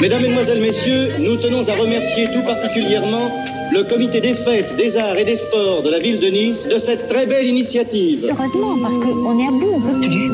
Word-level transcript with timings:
Mesdames, 0.00 0.22
Mesdemoiselles, 0.22 0.60
Messieurs, 0.60 1.12
nous 1.18 1.36
tenons 1.36 1.68
à 1.68 1.74
remercier 1.74 2.28
tout 2.32 2.42
particulièrement 2.42 3.28
le 3.72 3.84
comité 3.84 4.20
des 4.20 4.34
fêtes, 4.34 4.76
des 4.76 4.96
arts 4.96 5.18
et 5.18 5.24
des 5.24 5.36
sports 5.36 5.82
de 5.82 5.90
la 5.90 5.98
ville 5.98 6.20
de 6.20 6.28
Nice 6.28 6.68
de 6.68 6.78
cette 6.78 7.08
très 7.08 7.26
belle 7.26 7.46
initiative. 7.46 8.26
Heureusement, 8.30 8.78
parce 8.80 8.96
qu'on 8.96 9.38
est 9.38 9.46
à 9.46 9.50
bout, 9.50 9.74
on 9.76 9.80
peut 9.80 10.00
plus. 10.00 10.30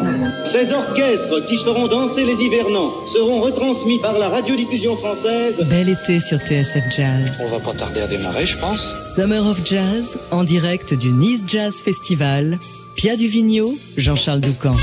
Ces 0.52 0.72
orchestres 0.72 1.46
qui 1.48 1.56
feront 1.58 1.86
danser 1.86 2.24
les 2.24 2.34
hivernants 2.34 2.92
seront 3.12 3.40
retransmis 3.40 3.98
par 4.00 4.18
la 4.18 4.28
radiodiffusion 4.28 4.96
française. 4.96 5.54
Bel 5.68 5.88
été 5.88 6.20
sur 6.20 6.38
TSF 6.38 6.84
Jazz. 6.94 7.40
On 7.40 7.48
va 7.48 7.58
pas 7.58 7.74
tarder 7.74 8.02
à 8.02 8.06
démarrer, 8.06 8.46
je 8.46 8.56
pense. 8.58 8.98
Summer 9.14 9.44
of 9.46 9.60
Jazz, 9.64 10.16
en 10.30 10.44
direct 10.44 10.94
du 10.94 11.10
Nice 11.10 11.42
Jazz 11.46 11.80
Festival. 11.80 12.58
Pia 12.94 13.16
Duvigneau, 13.16 13.74
Jean-Charles 13.96 14.40
Doucan. 14.40 14.76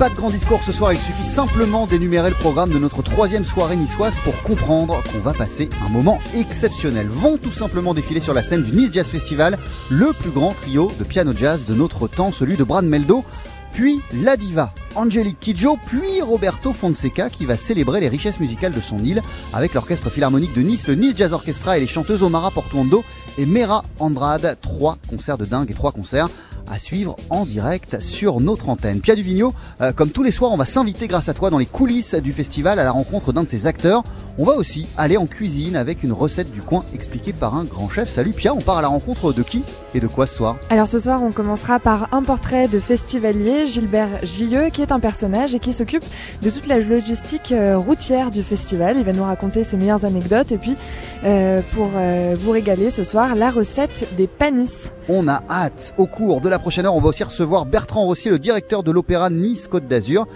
Pas 0.00 0.08
de 0.08 0.14
grand 0.14 0.30
discours 0.30 0.64
ce 0.64 0.72
soir, 0.72 0.94
il 0.94 0.98
suffit 0.98 1.22
simplement 1.22 1.86
d'énumérer 1.86 2.30
le 2.30 2.34
programme 2.34 2.70
de 2.70 2.78
notre 2.78 3.02
troisième 3.02 3.44
soirée 3.44 3.76
niçoise 3.76 4.18
pour 4.24 4.42
comprendre 4.42 5.02
qu'on 5.12 5.18
va 5.18 5.34
passer 5.34 5.68
un 5.84 5.90
moment 5.90 6.20
exceptionnel. 6.34 7.06
Vont 7.06 7.36
tout 7.36 7.52
simplement 7.52 7.92
défiler 7.92 8.20
sur 8.20 8.32
la 8.32 8.42
scène 8.42 8.62
du 8.62 8.72
Nice 8.72 8.90
Jazz 8.94 9.10
Festival 9.10 9.58
le 9.90 10.14
plus 10.14 10.30
grand 10.30 10.54
trio 10.54 10.90
de 10.98 11.04
piano 11.04 11.34
jazz 11.36 11.66
de 11.66 11.74
notre 11.74 12.08
temps, 12.08 12.32
celui 12.32 12.56
de 12.56 12.64
Brad 12.64 12.86
Meldo, 12.86 13.26
puis 13.74 14.00
la 14.14 14.38
diva 14.38 14.72
Angelique 14.94 15.38
Kidjo, 15.38 15.76
puis 15.86 16.22
Roberto 16.22 16.72
Fonseca 16.72 17.28
qui 17.28 17.44
va 17.44 17.58
célébrer 17.58 18.00
les 18.00 18.08
richesses 18.08 18.40
musicales 18.40 18.72
de 18.72 18.80
son 18.80 19.04
île 19.04 19.22
avec 19.52 19.74
l'orchestre 19.74 20.08
philharmonique 20.08 20.54
de 20.54 20.62
Nice, 20.62 20.88
le 20.88 20.94
Nice 20.94 21.14
Jazz 21.14 21.34
Orchestra 21.34 21.76
et 21.76 21.80
les 21.80 21.86
chanteuses 21.86 22.22
Omara 22.22 22.50
Portuondo 22.50 23.04
et 23.36 23.44
Mera 23.44 23.84
Andrade. 23.98 24.56
Trois 24.62 24.96
concerts 25.10 25.36
de 25.36 25.44
dingue 25.44 25.70
et 25.70 25.74
trois 25.74 25.92
concerts 25.92 26.30
à 26.68 26.78
suivre 26.78 27.16
en 27.30 27.44
direct 27.44 28.00
sur 28.00 28.40
notre 28.40 28.68
antenne. 28.68 29.00
Pia 29.00 29.14
Duvigneau, 29.14 29.54
euh, 29.80 29.92
comme 29.92 30.10
tous 30.10 30.22
les 30.22 30.30
soirs, 30.30 30.52
on 30.52 30.56
va 30.56 30.64
s'inviter 30.64 31.08
grâce 31.08 31.28
à 31.28 31.34
toi 31.34 31.50
dans 31.50 31.58
les 31.58 31.66
coulisses 31.66 32.14
du 32.14 32.32
festival 32.32 32.78
à 32.78 32.84
la 32.84 32.92
rencontre 32.92 33.32
d'un 33.32 33.44
de 33.44 33.48
ses 33.48 33.66
acteurs. 33.66 34.02
On 34.38 34.44
va 34.44 34.54
aussi 34.54 34.86
aller 34.96 35.16
en 35.16 35.26
cuisine 35.26 35.76
avec 35.76 36.02
une 36.02 36.12
recette 36.12 36.50
du 36.50 36.62
coin 36.62 36.84
expliquée 36.94 37.32
par 37.32 37.54
un 37.54 37.64
grand 37.64 37.88
chef. 37.88 38.08
Salut 38.08 38.32
Pia, 38.32 38.54
on 38.54 38.60
part 38.60 38.78
à 38.78 38.82
la 38.82 38.88
rencontre 38.88 39.32
de 39.32 39.42
qui 39.42 39.62
et 39.94 40.00
de 40.00 40.06
quoi 40.06 40.26
ce 40.26 40.36
soir? 40.36 40.56
Alors 40.70 40.88
ce 40.88 40.98
soir, 40.98 41.22
on 41.22 41.32
commencera 41.32 41.78
par 41.78 42.08
un 42.12 42.22
portrait 42.22 42.68
de 42.68 42.78
festivalier, 42.80 43.66
Gilbert 43.66 44.24
Gilleux, 44.24 44.70
qui 44.70 44.82
est 44.82 44.92
un 44.92 45.00
personnage 45.00 45.54
et 45.54 45.58
qui 45.58 45.72
s'occupe 45.72 46.04
de 46.42 46.50
toute 46.50 46.66
la 46.66 46.78
logistique 46.78 47.52
euh, 47.52 47.76
routière 47.76 48.30
du 48.30 48.42
festival. 48.42 48.96
Il 48.98 49.04
va 49.04 49.12
nous 49.12 49.24
raconter 49.24 49.62
ses 49.62 49.76
meilleures 49.76 50.04
anecdotes 50.04 50.52
et 50.52 50.58
puis 50.58 50.76
euh, 51.24 51.60
pour 51.74 51.88
vous 52.36 52.50
régaler 52.50 52.90
ce 52.90 53.04
soir, 53.04 53.34
la 53.34 53.50
recette 53.50 54.06
des 54.16 54.26
panis. 54.26 54.90
On 55.12 55.26
a 55.26 55.42
hâte. 55.50 55.92
Au 55.98 56.06
cours 56.06 56.40
de 56.40 56.48
la 56.48 56.60
prochaine 56.60 56.86
heure, 56.86 56.94
on 56.94 57.00
va 57.00 57.08
aussi 57.08 57.24
recevoir 57.24 57.66
Bertrand 57.66 58.04
Rossier, 58.04 58.30
le 58.30 58.38
directeur 58.38 58.84
de 58.84 58.92
l'opéra 58.92 59.28
Nice 59.28 59.66
Côte 59.66 59.88
d'Azur 59.88 60.28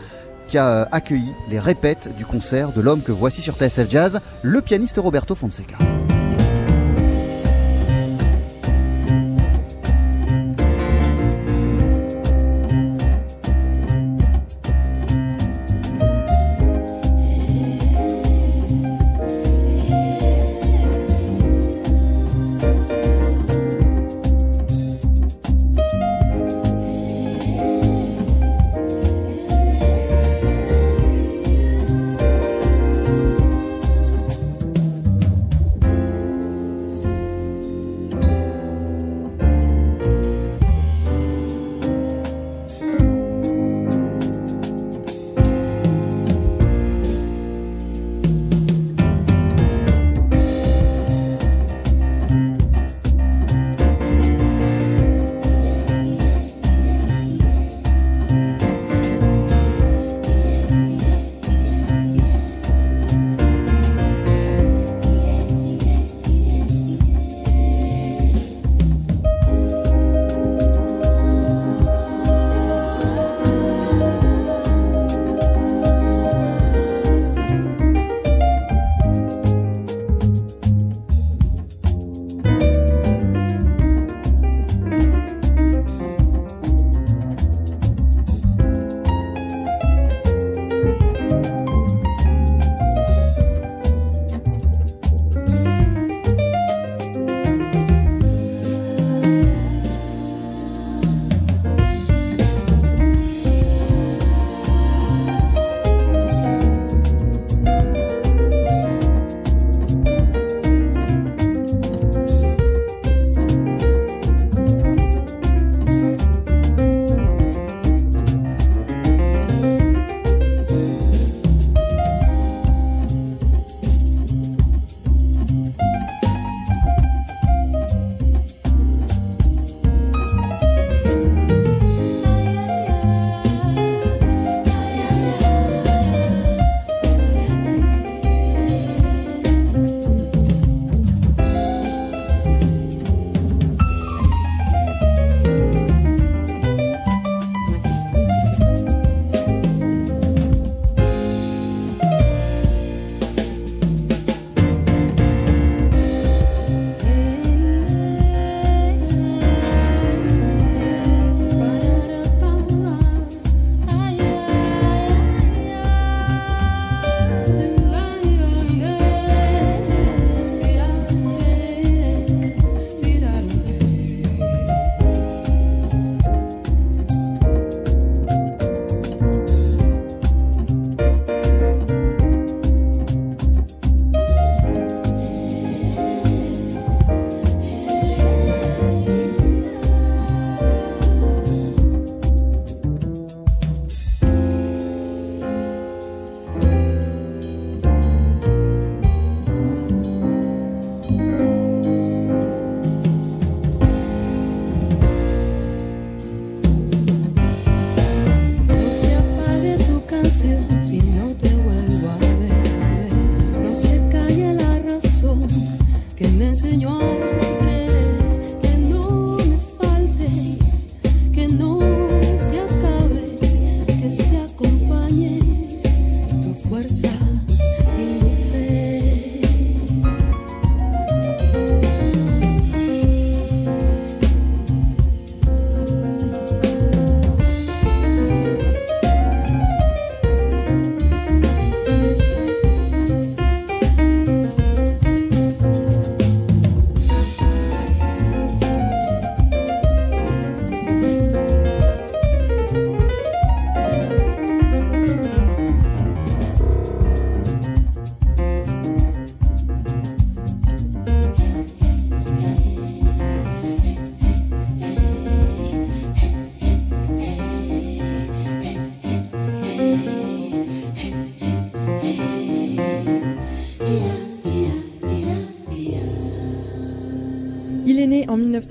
qui 0.49 0.59
a 0.59 0.69
euh, 0.69 0.85
accueilli 0.91 1.33
les 1.49 1.61
répètes 1.61 2.11
du 2.17 2.27
concert 2.27 2.73
de 2.73 2.81
l'homme 2.81 3.01
que 3.01 3.13
voici 3.13 3.41
sur 3.41 3.55
TSF 3.55 3.89
Jazz, 3.89 4.21
le 4.43 4.61
pianiste 4.61 4.99
Roberto 4.99 5.37
Fonseca. 5.37 5.77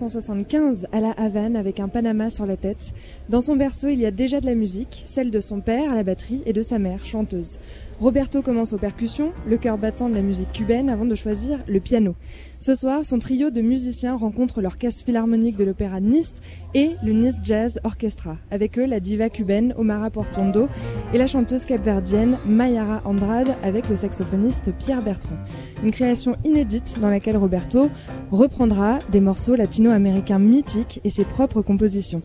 1975 0.03 0.87
à 0.91 0.99
La 0.99 1.11
Havane 1.11 1.55
avec 1.55 1.79
un 1.79 1.87
Panama 1.87 2.29
sur 2.29 2.45
la 2.45 2.57
tête. 2.57 2.93
Dans 3.29 3.39
son 3.39 3.55
berceau, 3.55 3.87
il 3.87 3.99
y 3.99 4.05
a 4.05 4.11
déjà 4.11 4.41
de 4.41 4.45
la 4.45 4.53
musique, 4.53 5.03
celle 5.05 5.31
de 5.31 5.39
son 5.39 5.61
père 5.61 5.89
à 5.89 5.95
la 5.95 6.03
batterie 6.03 6.43
et 6.45 6.51
de 6.51 6.61
sa 6.61 6.77
mère, 6.77 7.05
chanteuse. 7.05 7.59
Roberto 8.03 8.41
commence 8.41 8.73
aux 8.73 8.77
percussions, 8.77 9.31
le 9.47 9.55
cœur 9.55 9.77
battant 9.77 10.09
de 10.09 10.13
la 10.13 10.21
musique 10.21 10.51
cubaine 10.51 10.89
avant 10.89 11.05
de 11.05 11.15
choisir 11.15 11.59
le 11.69 11.79
piano. 11.79 12.15
Ce 12.59 12.75
soir, 12.75 13.05
son 13.05 13.17
trio 13.17 13.49
de 13.49 13.61
musiciens 13.61 14.17
rencontre 14.17 14.59
l'orchestre 14.59 15.05
philharmonique 15.05 15.55
de 15.55 15.63
l'opéra 15.63 16.01
Nice 16.01 16.41
et 16.73 16.97
le 17.01 17.13
Nice 17.13 17.37
Jazz 17.41 17.79
Orchestra. 17.85 18.35
Avec 18.51 18.77
eux, 18.77 18.85
la 18.85 18.99
diva 18.99 19.29
cubaine 19.29 19.73
Omara 19.77 20.09
Portondo 20.09 20.67
et 21.13 21.17
la 21.17 21.27
chanteuse 21.27 21.63
capverdienne 21.63 22.37
Mayara 22.45 23.01
Andrade 23.05 23.55
avec 23.63 23.87
le 23.87 23.95
saxophoniste 23.95 24.73
Pierre 24.77 25.01
Bertrand. 25.01 25.37
Une 25.81 25.91
création 25.91 26.35
inédite 26.43 26.99
dans 26.99 27.09
laquelle 27.09 27.37
Roberto 27.37 27.89
reprendra 28.31 28.99
des 29.13 29.21
morceaux 29.21 29.55
latino-américains 29.55 30.39
mythiques 30.39 30.99
et 31.05 31.09
ses 31.09 31.23
propres 31.23 31.61
compositions. 31.61 32.21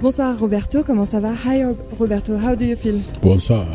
Bonsoir 0.00 0.38
Roberto, 0.38 0.84
comment 0.84 1.04
ça 1.04 1.18
va? 1.18 1.32
Hi 1.32 1.64
Roberto, 1.98 2.34
how 2.34 2.54
do 2.54 2.64
you 2.64 2.76
feel? 2.76 3.00
Bonsoir, 3.24 3.66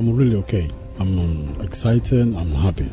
I'm 0.00 0.12
really 0.12 0.34
okay. 0.34 0.66
I'm 0.98 1.18
um, 1.18 1.62
excited, 1.62 2.34
I'm 2.34 2.54
happy. 2.54 2.90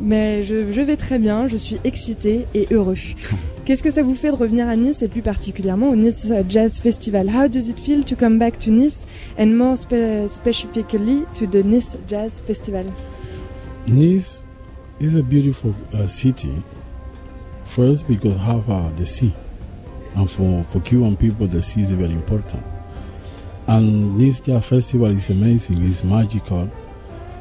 Mais 0.00 0.42
je, 0.42 0.72
je, 0.72 0.80
vais 0.80 0.96
très 0.96 1.18
bien, 1.18 1.46
je 1.46 1.56
suis 1.56 1.78
excité 1.84 2.46
et 2.54 2.66
heureux. 2.72 2.96
Qu'est-ce 3.64 3.84
que 3.84 3.90
ça 3.92 4.02
vous 4.02 4.16
fait 4.16 4.32
de 4.32 4.36
revenir 4.36 4.66
à 4.66 4.74
Nice 4.74 5.02
et 5.02 5.08
plus 5.08 5.22
particulièrement 5.22 5.90
au 5.90 5.94
Nice 5.94 6.32
Jazz 6.48 6.80
Festival? 6.80 7.28
How 7.28 7.48
does 7.48 7.68
it 7.68 7.78
feel 7.78 8.02
to 8.04 8.16
come 8.16 8.36
back 8.36 8.58
to 8.58 8.72
Nice 8.72 9.06
and 9.38 9.54
more 9.56 9.76
spe 9.76 10.26
specifically 10.26 11.22
to 11.34 11.46
the 11.46 11.64
Nice 11.64 11.96
Jazz 12.08 12.42
Festival? 12.44 12.82
Nice 13.86 14.44
is 14.98 15.14
a 15.14 15.22
beautiful 15.22 15.72
uh, 15.94 16.08
city. 16.08 16.52
First, 17.62 18.08
because 18.08 18.36
have 18.38 18.68
uh, 18.68 18.90
the 18.96 19.06
sea, 19.06 19.32
and 20.16 20.28
for 20.28 20.64
for 20.64 20.80
Cuban 20.80 21.16
people, 21.16 21.46
the 21.46 21.62
sea 21.62 21.82
is 21.82 21.92
very 21.92 22.12
important. 22.12 22.64
And 23.68 24.18
Nice 24.18 24.40
Jazz 24.40 24.66
Festival 24.66 25.16
is 25.16 25.30
amazing. 25.30 25.80
It's 25.82 26.02
magical. 26.02 26.68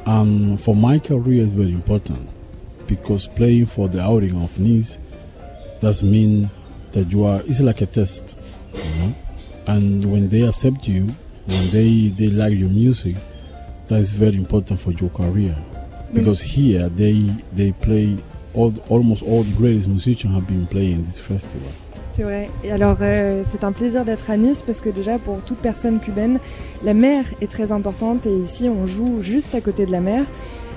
And 0.06 0.60
for 0.60 0.76
my 0.76 1.00
career, 1.00 1.44
it's 1.44 1.54
very 1.54 1.74
important 1.74 2.30
because 2.88 3.28
playing 3.28 3.68
for 3.68 3.88
the 3.88 4.02
outing 4.02 4.42
of 4.42 4.58
Nice 4.60 5.00
does 5.80 6.04
mean 6.04 6.50
that 6.92 7.12
you 7.12 7.24
are. 7.26 7.42
It's 7.46 7.62
like 7.62 7.82
a 7.82 7.86
test, 7.86 8.38
you 8.74 8.84
know. 8.96 9.16
And 9.68 10.12
when 10.12 10.30
they 10.30 10.42
accept 10.48 10.88
you, 10.88 11.08
when 11.46 11.70
they 11.70 12.10
they 12.10 12.30
like 12.30 12.58
your 12.58 12.70
music, 12.70 13.16
that 13.88 14.00
is 14.00 14.12
very 14.12 14.36
important 14.38 14.80
for 14.80 14.92
your 14.92 15.10
career. 15.10 15.56
Because 16.14 16.42
mm. 16.42 16.46
here 16.46 16.90
they 16.90 17.14
they 17.54 17.72
play 17.74 18.18
all, 18.54 18.74
almost 18.90 19.24
all 19.24 19.44
the 19.44 19.54
greatest 19.54 19.88
musicians 19.88 20.34
have 20.34 20.48
been 20.48 20.68
playing 20.68 21.04
this 21.04 21.20
festival. 21.20 21.72
C'est 22.16 22.24
vrai. 22.24 22.50
Alors, 22.70 22.98
euh, 23.02 23.44
c'est 23.48 23.64
un 23.64 23.72
plaisir 23.72 24.04
d'être 24.04 24.30
à 24.30 24.38
Nice 24.38 24.62
parce 24.62 24.82
que 24.82 24.90
déjà, 24.90 25.18
pour 25.18 25.42
toute 25.44 25.60
personne 25.60 26.00
cubaine, 26.00 26.40
la 26.84 26.94
mer 26.94 27.24
est 27.42 27.50
très 27.50 27.72
importante 27.72 28.26
et 28.26 28.36
ici, 28.36 28.70
on 28.70 28.86
joue 28.86 29.22
juste 29.22 29.56
à 29.56 29.62
côté 29.62 29.86
de 29.86 29.92
la 29.92 30.02
mer. 30.02 30.26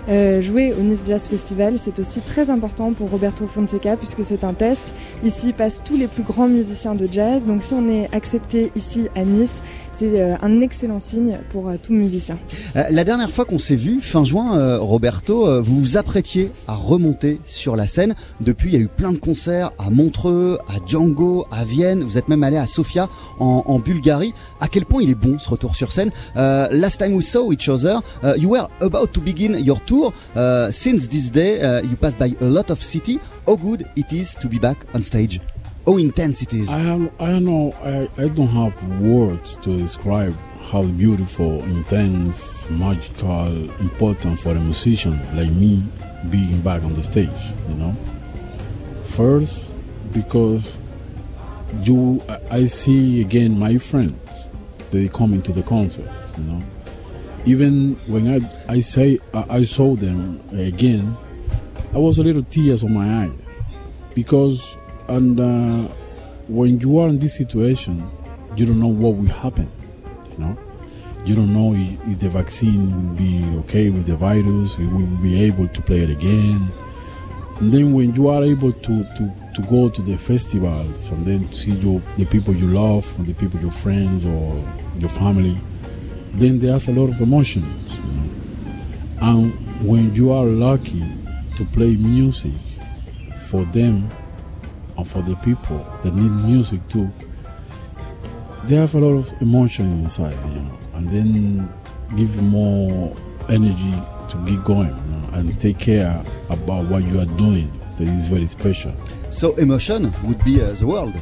Euh, 0.09 0.43
jouer 0.43 0.75
au 0.79 0.83
Nice 0.83 1.03
Jazz 1.07 1.29
Festival, 1.29 1.79
c'est 1.79 1.99
aussi 1.99 2.21
très 2.21 2.51
important 2.51 2.93
pour 2.93 3.11
Roberto 3.11 3.47
Fonseca 3.47 3.97
puisque 3.97 4.23
c'est 4.23 4.45
un 4.45 4.53
test. 4.53 4.93
Ici 5.25 5.55
passent 5.55 5.83
tous 5.83 5.97
les 5.97 6.09
plus 6.09 6.23
grands 6.23 6.49
musiciens 6.49 6.95
de 6.95 7.09
jazz. 7.11 7.47
Donc 7.47 7.63
si 7.63 7.73
on 7.73 7.89
est 7.89 8.15
accepté 8.15 8.71
ici 8.77 9.09
à 9.17 9.25
Nice, 9.25 9.63
c'est 9.97 10.21
euh, 10.21 10.37
un 10.43 10.61
excellent 10.61 10.99
signe 10.99 11.39
pour 11.51 11.69
euh, 11.69 11.77
tout 11.83 11.93
musicien. 11.93 12.39
la 12.75 13.05
dernière 13.05 13.31
fois 13.31 13.45
qu'on 13.45 13.59
s'est 13.59 13.77
vu, 13.77 14.01
fin 14.01 14.25
juin, 14.25 14.79
Roberto, 14.79 15.63
vous 15.63 15.81
vous 15.81 15.97
apprêtiez 15.97 16.53
à 16.67 16.75
remonter 16.75 17.41
sur 17.45 17.77
la 17.77 17.87
scène. 17.87 18.15
Depuis, 18.41 18.71
il 18.71 18.75
y 18.75 18.77
a 18.77 18.81
eu 18.81 18.89
plein 18.89 19.13
de 19.13 19.19
concerts 19.19 19.71
à 19.79 19.91
Montreux, 19.91 20.59
à 20.69 20.85
Django, 20.85 21.47
à 21.51 21.65
Vienne. 21.65 22.03
Vous 22.03 22.19
êtes 22.19 22.29
même 22.29 22.43
allé 22.43 22.57
à 22.57 22.67
Sofia 22.67 23.09
en, 23.39 23.63
en 23.67 23.79
Bulgarie. 23.79 24.33
À 24.61 24.69
quel 24.69 24.85
point 24.85 25.03
il 25.03 25.11
est 25.11 25.15
bon 25.15 25.39
ce 25.39 25.49
retour 25.49 25.75
sur 25.77 25.93
scène? 25.93 26.11
Last 26.35 26.99
time 26.99 27.15
we 27.15 27.25
saw 27.25 27.53
each 27.53 27.69
other, 27.69 28.01
you 28.37 28.51
were 28.51 28.69
about 28.81 29.09
to 29.13 29.21
begin 29.21 29.57
your 29.59 29.81
tour. 29.85 30.13
Uh, 30.37 30.71
since 30.71 31.09
this 31.09 31.31
day, 31.31 31.61
you 31.85 31.97
passed 31.97 32.19
by 32.19 32.35
a 32.41 32.49
lot 32.49 32.71
of 32.71 32.83
city. 32.83 33.19
How 33.47 33.57
good 33.57 33.87
it 33.97 34.13
is 34.13 34.37
to 34.41 34.49
be 34.49 34.59
back 34.59 34.79
on 34.95 35.03
stage? 35.03 35.41
Oh, 35.87 35.99
it 35.99 36.55
is? 36.55 36.71
I, 36.71 36.95
I 37.19 37.31
don't 37.31 37.45
know. 37.45 37.73
I, 37.83 38.09
I 38.23 38.29
don't 38.29 38.49
have 38.49 39.01
words 39.01 39.59
to 39.59 39.77
describe 39.77 40.35
how 40.71 40.83
beautiful, 40.85 41.63
intense, 41.65 42.69
magical, 42.71 43.71
important 43.81 44.41
for 44.41 44.53
a 44.53 44.61
musician 44.61 45.19
like 45.37 45.51
me 45.51 45.83
being 46.31 46.59
back 46.63 46.83
on 46.85 46.95
the 46.95 47.03
stage, 47.03 47.29
you 47.69 47.75
know. 47.75 47.95
First, 49.05 49.77
because 50.13 50.79
you, 51.83 52.23
I 52.51 52.65
see 52.65 53.21
again 53.21 53.59
my 53.59 53.77
friends. 53.77 54.49
They 54.91 55.09
come 55.09 55.35
into 55.35 55.53
the 55.53 55.65
concerts, 55.65 56.33
you 56.39 56.45
know. 56.45 56.63
Even 57.45 57.97
when 58.07 58.27
I, 58.27 58.73
I 58.73 58.81
say 58.81 59.19
I 59.35 59.65
saw 59.65 59.97
them 59.97 60.41
again, 60.53 61.15
I 61.93 61.99
was 61.99 62.17
a 62.17 62.23
little 62.23 62.45
tears 62.45 62.83
on 62.83 62.95
my 62.95 63.25
eyes 63.25 63.51
because 64.15 64.79
and 65.09 65.41
uh, 65.41 65.89
when 66.49 66.81
you 66.81 66.99
are 66.99 67.09
in 67.09 67.19
this 67.19 67.37
situation, 67.37 68.09
you 68.57 68.67
don't 68.67 68.81
know 68.81 68.89
what 68.89 69.15
will 69.15 69.27
happen. 69.27 69.71
You 70.33 70.39
know, 70.39 70.59
you 71.25 71.35
don't 71.35 71.53
know 71.53 71.75
if, 71.75 72.19
the 72.19 72.29
vaccine 72.29 73.09
will 73.09 73.17
be 73.17 73.45
okay 73.61 73.91
with 73.91 74.07
the 74.07 74.17
virus. 74.17 74.79
We 74.79 74.87
will 74.87 75.07
be 75.23 75.43
able 75.45 75.69
to 75.69 75.83
play 75.83 76.01
it 76.01 76.11
again. 76.11 76.71
And 77.61 77.73
then 77.73 77.93
when 77.93 78.15
you 78.15 78.29
are 78.29 78.43
able 78.43 78.73
to, 78.73 79.05
to, 79.05 79.33
to 79.55 79.63
go 79.71 79.89
to 79.89 80.03
the 80.03 80.17
festivals 80.17 81.11
and 81.11 81.25
then 81.25 81.53
see 81.53 81.73
your, 81.73 82.01
the 82.17 82.27
people 82.27 82.55
you 82.55 82.69
love, 82.69 83.07
the 83.27 83.35
people, 83.35 83.61
your 83.61 83.71
friends 83.71 84.25
or 84.25 84.65
your 84.99 85.11
family, 85.11 85.57
then 86.33 86.61
have 86.61 86.89
a 86.89 86.93
lot 86.93 87.09
of 87.09 87.21
emotions. 87.21 87.95
You 87.95 88.03
know? 88.03 88.31
And 89.21 89.87
when 89.87 90.15
you 90.15 90.33
are 90.33 90.45
lucky 90.45 91.05
to 91.57 91.65
play 91.67 91.97
music 91.97 92.53
for 93.37 93.65
them 93.67 94.11
and 94.97 95.09
for 95.09 95.23
the 95.23 95.37
people 95.37 95.85
that 96.03 96.15
need 96.15 96.31
music 96.31 96.87
too, 96.89 97.11
they 98.65 98.77
have 98.77 98.95
a 98.95 98.99
lot 98.99 99.19
of 99.19 99.43
emotion 99.43 99.91
inside, 99.93 100.35
you 100.49 100.61
know, 100.61 100.79
and 100.95 101.11
then 101.11 101.73
give 102.17 102.41
more 102.43 103.15
energy 103.49 103.95
to 104.29 104.45
keep 104.47 104.63
going 104.65 104.89
you 104.89 105.17
know, 105.17 105.29
and 105.35 105.61
take 105.61 105.79
care 105.79 106.23
about 106.49 106.87
what 106.87 107.05
you 107.05 107.21
are 107.21 107.27
doing 107.37 107.71
that 107.97 108.05
is 108.05 108.29
very 108.29 108.47
special. 108.47 108.93
So 109.31 109.55
emotion 109.57 110.13
would 110.25 110.43
be 110.45 110.63
uh, 110.63 110.71
the 110.73 110.87
world. 110.87 111.15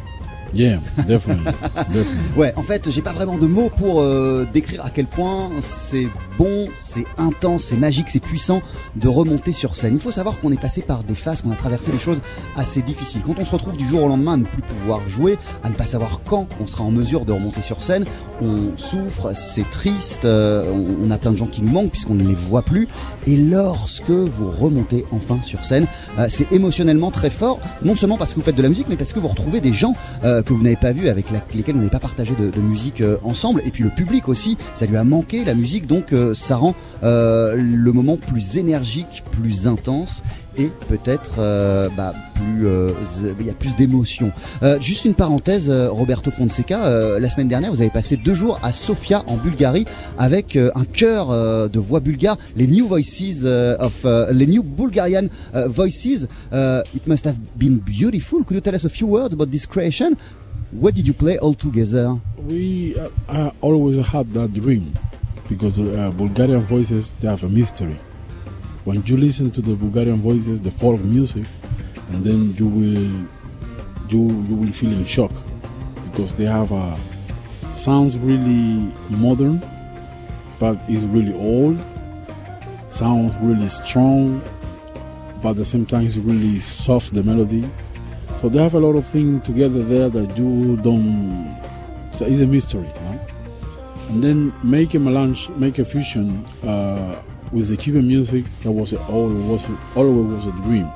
Yeah, 0.55 0.81
definitely, 1.09 1.45
definitely. 1.75 2.37
Ouais, 2.37 2.53
en 2.57 2.63
fait, 2.63 2.91
j'ai 2.91 3.01
pas 3.01 3.13
vraiment 3.13 3.39
de 3.39 3.47
mots 3.47 3.71
pour 3.71 4.03
euh, 4.03 4.47
décrire 4.53 4.85
à 4.85 4.91
quel 4.91 5.07
point 5.07 5.51
c'est 5.61 6.09
bon, 6.39 6.69
c'est 6.77 7.05
intense, 7.19 7.65
c'est 7.65 7.77
magique, 7.77 8.09
c'est 8.09 8.21
puissant 8.21 8.63
de 8.97 9.09
remonter 9.09 9.53
sur 9.53 9.75
scène. 9.75 9.95
Il 9.95 10.01
faut 10.01 10.11
savoir 10.11 10.41
qu'on 10.41 10.53
est 10.53 10.61
passé 10.61 10.83
par 10.83 11.05
des 11.05 11.15
phases, 11.15 11.43
qu'on 11.43 11.53
a 11.53 11.57
traversé 11.57 11.93
des 11.93 11.99
choses 11.99 12.23
assez 12.57 12.83
difficiles. 12.83 13.23
Quand 13.25 13.35
on 13.39 13.45
se 13.45 13.51
retrouve 13.51 13.77
du 13.77 13.87
jour 13.87 14.05
au 14.05 14.09
lendemain 14.09 14.35
à 14.35 14.37
ne 14.37 14.45
plus 14.45 14.63
pouvoir 14.63 15.01
jouer, 15.09 15.39
à 15.63 15.69
ne 15.69 15.75
pas 15.75 15.87
savoir 15.87 16.21
quand 16.25 16.49
on 16.61 16.67
sera 16.67 16.85
en 16.85 16.91
mesure 16.91 17.25
de 17.25 17.33
remonter 17.33 17.63
sur 17.63 17.83
scène, 17.83 18.05
on 18.41 18.77
souffre, 18.77 19.33
c'est 19.35 19.69
triste, 19.71 20.25
euh, 20.25 20.73
on 21.01 21.11
a 21.11 21.19
plein 21.19 21.33
de 21.33 21.37
gens 21.37 21.47
qui 21.47 21.63
nous 21.63 21.71
manquent 21.71 21.91
puisqu'on 21.91 22.15
ne 22.15 22.27
les 22.27 22.35
voit 22.35 22.63
plus. 22.63 22.89
Et 23.27 23.37
lorsque 23.37 24.11
vous 24.11 24.51
remontez 24.51 25.05
enfin 25.13 25.39
sur 25.43 25.65
scène, 25.65 25.87
euh, 26.19 26.27
c'est 26.29 26.51
émotionnellement 26.53 27.11
très 27.11 27.31
fort, 27.31 27.61
non 27.83 27.97
seulement 27.97 28.17
parce 28.17 28.33
que 28.35 28.41
vous 28.41 28.45
faites 28.45 28.57
de 28.57 28.63
la 28.63 28.69
musique, 28.69 28.87
mais 28.89 28.97
parce 28.97 29.13
que 29.13 29.21
vous 29.21 29.29
retrouvez 29.29 29.61
des 29.61 29.73
gens 29.73 29.95
euh, 30.25 30.43
que 30.43 30.53
vous 30.53 30.63
n'avez 30.63 30.77
pas 30.77 30.93
vus, 30.93 31.09
avec 31.09 31.27
lesquels 31.55 31.75
vous 31.75 31.81
n'avez 31.81 31.91
pas 31.91 32.01
partagé 32.01 32.35
de, 32.35 32.61
musique 32.63 33.03
ensemble. 33.25 33.61
Et 33.65 33.71
puis 33.71 33.83
le 33.83 33.91
public 33.91 34.29
aussi, 34.29 34.57
ça 34.75 34.87
lui 34.87 34.97
a 34.97 35.05
manqué 35.05 35.45
la 35.45 35.55
musique, 35.55 35.87
donc 35.87 36.13
ça 36.35 36.57
rend 36.57 36.75
le 37.03 37.91
moment 37.93 38.17
plus 38.17 38.57
énergique, 38.57 39.23
plus 39.31 39.67
intense 39.67 40.23
et 40.57 40.71
peut-être 40.89 41.37
euh, 41.39 41.89
bah, 41.97 42.15
plus 42.35 42.67
euh, 42.67 42.93
il 43.41 43.47
y 43.47 43.51
a 43.51 43.55
plus 43.55 43.77
d'émotion. 43.77 44.33
Euh, 44.63 44.81
juste 44.81 45.05
une 45.05 45.15
parenthèse, 45.15 45.71
Roberto 45.71 46.31
Fonseca, 46.31 47.19
la 47.19 47.29
semaine 47.29 47.49
dernière, 47.49 47.71
vous 47.71 47.81
avez 47.81 47.91
passé 47.91 48.17
deux 48.17 48.35
jours 48.35 48.59
à 48.63 48.73
Sofia 48.73 49.23
en 49.27 49.37
Bulgarie 49.37 49.87
avec 50.19 50.57
un 50.57 50.85
chœur 50.85 51.29
de 51.69 51.79
voix 51.79 52.01
bulgare, 52.01 52.37
les 52.57 52.67
New 52.67 52.87
Voices 52.87 53.45
les 53.45 54.47
New 54.47 54.63
Bulgarian 54.63 55.29
Voices. 55.67 56.27
it 56.95 57.07
must 57.07 57.27
have 57.27 57.37
been 57.57 57.79
beautiful. 57.79 58.45
Could 58.45 58.57
you 58.57 58.61
tell 58.61 58.75
us 58.75 58.85
a 58.85 58.91
few 58.91 59.07
words 59.09 59.35
about 59.35 59.51
this 59.51 59.67
creation? 59.67 60.15
What 60.73 60.93
did 60.95 61.07
you 61.07 61.15
play 61.15 61.39
all 61.39 61.55
together? 61.55 62.15
We 62.49 62.97
I 63.29 63.53
always 63.61 63.99
had 64.07 64.33
that 64.35 64.53
dream 64.55 64.95
because 65.49 65.79
uh, 65.79 66.11
Bulgarian 66.17 66.61
voices 66.63 67.13
they 67.21 67.29
have 67.29 67.45
a 67.45 67.49
mystery. 67.49 67.99
when 68.85 69.03
you 69.07 69.17
listen 69.17 69.51
to 69.51 69.61
the 69.63 69.75
Bulgarian 69.75 70.21
voices, 70.21 70.61
the 70.61 70.71
folk 70.71 71.01
music, 71.01 71.47
and 72.09 72.25
then 72.25 72.55
you 72.55 72.67
will 72.67 73.27
you 74.09 74.43
you 74.49 74.55
will 74.57 74.73
feel 74.73 74.91
in 74.91 75.05
shock 75.05 75.31
because 76.11 76.35
they 76.35 76.45
have 76.45 76.73
a 76.73 76.99
sounds 77.77 78.19
really 78.19 78.93
modern, 79.09 79.63
but 80.59 80.79
it's 80.89 81.05
really 81.05 81.35
old. 81.35 81.79
Sounds 82.89 83.35
really 83.41 83.69
strong, 83.69 84.43
but 85.43 85.51
at 85.51 85.57
the 85.57 85.65
same 85.65 85.87
time 85.87 86.05
it's 86.05 86.17
really 86.17 86.57
soft 86.57 87.15
the 87.15 87.23
melody. 87.23 87.65
So 88.39 88.49
they 88.49 88.63
have 88.63 88.75
a 88.75 88.81
lot 88.81 88.97
of 88.97 89.07
things 89.07 89.47
together 89.47 89.83
there 89.85 90.11
that 90.11 90.37
you 90.37 90.77
don't. 90.79 91.57
So 92.11 92.27
it's 92.27 92.41
a 92.43 92.47
mystery, 92.47 92.83
know? 92.83 93.32
And 94.13 94.23
then 94.23 94.53
make 94.63 94.93
a 94.93 94.99
melange, 94.99 95.49
make 95.51 95.79
a 95.79 95.85
fusion. 95.87 96.45
Uh, 96.63 97.23
with 97.51 97.69
the 97.69 97.77
Cuban 97.77 98.07
music, 98.07 98.45
that 98.63 98.71
was 98.71 98.93
always 98.93 99.43
was 99.45 99.69
always 99.97 100.33
was 100.35 100.47
a 100.47 100.53
dream. 100.63 100.87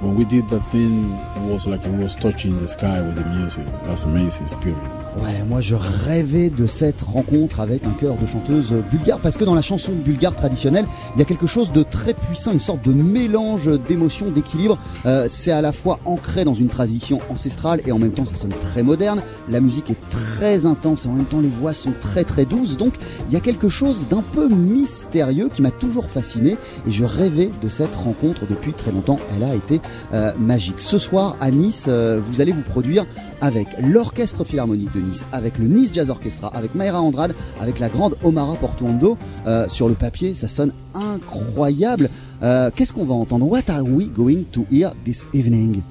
When 0.00 0.16
we 0.16 0.24
did 0.24 0.48
that 0.48 0.60
thing, 0.60 1.12
it 1.12 1.52
was 1.52 1.68
like 1.68 1.84
it 1.84 1.94
was 1.94 2.16
touching 2.16 2.58
the 2.58 2.66
sky 2.66 3.00
with 3.02 3.14
the 3.14 3.24
music. 3.36 3.66
That's 3.84 4.04
amazing 4.04 4.46
experience. 4.46 5.03
Ouais, 5.22 5.44
moi 5.48 5.60
je 5.60 5.76
rêvais 5.76 6.50
de 6.50 6.66
cette 6.66 7.02
rencontre 7.02 7.60
avec 7.60 7.84
un 7.84 7.92
chœur 7.92 8.16
de 8.16 8.26
chanteuses 8.26 8.74
bulgare 8.90 9.20
parce 9.20 9.36
que 9.36 9.44
dans 9.44 9.54
la 9.54 9.62
chanson 9.62 9.92
bulgare 9.92 10.34
traditionnelle, 10.34 10.86
il 11.14 11.20
y 11.20 11.22
a 11.22 11.24
quelque 11.24 11.46
chose 11.46 11.70
de 11.70 11.84
très 11.84 12.14
puissant, 12.14 12.50
une 12.50 12.58
sorte 12.58 12.84
de 12.84 12.92
mélange 12.92 13.70
d'émotions, 13.86 14.30
d'équilibre. 14.32 14.76
Euh, 15.06 15.26
c'est 15.28 15.52
à 15.52 15.60
la 15.60 15.70
fois 15.70 16.00
ancré 16.04 16.44
dans 16.44 16.54
une 16.54 16.66
tradition 16.66 17.20
ancestrale 17.30 17.80
et 17.86 17.92
en 17.92 18.00
même 18.00 18.10
temps 18.10 18.24
ça 18.24 18.34
sonne 18.34 18.54
très 18.60 18.82
moderne. 18.82 19.22
La 19.48 19.60
musique 19.60 19.88
est 19.88 20.10
très 20.10 20.66
intense 20.66 21.06
et 21.06 21.08
en 21.08 21.12
même 21.12 21.26
temps 21.26 21.40
les 21.40 21.48
voix 21.48 21.74
sont 21.74 21.92
très 22.00 22.24
très 22.24 22.44
douces. 22.44 22.76
Donc 22.76 22.94
il 23.28 23.32
y 23.32 23.36
a 23.36 23.40
quelque 23.40 23.68
chose 23.68 24.08
d'un 24.08 24.22
peu 24.22 24.48
mystérieux 24.48 25.48
qui 25.54 25.62
m'a 25.62 25.70
toujours 25.70 26.06
fasciné 26.06 26.56
et 26.88 26.90
je 26.90 27.04
rêvais 27.04 27.52
de 27.62 27.68
cette 27.68 27.94
rencontre 27.94 28.48
depuis 28.48 28.72
très 28.72 28.90
longtemps. 28.90 29.20
Elle 29.36 29.44
a 29.44 29.54
été 29.54 29.80
euh, 30.12 30.32
magique. 30.40 30.80
Ce 30.80 30.98
soir 30.98 31.36
à 31.40 31.52
Nice, 31.52 31.86
euh, 31.88 32.20
vous 32.20 32.40
allez 32.40 32.52
vous 32.52 32.62
produire 32.62 33.06
avec 33.40 33.68
l'Orchestre 33.80 34.42
Philharmonique 34.42 34.92
de 34.92 35.03
Nice, 35.04 35.26
avec 35.32 35.58
le 35.58 35.66
Nice 35.66 35.92
Jazz 35.92 36.10
Orchestra, 36.10 36.48
avec 36.54 36.74
Mayra 36.74 37.00
Andrade, 37.00 37.34
avec 37.60 37.78
la 37.78 37.88
grande 37.88 38.16
Omara 38.22 38.56
Portuondo. 38.56 39.16
Euh, 39.46 39.68
sur 39.68 39.88
le 39.88 39.94
papier, 39.94 40.34
ça 40.34 40.48
sonne 40.48 40.72
incroyable. 40.94 42.08
Euh, 42.42 42.70
Qu'est-ce 42.74 42.92
qu'on 42.92 43.04
va 43.04 43.14
entendre? 43.14 43.46
What 43.46 43.70
are 43.70 43.82
we 43.82 44.08
going 44.08 44.44
to 44.52 44.64
hear 44.70 44.92
this 45.04 45.26
evening? 45.32 45.82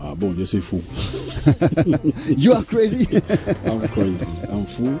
Ah 0.00 0.14
bon, 0.16 0.34
je 0.36 0.44
suis 0.44 0.60
fou. 0.60 0.80
you 2.36 2.52
are 2.52 2.64
crazy. 2.64 3.06
I'm 3.66 3.80
crazy. 3.88 4.26
I'm 4.50 4.66
fou. 4.66 4.98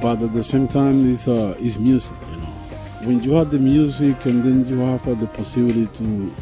But 0.00 0.22
at 0.22 0.32
the 0.32 0.42
same 0.42 0.68
time, 0.68 1.10
it's, 1.10 1.28
uh, 1.28 1.54
it's 1.58 1.78
music, 1.78 2.16
you 2.30 2.38
know. 2.38 3.08
When 3.08 3.22
you 3.22 3.32
have 3.34 3.50
the 3.50 3.58
music 3.58 4.24
and 4.26 4.42
then 4.42 4.64
you 4.66 4.78
have 4.80 5.06
uh, 5.06 5.14
the 5.14 5.26
possibility 5.26 5.86
to, 5.98 6.32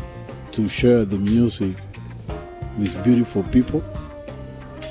to 0.53 0.69
share 0.69 1.05
the 1.05 1.19
music 1.19 1.77
with 2.79 2.95
beautiful 3.03 3.43
people, 3.45 3.83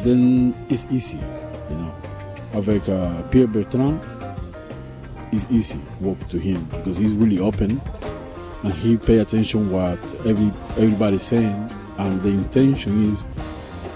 then 0.03 0.55
it's 0.69 0.86
easy, 0.89 1.17
you 1.69 1.75
know. 1.75 1.93
Avec 2.53 2.89
uh, 2.89 3.21
Pierre 3.29 3.48
Bertrand, 3.48 4.00
it's 5.31 5.50
easy 5.51 5.79
work 6.01 6.19
to 6.29 6.38
him 6.38 6.63
because 6.65 6.98
he's 6.98 7.13
really 7.13 7.39
open 7.39 7.81
and 8.63 8.74
he 8.74 8.98
pay 8.98 9.19
attention 9.19 9.71
what 9.71 9.98
every 10.25 10.51
everybody's 10.77 11.24
saying 11.24 11.71
and 11.98 12.21
the 12.21 12.29
intention 12.29 13.13
is 13.13 13.25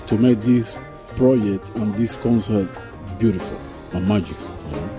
to 0.07 0.17
make 0.17 0.39
this 0.39 0.77
project 1.15 1.69
and 1.75 1.93
this 1.95 2.15
concert 2.15 2.69
beautiful 3.17 3.57
and 3.93 4.07
magic, 4.07 4.37
you 4.39 4.71
know. 4.71 4.89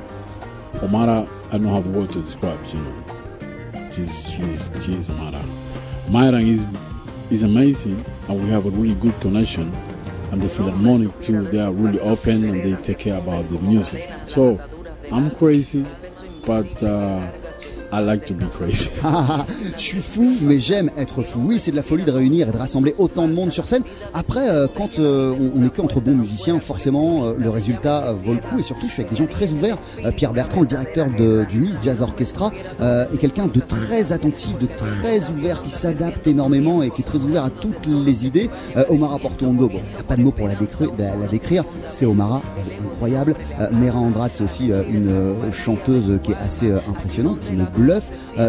Omara, 0.87 1.29
I 1.49 1.59
don't 1.59 1.67
have 1.67 1.87
word 1.87 2.11
to 2.11 2.21
describe, 2.21 2.59
you 2.73 2.81
know. 2.81 3.91
She's 3.91 4.31
she's 4.31 4.71
she's 4.85 5.09
Omara. 5.09 5.43
Myra 6.11 6.39
is 6.41 6.67
is 7.31 7.43
amazing 7.43 8.05
and 8.29 8.43
we 8.43 8.51
have 8.51 8.67
a 8.67 8.71
really 8.71 8.95
good 8.97 9.19
connection 9.21 9.73
and 10.37 10.43
the 10.43 10.51
Philharmonic 10.51 11.19
too, 11.23 11.41
they 11.45 11.61
are 11.61 11.73
really 11.73 11.99
open 11.99 12.45
and 12.45 12.63
they 12.63 12.75
take 12.83 12.99
care 12.99 13.17
about 13.17 13.49
the 13.49 13.59
music. 13.61 14.07
So 14.27 14.61
I'm 15.11 15.31
crazy, 15.31 15.87
but 16.45 16.83
uh, 16.83 17.27
I 17.93 18.01
like 18.01 18.27
to 18.27 18.35
be 18.35 18.49
crazy. 18.51 18.91
je 19.77 19.83
suis 19.83 20.01
fou, 20.01 20.37
mais 20.41 20.61
j'aime 20.61 20.91
être 20.97 21.23
fou. 21.23 21.41
Oui, 21.45 21.59
c'est 21.59 21.71
de 21.71 21.77
la 21.77 21.83
folie 21.83 22.05
de 22.05 22.11
réunir 22.11 22.49
et 22.49 22.53
de 22.53 22.57
rassembler 22.57 22.95
autant 22.99 23.29
de 23.29 23.33
monde 23.33 23.53
sur 23.53 23.67
scène. 23.67 23.83
Après, 24.15 24.49
euh, 24.49 24.67
quand 24.73 24.99
euh, 24.99 25.35
on 25.55 25.65
est 25.65 25.75
qu'entre 25.75 26.01
bons 26.01 26.15
musiciens, 26.15 26.59
forcément, 26.61 27.25
euh, 27.25 27.35
le 27.39 27.49
résultat 27.51 28.13
vaut 28.13 28.35
le 28.35 28.41
coup. 28.41 28.59
Et 28.59 28.63
surtout, 28.63 28.89
je 28.89 28.93
suis 28.93 29.03
avec 29.03 29.13
des 29.13 29.19
gens 29.19 29.27
très 29.27 29.53
ouverts. 29.53 29.79
Pierre 30.17 30.33
Bertrand, 30.33 30.61
le 30.63 30.67
directeur 30.67 31.07
du 31.09 31.59
Nice 31.59 31.81
Jazz 31.83 32.03
Orchestra, 32.03 32.51
est 32.81 33.19
quelqu'un 33.19 33.47
de 33.47 33.61
très 33.61 34.13
attentif, 34.13 34.59
de 34.59 34.67
très 34.67 35.29
ouvert, 35.31 35.63
qui 35.63 35.71
s'adapte 35.71 36.27
énormément 36.27 36.83
et 36.83 36.91
qui 36.91 37.03
est 37.03 37.05
très 37.05 37.19
ouvert 37.19 37.45
à 37.45 37.51
toutes 37.51 37.87
les 37.87 38.27
idées. 38.27 38.51
Omara 38.89 39.19
Portondo, 39.19 39.69
bon, 39.69 39.81
il 39.95 40.01
a 40.01 40.03
pas 40.03 40.17
de 40.17 40.23
mots 40.23 40.33
pour 40.33 40.49
la 40.49 40.55
décrire. 40.55 41.65
C'est 41.89 42.07
Omara, 42.07 42.43
elle 42.57 42.73
est 42.73 42.77
incroyable. 42.97 43.35
Mera 43.73 43.99
Andrade, 43.99 44.31
c'est 44.33 44.45
aussi 44.45 44.71
une 44.89 45.35
chanteuse 45.53 46.19
qui 46.23 46.33
est 46.33 46.37
assez 46.37 46.73
impressionnante, 46.89 47.41
qui 47.41 47.53
me 47.53 47.65
bluff. 47.65 48.05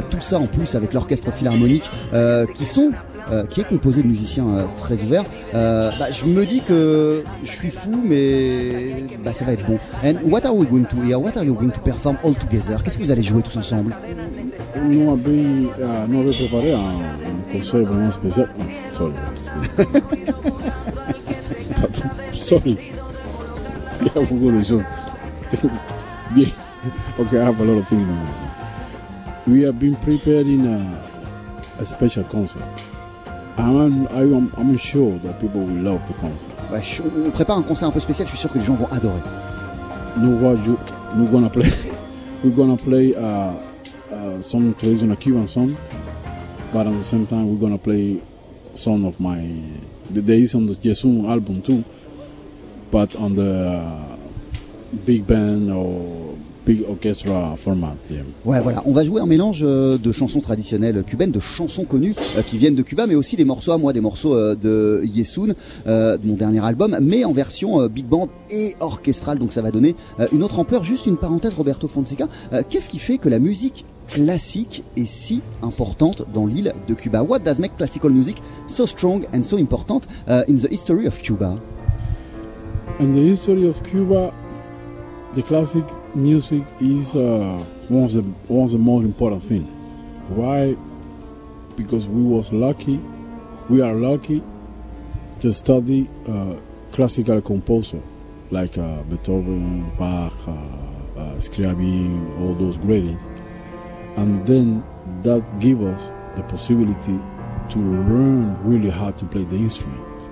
tout 0.09 0.21
ça 0.21 0.39
en 0.39 0.47
plus 0.47 0.75
avec 0.75 0.93
l'orchestre 0.93 1.31
philharmonique 1.31 1.89
euh, 2.13 2.45
qui 2.53 2.65
sont 2.65 2.91
euh, 3.29 3.45
qui 3.45 3.59
est 3.59 3.67
composé 3.67 4.03
de 4.03 4.07
musiciens 4.07 4.47
euh, 4.47 4.63
très 4.77 5.03
ouverts. 5.03 5.25
Euh, 5.53 5.91
bah, 5.99 6.09
je 6.11 6.23
me 6.25 6.45
dis 6.45 6.61
que 6.61 7.23
je 7.43 7.51
suis 7.51 7.71
fou, 7.71 8.01
mais 8.01 8.93
bah, 9.23 9.33
ça 9.33 9.43
va 9.43 9.51
être 9.51 9.65
bon. 9.65 9.77
And 10.01 10.15
what 10.29 10.45
are 10.45 10.55
we 10.55 10.65
going 10.65 10.85
to 10.85 10.95
hear? 11.03 11.21
What 11.21 11.35
are 11.35 11.43
you 11.43 11.53
going 11.53 11.71
to 11.71 11.81
perform 11.81 12.17
all 12.23 12.35
together? 12.35 12.81
Qu'est-ce 12.81 12.97
que 12.97 13.03
vous 13.03 13.11
allez 13.11 13.23
jouer 13.23 13.41
tous 13.41 13.57
ensemble? 13.57 13.93
Nous 14.81 15.11
avons 15.11 15.17
préparé 16.31 16.73
un, 16.73 17.51
concert 17.51 17.83
vraiment 17.83 18.11
spécial. 18.11 18.49
Oh, 18.57 18.63
sorry. 18.93 19.13
sorry. 22.31 22.77
Il 24.15 24.21
y 24.21 24.23
a 24.23 24.25
beaucoup 24.25 24.51
de 24.51 24.63
choses. 24.63 24.83
Bien. 26.31 26.47
Okay, 27.19 27.39
I 27.39 27.45
have 27.45 27.59
a 27.59 27.63
lot 27.65 27.77
of 27.77 27.87
things 27.87 28.01
in 28.01 28.07
mind. 28.07 28.27
We 29.47 29.63
have 29.63 29.79
been 29.79 29.95
preparing 29.95 30.65
a, 30.65 31.01
a 31.79 31.85
special 31.85 32.23
concert. 32.23 32.63
I'm, 33.57 34.07
I'm, 34.07 34.51
I'm 34.55 34.77
sure 34.77 35.17
that 35.19 35.39
people 35.39 35.61
will 35.61 35.81
love 35.81 36.07
the 36.07 36.13
concert. 36.13 36.51
On 37.03 37.31
prépare 37.31 37.57
un 37.57 37.63
concert 37.63 37.87
un 37.87 37.91
peu 37.91 37.99
spécial, 37.99 38.27
je 38.27 38.31
suis 38.31 38.39
sûr 38.39 38.51
que 38.51 38.59
les 38.59 38.65
gens 38.65 38.75
vont 38.75 38.87
adorer. 38.91 39.21
No, 40.17 40.37
what 40.37 40.63
you, 40.65 40.79
we're 41.15 41.31
gonna 41.31 41.49
play, 41.49 41.69
we're 42.43 42.55
gonna 42.55 42.77
play 42.77 43.15
uh, 43.15 43.53
uh, 44.11 44.41
some 44.41 44.73
traditional 44.75 45.15
Cuban 45.15 45.47
songs, 45.47 45.75
but 46.71 46.87
at 46.87 46.93
the 46.93 47.03
same 47.03 47.25
time 47.25 47.49
we're 47.49 47.59
gonna 47.59 47.77
play 47.77 48.21
some 48.73 49.05
of 49.05 49.19
my. 49.19 49.43
There 50.09 50.37
is 50.37 50.55
on 50.55 50.67
the 50.67 50.75
Yesun 50.75 51.27
album 51.29 51.61
too, 51.61 51.83
but 52.91 53.15
on 53.20 53.36
the 53.36 53.41
uh, 53.41 54.17
big 55.06 55.25
band 55.25 55.70
or 55.70 56.27
big 56.67 56.84
orchestra 56.88 57.56
format. 57.56 57.96
Ouais, 58.46 58.60
voilà. 58.60 58.84
On 58.86 58.91
va 58.91 59.06
jouer 59.06 59.22
un 59.22 59.25
mélange 59.25 59.62
euh, 59.63 59.98
de 59.98 60.12
chansons 60.12 60.41
traditionnelles 60.41 61.03
cubaines, 61.03 61.32
de 61.32 61.39
chansons 61.39 61.86
connues 61.86 62.13
euh, 62.38 62.41
qui 62.41 62.58
viennent 62.58 62.75
de 62.75 62.82
Cuba, 62.82 63.08
mais 63.08 63.15
aussi 63.15 63.38
des 63.38 63.46
morceaux 63.46 63.72
à 63.72 63.77
moi, 63.77 63.94
des 63.94 64.01
morceaux 64.01 64.36
euh, 64.36 64.53
de 64.53 65.01
Yesun, 65.06 65.53
de 65.86 66.20
mon 66.25 66.36
dernier 66.36 66.63
album, 66.63 66.98
mais 67.01 67.24
en 67.24 67.32
version 67.32 67.88
big 67.88 68.06
band 68.06 68.27
et 68.50 68.75
orchestrale. 68.82 69.39
Donc 69.39 69.53
ça 69.53 69.62
va 69.62 69.72
donner 69.72 69.96
une 70.34 70.44
autre 70.44 70.60
ampleur. 70.60 70.84
Juste 70.84 71.06
une 71.06 71.17
parenthèse, 71.17 71.53
Roberto 71.53 71.88
Fonseca. 71.88 72.27
Qu'est-ce 72.70 72.89
qui 72.89 73.00
fait 73.00 73.17
que 73.17 73.29
la 73.29 73.39
musique 73.39 73.86
classique 74.08 74.84
est 74.98 75.08
si 75.08 75.41
importante 75.63 76.25
dans 76.34 76.46
l'île 76.46 76.74
de 76.88 76.94
Cuba? 76.94 77.24
What 77.24 77.39
does 77.39 77.60
make 77.60 77.77
classical 77.77 78.12
music 78.12 78.41
so 78.67 78.86
strong 78.86 79.25
and 79.34 79.44
so 79.44 79.58
important 79.58 80.01
in 80.27 80.56
the 80.56 80.70
history 80.70 81.08
of 81.08 81.20
Cuba? 81.20 81.58
In 82.99 83.13
the 83.13 83.21
history 83.21 83.67
of 83.67 83.83
Cuba, 83.83 84.35
the 85.35 85.43
classic 85.43 85.85
music 86.15 86.63
is 86.81 87.15
uh, 87.15 87.63
one 87.89 88.05
of 88.05 88.11
the 88.11 88.23
one 88.47 88.65
of 88.65 88.71
the 88.71 88.79
most 88.79 89.03
important 89.03 89.43
things. 89.43 89.69
Why? 90.29 90.75
Because 91.75 92.09
we 92.09 92.23
was 92.23 92.51
lucky, 92.51 92.99
we 93.69 93.83
are 93.83 93.93
lucky 93.93 94.41
to 95.41 95.53
study 95.53 96.07
uh, 96.27 96.55
classical 96.91 97.39
composer 97.39 98.01
like 98.49 98.79
uh, 98.79 99.03
Beethoven, 99.03 99.91
Bach, 99.99 100.33
uh, 100.47 100.51
uh, 100.51 101.35
Scriabin, 101.37 102.39
all 102.41 102.55
those 102.55 102.79
greats, 102.79 103.29
and 104.15 104.43
then 104.47 104.83
that 105.21 105.45
give 105.59 105.83
us 105.83 106.11
the 106.35 106.41
possibility 106.41 107.19
to 107.69 107.77
learn 107.77 108.57
really 108.63 108.89
how 108.89 109.11
to 109.11 109.25
play 109.25 109.43
the 109.43 109.57
instrument. 109.57 110.31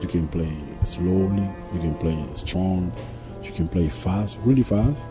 You 0.00 0.08
can 0.08 0.26
play 0.26 0.50
slowly, 0.82 1.48
you 1.74 1.80
can 1.80 1.94
play 1.94 2.16
strong, 2.34 2.92
you 3.42 3.52
can 3.52 3.68
play 3.68 3.88
fast, 3.88 4.38
really 4.44 4.62
fast. 4.62 5.06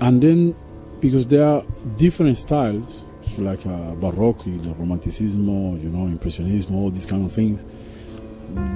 And 0.00 0.22
then, 0.22 0.56
because 1.00 1.26
there 1.26 1.44
are 1.44 1.62
different 1.96 2.38
styles, 2.38 3.06
it's 3.20 3.38
like 3.38 3.66
uh, 3.66 3.94
Baroque, 3.94 4.44
the 4.44 4.74
Romanticismo, 4.74 5.82
you 5.82 5.88
know, 5.88 6.06
Impressionismo, 6.06 6.72
all 6.72 6.90
these 6.90 7.06
kind 7.06 7.24
of 7.24 7.32
things, 7.32 7.64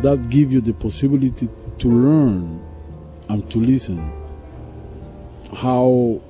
that 0.02 0.28
give 0.28 0.52
you 0.52 0.60
the 0.60 0.75
possibility 0.75 1.49
to 1.78 1.88
learn 1.88 2.64
and 3.28 3.49
to 3.50 3.58
listen 3.58 4.12
how 5.54 6.20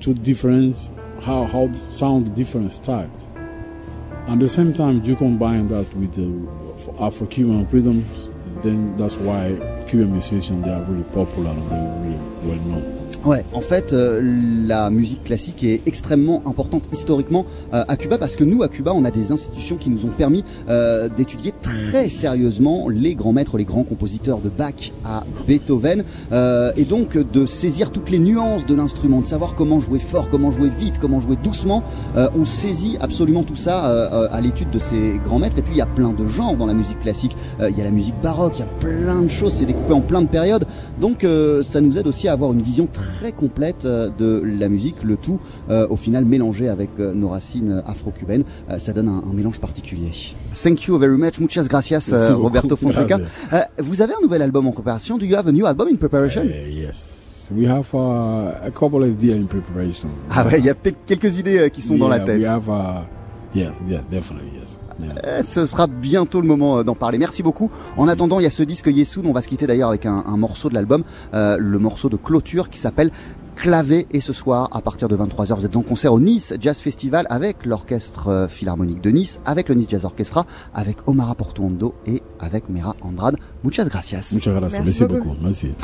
to 0.00 0.14
difference, 0.14 0.90
how, 1.22 1.44
how 1.44 1.70
sound 1.72 2.34
different 2.34 2.70
styles. 2.72 3.28
And 4.26 4.34
at 4.34 4.40
the 4.40 4.48
same 4.48 4.72
time, 4.74 5.02
you 5.04 5.16
combine 5.16 5.68
that 5.68 5.92
with 5.94 6.14
the 6.14 7.02
Afro-Cuban 7.02 7.68
rhythms, 7.70 8.30
then 8.64 8.96
that's 8.96 9.16
why 9.16 9.54
Cuban 9.86 10.12
musicians 10.12 10.64
they 10.64 10.72
are 10.72 10.82
really 10.82 11.04
popular 11.12 11.50
and 11.50 11.70
they're 11.70 12.00
really 12.00 12.18
well 12.42 12.80
known. 12.80 13.03
Ouais, 13.24 13.42
en 13.54 13.62
fait, 13.62 13.94
euh, 13.94 14.20
la 14.66 14.90
musique 14.90 15.24
classique 15.24 15.64
est 15.64 15.80
extrêmement 15.86 16.42
importante 16.44 16.82
historiquement 16.92 17.46
euh, 17.72 17.82
à 17.88 17.96
Cuba 17.96 18.18
parce 18.18 18.36
que 18.36 18.44
nous, 18.44 18.62
à 18.62 18.68
Cuba, 18.68 18.92
on 18.94 19.02
a 19.06 19.10
des 19.10 19.32
institutions 19.32 19.76
qui 19.76 19.88
nous 19.88 20.04
ont 20.04 20.10
permis 20.10 20.44
euh, 20.68 21.08
d'étudier 21.08 21.54
très 21.62 22.10
sérieusement 22.10 22.90
les 22.90 23.14
grands 23.14 23.32
maîtres, 23.32 23.56
les 23.56 23.64
grands 23.64 23.82
compositeurs 23.82 24.40
de 24.40 24.50
Bach 24.50 24.92
à 25.06 25.24
Beethoven, 25.46 26.04
euh, 26.32 26.72
et 26.76 26.84
donc 26.84 27.16
de 27.16 27.46
saisir 27.46 27.92
toutes 27.92 28.10
les 28.10 28.18
nuances 28.18 28.66
de 28.66 28.74
l'instrument, 28.74 29.22
de 29.22 29.26
savoir 29.26 29.54
comment 29.54 29.80
jouer 29.80 30.00
fort, 30.00 30.28
comment 30.28 30.52
jouer 30.52 30.68
vite, 30.68 30.98
comment 31.00 31.20
jouer 31.20 31.36
doucement. 31.42 31.82
Euh, 32.16 32.28
on 32.36 32.44
saisit 32.44 32.98
absolument 33.00 33.42
tout 33.42 33.56
ça 33.56 33.86
euh, 33.86 34.28
à 34.30 34.42
l'étude 34.42 34.70
de 34.70 34.78
ces 34.78 35.18
grands 35.24 35.38
maîtres. 35.38 35.58
Et 35.58 35.62
puis 35.62 35.72
il 35.72 35.78
y 35.78 35.82
a 35.82 35.86
plein 35.86 36.10
de 36.10 36.26
genres 36.26 36.58
dans 36.58 36.66
la 36.66 36.74
musique 36.74 37.00
classique. 37.00 37.36
Il 37.60 37.76
y 37.76 37.80
a 37.80 37.84
la 37.84 37.90
musique 37.90 38.20
baroque, 38.22 38.54
il 38.56 38.60
y 38.60 38.62
a 38.62 38.66
plein 38.80 39.22
de 39.22 39.28
choses, 39.28 39.54
c'est 39.54 39.64
découpé 39.64 39.94
en 39.94 40.00
plein 40.00 40.20
de 40.20 40.26
périodes. 40.26 40.66
Donc 41.00 41.26
ça 41.62 41.80
nous 41.80 41.98
aide 41.98 42.06
aussi 42.06 42.28
à 42.28 42.32
avoir 42.32 42.52
une 42.52 42.62
vision 42.62 42.86
très 42.92 43.13
complète 43.32 43.84
euh, 43.84 44.10
de 44.18 44.42
la 44.44 44.68
musique, 44.68 45.02
le 45.02 45.16
tout 45.16 45.38
euh, 45.70 45.86
au 45.88 45.96
final 45.96 46.24
mélangé 46.24 46.68
avec 46.68 46.90
euh, 47.00 47.12
nos 47.14 47.28
racines 47.28 47.82
afro-cubaines. 47.86 48.44
Euh, 48.70 48.78
ça 48.78 48.92
donne 48.92 49.08
un, 49.08 49.22
un 49.28 49.32
mélange 49.34 49.60
particulier. 49.60 50.10
Thank 50.52 50.84
you 50.86 50.98
very 50.98 51.16
much, 51.16 51.38
muchas 51.40 51.66
gracias, 51.68 52.08
Merci 52.10 52.24
euh, 52.26 52.28
beaucoup. 52.30 52.42
Roberto 52.44 52.76
Fonseca. 52.76 53.18
Euh, 53.52 53.60
vous 53.82 54.02
avez 54.02 54.12
un 54.14 54.22
nouvel 54.22 54.42
album 54.42 54.66
en 54.66 54.72
préparation 54.72 55.18
Do 55.18 55.26
you 55.26 55.36
have 55.36 55.48
a 55.48 55.52
new 55.52 55.66
album 55.66 55.88
in 55.92 55.96
preparation? 55.96 56.42
Uh, 56.42 56.68
yes, 56.70 57.50
we 57.54 57.66
have 57.66 57.88
uh, 57.94 58.66
a 58.66 58.70
couple 58.70 59.02
of 59.02 59.08
ideas 59.10 59.36
in 59.36 59.46
preparation. 59.46 60.08
Ah 60.30 60.44
ouais, 60.46 60.58
il 60.58 60.64
y 60.64 60.70
a 60.70 60.74
peut-être 60.74 61.04
quelques 61.06 61.38
idées 61.38 61.58
euh, 61.58 61.68
qui 61.68 61.80
sont 61.80 61.96
dans 61.96 62.08
la 62.08 62.16
Yeah, 62.18 62.24
tête. 62.26 62.38
We 62.38 62.46
have, 62.46 62.68
uh, 62.68 63.04
yes, 63.54 63.72
yes, 63.88 64.00
definitely, 64.10 64.50
yes. 64.58 64.78
Yeah. 65.00 65.12
Euh, 65.24 65.42
Ce 65.44 65.66
sera 65.66 65.86
bientôt 65.86 66.40
le 66.40 66.46
moment 66.46 66.78
euh, 66.78 66.82
d'en 66.84 66.94
parler. 66.94 67.18
Merci 67.18 67.42
beaucoup. 67.42 67.70
En 67.96 68.06
attendant, 68.08 68.38
il 68.40 68.44
y 68.44 68.46
a 68.46 68.50
ce 68.50 68.62
disque 68.62 68.86
Yesoun. 68.86 69.26
On 69.26 69.32
va 69.32 69.42
se 69.42 69.48
quitter 69.48 69.66
d'ailleurs 69.66 69.88
avec 69.88 70.06
un, 70.06 70.24
un 70.26 70.36
morceau 70.36 70.68
de 70.68 70.74
l'album, 70.74 71.02
euh, 71.34 71.56
le 71.58 71.78
morceau 71.78 72.08
de 72.08 72.16
clôture 72.16 72.70
qui 72.70 72.78
s'appelle 72.78 73.10
Clavé. 73.56 74.06
Et 74.12 74.20
ce 74.20 74.32
soir, 74.32 74.68
à 74.72 74.80
partir 74.80 75.08
de 75.08 75.16
23h, 75.16 75.54
vous 75.56 75.66
êtes 75.66 75.76
en 75.76 75.82
concert 75.82 76.12
au 76.12 76.20
Nice 76.20 76.54
Jazz 76.60 76.78
Festival 76.78 77.26
avec 77.30 77.66
l'Orchestre 77.66 78.28
euh, 78.28 78.48
Philharmonique 78.48 79.00
de 79.00 79.10
Nice, 79.10 79.40
avec 79.44 79.68
le 79.68 79.74
Nice 79.74 79.88
Jazz 79.88 80.04
Orchestra, 80.04 80.46
avec 80.74 80.98
Omar 81.06 81.34
Portuondo 81.36 81.94
et 82.06 82.22
avec 82.40 82.68
Mera 82.68 82.94
Andrade. 83.02 83.36
Muchas 83.64 83.86
gracias. 83.88 84.30
Muchas 84.32 84.52
gracias. 84.52 84.80
Merci 84.84 85.02
Merci, 85.02 85.14
beaucoup. 85.14 85.28
beaucoup. 85.30 85.44
Merci. 85.44 85.74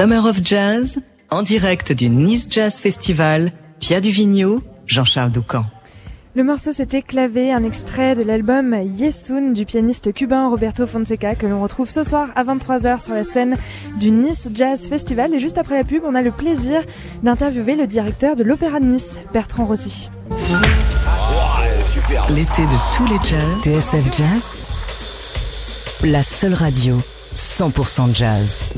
Summer 0.00 0.24
of 0.24 0.40
Jazz, 0.42 0.98
en 1.28 1.42
direct 1.42 1.92
du 1.92 2.08
Nice 2.08 2.46
Jazz 2.48 2.80
Festival, 2.80 3.52
Pia 3.80 4.00
Duvigneau, 4.00 4.62
Jean-Charles 4.86 5.30
Doucan. 5.30 5.66
Le 6.34 6.42
morceau 6.42 6.72
c'était 6.72 7.02
Clavé, 7.02 7.52
un 7.52 7.62
extrait 7.64 8.14
de 8.14 8.22
l'album 8.22 8.74
Yesun 8.96 9.52
du 9.52 9.66
pianiste 9.66 10.14
cubain 10.14 10.48
Roberto 10.48 10.86
Fonseca 10.86 11.34
que 11.34 11.46
l'on 11.46 11.60
retrouve 11.60 11.90
ce 11.90 12.02
soir 12.02 12.30
à 12.34 12.44
23h 12.44 13.04
sur 13.04 13.12
la 13.12 13.24
scène 13.24 13.58
du 13.98 14.10
Nice 14.10 14.48
Jazz 14.54 14.88
Festival. 14.88 15.34
Et 15.34 15.38
juste 15.38 15.58
après 15.58 15.74
la 15.74 15.84
pub, 15.84 16.02
on 16.06 16.14
a 16.14 16.22
le 16.22 16.30
plaisir 16.30 16.80
d'interviewer 17.22 17.76
le 17.76 17.86
directeur 17.86 18.36
de 18.36 18.42
l'Opéra 18.42 18.80
de 18.80 18.86
Nice, 18.86 19.18
Bertrand 19.34 19.66
Rossi. 19.66 20.08
L'été 22.30 22.62
de 22.62 22.96
tous 22.96 23.04
les 23.04 23.18
jazz, 23.22 23.64
TSF 23.64 24.16
Jazz, 24.16 24.42
la 26.04 26.22
seule 26.22 26.54
radio 26.54 26.96
100% 27.34 28.12
jazz. 28.14 28.70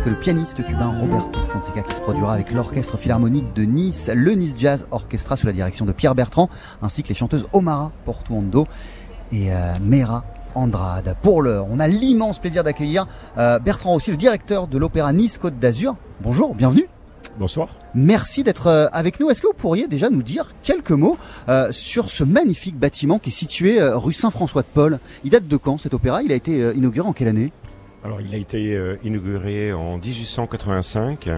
Ainsi 0.00 0.04
que 0.04 0.10
le 0.10 0.20
pianiste 0.20 0.64
cubain 0.64 0.98
Roberto 1.00 1.38
Fonseca 1.48 1.82
qui 1.82 1.94
se 1.94 2.00
produira 2.00 2.32
avec 2.32 2.52
l'Orchestre 2.52 2.96
Philharmonique 2.96 3.52
de 3.54 3.62
Nice, 3.62 4.10
le 4.14 4.32
Nice 4.32 4.54
Jazz 4.56 4.86
Orchestra 4.90 5.36
sous 5.36 5.46
la 5.46 5.52
direction 5.52 5.84
de 5.84 5.92
Pierre 5.92 6.14
Bertrand, 6.14 6.48
ainsi 6.80 7.02
que 7.02 7.08
les 7.08 7.14
chanteuses 7.14 7.46
Omara 7.52 7.92
Portuondo 8.04 8.66
et 9.32 9.52
euh, 9.52 9.74
Mera 9.80 10.24
Andrade. 10.54 11.16
Pour 11.22 11.42
l'heure, 11.42 11.66
on 11.68 11.80
a 11.80 11.88
l'immense 11.88 12.38
plaisir 12.38 12.64
d'accueillir 12.64 13.06
euh, 13.38 13.58
Bertrand 13.58 13.94
aussi, 13.94 14.10
le 14.10 14.16
directeur 14.16 14.68
de 14.68 14.78
l'Opéra 14.78 15.12
Nice 15.12 15.38
Côte 15.38 15.58
d'Azur. 15.58 15.96
Bonjour, 16.22 16.54
bienvenue. 16.54 16.88
Bonsoir. 17.38 17.68
Merci 17.94 18.42
d'être 18.42 18.66
euh, 18.66 18.88
avec 18.92 19.20
nous. 19.20 19.30
Est-ce 19.30 19.40
que 19.40 19.46
vous 19.46 19.54
pourriez 19.54 19.86
déjà 19.86 20.10
nous 20.10 20.22
dire 20.22 20.52
quelques 20.62 20.90
mots 20.90 21.16
euh, 21.48 21.68
sur 21.72 22.10
ce 22.10 22.24
magnifique 22.24 22.78
bâtiment 22.78 23.18
qui 23.18 23.30
est 23.30 23.32
situé 23.32 23.80
euh, 23.80 23.96
rue 23.96 24.12
Saint-François-de-Paul 24.12 24.98
Il 25.24 25.30
date 25.30 25.46
de 25.46 25.56
quand 25.56 25.78
cet 25.78 25.94
opéra? 25.94 26.22
Il 26.22 26.32
a 26.32 26.34
été 26.34 26.72
inauguré 26.74 27.08
en 27.08 27.12
quelle 27.12 27.28
année? 27.28 27.52
Alors, 28.04 28.20
il 28.20 28.34
a 28.34 28.38
été 28.38 28.74
euh, 28.76 28.96
inauguré 29.04 29.72
en 29.72 29.98
1885 29.98 31.28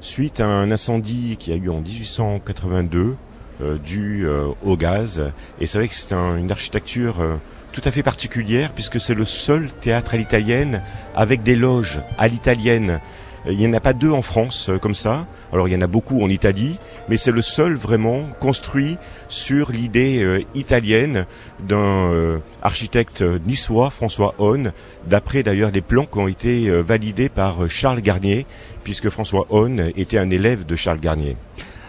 suite 0.00 0.40
à 0.40 0.46
un 0.46 0.70
incendie 0.72 1.36
qui 1.38 1.52
a 1.52 1.56
eu 1.56 1.68
en 1.68 1.80
1882 1.80 3.14
euh, 3.60 3.78
dû 3.78 4.26
euh, 4.26 4.46
au 4.64 4.76
gaz. 4.76 5.30
Et 5.60 5.66
c'est 5.66 5.78
vrai 5.78 5.86
que 5.88 5.94
c'est 5.94 6.12
un- 6.14 6.36
une 6.36 6.50
architecture 6.50 7.38
tout 7.72 7.82
à 7.84 7.90
fait 7.92 8.02
particulière 8.02 8.72
puisque 8.72 9.00
c'est 9.00 9.14
le 9.14 9.24
seul 9.24 9.68
théâtre 9.80 10.14
à 10.14 10.16
l'italienne 10.16 10.82
avec 11.14 11.42
des 11.44 11.54
loges 11.56 12.02
à 12.18 12.26
l'italienne. 12.28 13.00
Il 13.44 13.58
n'y 13.58 13.66
en 13.66 13.72
a 13.72 13.80
pas 13.80 13.92
deux 13.92 14.10
en 14.10 14.22
France 14.22 14.68
euh, 14.68 14.78
comme 14.78 14.94
ça. 14.94 15.26
Alors 15.52 15.66
il 15.66 15.72
y 15.72 15.76
en 15.76 15.80
a 15.80 15.88
beaucoup 15.88 16.22
en 16.22 16.28
Italie, 16.28 16.78
mais 17.08 17.16
c'est 17.16 17.32
le 17.32 17.42
seul 17.42 17.74
vraiment 17.74 18.28
construit 18.38 18.98
sur 19.28 19.72
l'idée 19.72 20.22
euh, 20.22 20.42
italienne 20.54 21.26
d'un 21.60 22.12
euh, 22.12 22.38
architecte 22.62 23.22
niçois, 23.44 23.90
François 23.90 24.34
Hone, 24.38 24.72
d'après 25.06 25.42
d'ailleurs 25.42 25.72
les 25.72 25.80
plans 25.80 26.06
qui 26.06 26.18
ont 26.18 26.28
été 26.28 26.70
validés 26.82 27.28
par 27.28 27.68
Charles 27.68 28.00
Garnier, 28.00 28.46
puisque 28.84 29.08
François 29.08 29.46
Hone 29.50 29.90
était 29.96 30.18
un 30.18 30.30
élève 30.30 30.64
de 30.64 30.76
Charles 30.76 31.00
Garnier. 31.00 31.36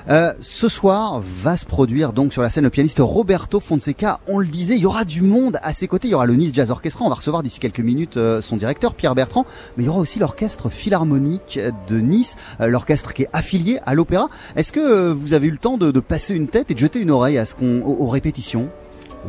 Euh, 0.09 0.33
ce 0.39 0.67
soir 0.67 1.21
va 1.23 1.55
se 1.55 1.65
produire 1.65 2.11
donc 2.11 2.33
sur 2.33 2.41
la 2.41 2.49
scène 2.49 2.65
le 2.65 2.69
pianiste 2.69 2.99
Roberto 2.99 3.59
Fonseca. 3.59 4.19
On 4.27 4.39
le 4.39 4.47
disait, 4.47 4.75
il 4.75 4.81
y 4.81 4.85
aura 4.85 5.05
du 5.05 5.21
monde 5.21 5.59
à 5.61 5.71
ses 5.71 5.87
côtés. 5.87 6.09
Il 6.09 6.11
y 6.11 6.13
aura 6.13 6.25
le 6.25 6.35
Nice 6.35 6.53
Jazz 6.53 6.71
Orchestra. 6.71 7.05
On 7.05 7.09
va 7.09 7.15
recevoir 7.15 7.41
d'ici 7.41 7.59
quelques 7.59 7.79
minutes 7.79 8.17
euh, 8.17 8.41
son 8.41 8.57
directeur 8.57 8.95
Pierre 8.95 9.15
Bertrand. 9.15 9.45
Mais 9.77 9.83
il 9.83 9.85
y 9.87 9.89
aura 9.89 9.99
aussi 9.99 10.19
l'orchestre 10.19 10.69
philharmonique 10.69 11.59
de 11.87 11.99
Nice, 11.99 12.35
euh, 12.59 12.67
l'orchestre 12.67 13.13
qui 13.13 13.23
est 13.23 13.29
affilié 13.31 13.79
à 13.85 13.93
l'opéra. 13.93 14.27
Est-ce 14.57 14.73
que 14.73 15.11
vous 15.11 15.33
avez 15.33 15.47
eu 15.47 15.51
le 15.51 15.57
temps 15.57 15.77
de, 15.77 15.91
passer 15.99 16.35
une 16.35 16.47
tête 16.47 16.69
et 16.69 16.73
de 16.73 16.79
jeter 16.79 16.99
une 16.99 17.11
oreille 17.11 17.37
à 17.37 17.45
ce 17.45 17.55
qu'on 17.55 17.81
aux, 17.81 18.09
répétitions? 18.09 18.69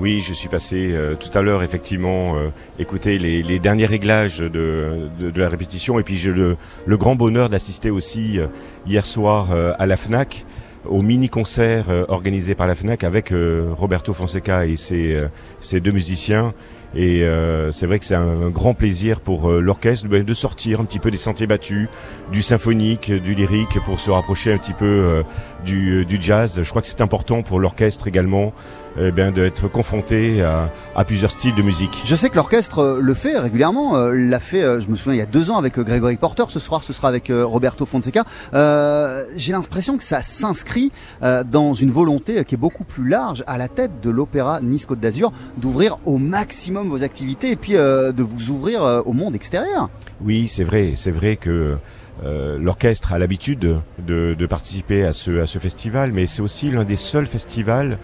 Oui, 0.00 0.24
je 0.26 0.32
suis 0.32 0.48
passé 0.48 0.92
tout 1.20 1.38
à 1.38 1.42
l'heure 1.42 1.62
effectivement 1.62 2.34
écouter 2.80 3.16
les, 3.18 3.58
derniers 3.60 3.86
réglages 3.86 4.38
de, 4.38 5.08
la 5.36 5.48
répétition 5.48 6.00
et 6.00 6.02
puis 6.02 6.16
j'ai 6.16 6.32
le, 6.32 6.56
grand 6.88 7.14
bonheur 7.14 7.48
d'assister 7.48 7.90
aussi 7.90 8.40
hier 8.88 9.06
soir 9.06 9.50
à 9.52 9.86
la 9.86 9.96
FNAC 9.96 10.44
au 10.86 11.02
mini-concert 11.02 11.86
euh, 11.88 12.04
organisé 12.08 12.54
par 12.54 12.66
la 12.66 12.74
FNAC 12.74 13.04
avec 13.04 13.32
euh, 13.32 13.68
Roberto 13.76 14.12
Fonseca 14.12 14.66
et 14.66 14.76
ses, 14.76 15.14
euh, 15.14 15.80
deux 15.80 15.92
musiciens. 15.92 16.54
Et 16.96 17.24
c'est 17.72 17.86
vrai 17.86 17.98
que 17.98 18.04
c'est 18.04 18.14
un, 18.14 18.50
grand 18.50 18.72
plaisir 18.72 19.20
pour 19.20 19.50
l'orchestre 19.50 20.06
de 20.06 20.34
sortir 20.34 20.80
un 20.80 20.84
petit 20.84 21.00
peu 21.00 21.10
des 21.10 21.16
sentiers 21.16 21.48
battus, 21.48 21.88
du 22.30 22.40
symphonique, 22.40 23.10
du 23.10 23.34
lyrique, 23.34 23.80
pour 23.84 23.98
se 23.98 24.12
rapprocher 24.12 24.52
un 24.52 24.58
petit 24.58 24.74
peu 24.74 25.24
du 25.64 26.06
jazz. 26.20 26.62
Je 26.62 26.70
crois 26.70 26.82
que 26.82 26.86
c'est 26.86 27.00
important 27.00 27.42
pour 27.42 27.58
l'orchestre 27.58 28.06
également 28.06 28.52
eh 28.98 29.10
bien, 29.10 29.32
d'être 29.32 29.68
confronté 29.68 30.42
à, 30.42 30.70
à 30.94 31.04
plusieurs 31.04 31.30
styles 31.30 31.54
de 31.54 31.62
musique. 31.62 32.02
Je 32.04 32.14
sais 32.14 32.30
que 32.30 32.36
l'orchestre 32.36 32.78
euh, 32.78 32.98
le 33.00 33.14
fait 33.14 33.38
régulièrement. 33.38 33.96
euh, 33.96 34.12
l'a 34.12 34.40
fait, 34.40 34.62
euh, 34.62 34.80
je 34.80 34.88
me 34.88 34.96
souviens, 34.96 35.14
il 35.14 35.18
y 35.18 35.22
a 35.22 35.26
deux 35.26 35.50
ans 35.50 35.56
avec 35.56 35.78
Grégory 35.78 36.16
Porter. 36.16 36.44
Ce 36.48 36.60
soir, 36.60 36.82
ce 36.82 36.92
sera 36.92 37.08
avec 37.08 37.30
Roberto 37.30 37.86
Fonseca. 37.86 38.24
Euh, 38.54 39.24
J'ai 39.36 39.52
l'impression 39.52 39.96
que 39.96 40.04
ça 40.04 40.22
s'inscrit 40.22 40.92
dans 41.20 41.74
une 41.74 41.90
volonté 41.90 42.44
qui 42.44 42.54
est 42.54 42.58
beaucoup 42.58 42.84
plus 42.84 43.08
large 43.08 43.44
à 43.46 43.58
la 43.58 43.68
tête 43.68 44.00
de 44.02 44.10
l'Opéra 44.10 44.60
Nice 44.60 44.86
Côte 44.86 45.00
d'Azur 45.00 45.32
d'ouvrir 45.56 45.98
au 46.04 46.18
maximum 46.18 46.88
vos 46.88 47.02
activités 47.02 47.50
et 47.50 47.56
puis 47.56 47.76
euh, 47.76 48.12
de 48.12 48.22
vous 48.22 48.50
ouvrir 48.50 48.82
au 49.04 49.12
monde 49.12 49.34
extérieur. 49.34 49.88
Oui, 50.24 50.48
c'est 50.48 50.64
vrai, 50.64 50.92
c'est 50.94 51.10
vrai 51.10 51.36
que 51.36 51.76
euh, 52.24 52.58
l'orchestre 52.60 53.12
a 53.12 53.18
l'habitude 53.18 53.80
de, 54.06 54.34
de 54.34 54.46
participer 54.46 55.04
à 55.04 55.12
ce, 55.12 55.40
à 55.40 55.46
ce 55.46 55.58
festival, 55.58 56.12
mais 56.12 56.26
c'est 56.26 56.42
aussi 56.42 56.70
l'un 56.70 56.84
des 56.84 56.96
seuls 56.96 57.26
festivals 57.26 57.98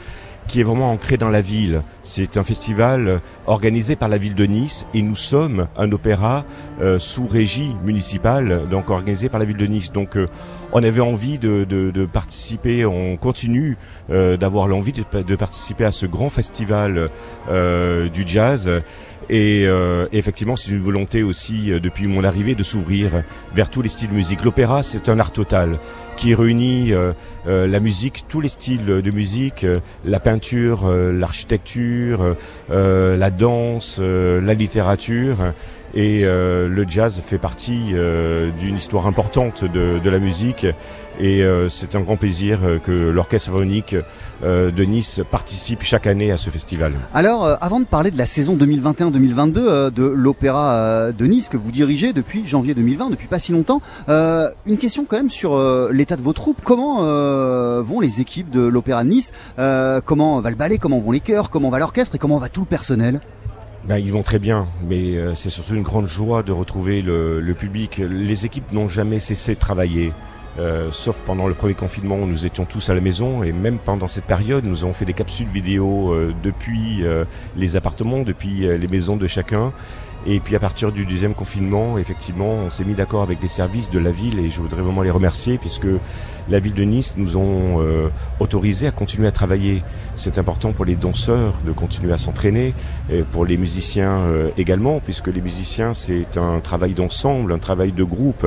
qui 0.51 0.59
est 0.61 0.65
vraiment 0.65 0.91
ancré 0.91 1.17
dans 1.17 1.29
la 1.29 1.43
ville. 1.43 1.83
C'est 2.03 2.37
un 2.37 2.43
festival 2.43 3.07
euh, 3.07 3.19
organisé 3.47 3.95
par 3.95 4.09
la 4.09 4.19
ville 4.19 4.35
de 4.35 4.45
Nice 4.47 4.85
et 4.95 5.01
nous 5.01 5.15
sommes 5.15 5.69
un 5.77 5.93
opéra 5.93 6.45
euh, 6.81 6.99
sous 6.99 7.29
régie 7.29 7.77
municipale, 7.85 8.69
donc 8.69 8.91
organisé 8.91 9.29
par 9.29 9.39
la 9.39 9.47
ville 9.47 9.57
de 9.57 9.67
Nice. 9.67 9.93
Donc 9.93 10.17
euh, 10.17 10.27
on 10.73 10.83
avait 10.83 11.01
envie 11.01 11.39
de, 11.39 11.65
de, 11.65 11.93
de 11.93 12.05
participer, 12.05 12.85
on 12.85 13.17
continue 13.17 13.77
euh, 14.11 14.37
d'avoir 14.37 14.67
l'envie 14.67 14.93
de, 14.93 15.23
de 15.23 15.37
participer 15.37 15.85
à 15.85 15.93
ce 15.93 16.07
grand 16.07 16.29
festival 16.31 17.11
euh, 17.49 18.09
du 18.09 18.25
jazz. 18.27 18.71
Et 19.33 19.65
euh, 19.65 20.09
effectivement, 20.11 20.57
c'est 20.57 20.73
une 20.73 20.81
volonté 20.81 21.23
aussi, 21.23 21.71
euh, 21.71 21.79
depuis 21.79 22.09
mon 22.09 22.25
arrivée, 22.25 22.57
de 22.57 22.65
s'ouvrir 22.65 23.23
vers 23.55 23.71
tous 23.71 23.81
les 23.81 23.89
styles 23.89 24.11
de 24.11 24.15
musique. 24.15 24.43
L'opéra, 24.43 24.83
c'est 24.83 25.09
un 25.09 25.21
art 25.21 25.31
total 25.31 25.79
qui 26.17 26.35
réunit 26.35 26.93
euh, 26.93 27.13
euh, 27.47 27.69
la 27.69 27.79
musique, 27.79 28.25
tous 28.29 28.41
les 28.41 28.49
styles 28.49 28.85
de 28.85 29.11
musique, 29.13 29.63
euh, 29.63 29.79
la 30.05 30.19
peinture, 30.19 30.87
euh, 30.87 31.13
l'architecture, 31.13 32.37
la 32.69 33.31
danse, 33.31 34.01
la 34.01 34.55
littérature. 34.55 35.37
Et 35.95 36.23
le 36.23 36.85
jazz 36.89 37.21
fait 37.21 37.39
partie 37.39 37.95
d'une 38.61 38.77
histoire 38.77 39.07
importante 39.07 39.65
de, 39.65 39.99
de 39.99 40.11
la 40.11 40.19
musique. 40.19 40.67
Et 41.19 41.43
euh, 41.43 41.69
c'est 41.69 41.97
un 41.97 42.01
grand 42.01 42.17
plaisir 42.17 42.61
euh, 42.63 42.79
que 42.79 42.93
l'Orchestre 42.93 43.47
symphonique 43.51 43.97
euh, 44.43 44.71
de 44.71 44.85
Nice 44.85 45.21
participe 45.31 45.83
chaque 45.83 46.07
année 46.07 46.31
à 46.31 46.37
ce 46.37 46.51
festival. 46.51 46.95
Alors, 47.13 47.45
avant 47.61 47.81
de 47.81 47.85
parler 47.85 48.11
de 48.11 48.17
la 48.17 48.27
saison 48.27 48.57
2021-2022 48.57 49.53
euh, 49.59 49.91
de 49.91 50.05
l'Opéra 50.05 51.13
de 51.13 51.27
Nice 51.27 51.49
que 51.49 51.57
vous 51.57 51.73
dirigez 51.73 52.13
depuis 52.13 52.47
janvier 52.47 52.75
2020, 52.75 53.11
depuis 53.11 53.27
pas 53.27 53.39
si 53.39 53.53
longtemps, 53.53 53.83
une 54.09 54.79
question 54.79 55.05
quand 55.05 55.17
même 55.17 55.31
sur 55.31 55.59
l'état 55.91 56.17
de 56.17 56.23
vos 56.23 56.33
troupes. 56.33 56.61
Comment 56.63 57.03
vont 57.83 58.01
les 58.01 58.21
équipes 58.21 58.51
de 58.51 58.61
l'Opéra 58.61 59.05
de 59.05 59.11
Nice? 59.11 59.33
Comment 60.05 60.41
va 60.41 60.51
le 60.51 60.57
ballet? 60.57 60.79
Comment 60.79 61.01
vont 61.01 61.13
les 61.13 61.21
chœurs? 61.21 61.51
Comment 61.51 61.71
va 61.71 61.79
l'orchestre? 61.79 62.15
Et 62.15 62.19
comment 62.19 62.39
va 62.39 62.49
tout 62.49 62.61
le 62.61 62.67
personnel? 62.67 63.21
Ben, 63.85 63.97
ils 63.97 64.13
vont 64.13 64.23
très 64.23 64.39
bien, 64.39 64.69
mais 64.87 65.17
euh, 65.17 65.35
c'est 65.35 65.49
surtout 65.49 65.75
une 65.75 65.83
grande 65.83 66.07
joie 66.07 66.43
de 66.43 66.53
retrouver 66.53 67.01
le, 67.01 67.41
le 67.41 67.55
public. 67.55 67.97
Les 67.99 68.45
équipes 68.45 68.73
n'ont 68.73 68.91
jamais 68.91 69.21
cessé 69.21 69.55
de 69.55 69.59
travailler. 69.59 70.13
Euh, 70.59 70.89
sauf 70.91 71.23
pendant 71.25 71.47
le 71.47 71.55
premier 71.55 71.75
confinement 71.75 72.17
où 72.17 72.27
nous 72.27 72.45
étions 72.45 72.65
tous 72.65 72.91
à 72.91 72.95
la 72.95 73.01
maison 73.01 73.45
et 73.45 73.53
même 73.53 73.79
pendant 73.79 74.09
cette 74.09 74.25
période 74.25 74.65
nous 74.65 74.83
avons 74.83 74.93
fait 74.93 75.05
des 75.05 75.13
capsules 75.13 75.47
vidéo 75.47 76.13
euh, 76.13 76.35
depuis 76.43 77.05
euh, 77.05 77.25
les 77.55 77.77
appartements, 77.77 78.23
depuis 78.23 78.67
les 78.67 78.89
maisons 78.89 79.17
de 79.17 79.29
chacun. 79.29 79.73
Et 80.27 80.41
puis 80.41 80.57
à 80.57 80.59
partir 80.59 80.91
du 80.91 81.07
deuxième 81.07 81.35
confinement 81.35 81.99
effectivement 81.99 82.51
on 82.51 82.71
s'est 82.71 82.85
mis 82.85 82.95
d'accord 82.95 83.23
avec 83.23 83.41
les 83.41 83.49
services 83.49 83.91
de 83.91 84.01
la 84.01 84.11
ville 84.11 84.41
et 84.41 84.51
je 84.51 84.61
voudrais 84.61 84.83
vraiment 84.83 85.03
les 85.03 85.11
remercier 85.11 85.57
puisque 85.57 85.87
la 86.49 86.59
ville 86.59 86.75
de 86.75 86.85
Nice 86.85 87.15
nous 87.17 87.37
ont 87.37 87.81
euh, 87.81 88.09
autorisé 88.39 88.87
à 88.87 88.91
continuer 88.91 89.27
à 89.27 89.33
travailler. 89.33 89.83
C'est 90.15 90.39
important 90.39 90.73
pour 90.73 90.85
les 90.85 90.97
danseurs 90.97 91.55
de 91.67 91.73
continuer 91.73 92.13
à 92.13 92.19
s'entraîner, 92.19 92.75
et 93.11 93.23
pour 93.23 93.45
les 93.45 93.57
musiciens 93.57 94.19
euh, 94.19 94.51
également, 94.57 95.01
puisque 95.01 95.29
les 95.29 95.41
musiciens 95.41 95.95
c'est 95.95 96.37
un 96.37 96.61
travail 96.61 96.95
d'ensemble, 96.95 97.53
un 97.53 97.59
travail 97.59 97.93
de 97.93 98.05
groupe, 98.05 98.47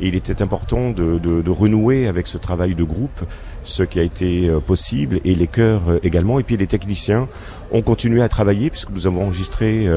et 0.00 0.08
il 0.08 0.16
était 0.16 0.42
important 0.42 0.90
de, 0.90 1.18
de, 1.18 1.42
de 1.42 1.50
renouer 1.50 2.06
avec 2.06 2.26
ce 2.26 2.38
travail 2.38 2.74
de 2.74 2.84
groupe, 2.84 3.24
ce 3.62 3.82
qui 3.82 4.00
a 4.00 4.02
été 4.02 4.48
euh, 4.48 4.60
possible, 4.60 5.20
et 5.24 5.34
les 5.34 5.46
chœurs 5.46 5.82
euh, 5.88 5.98
également, 6.02 6.38
et 6.38 6.42
puis 6.42 6.56
les 6.56 6.66
techniciens 6.66 7.28
ont 7.70 7.82
continué 7.82 8.22
à 8.22 8.28
travailler 8.28 8.68
puisque 8.70 8.90
nous 8.90 9.06
avons 9.06 9.22
enregistré 9.22 9.88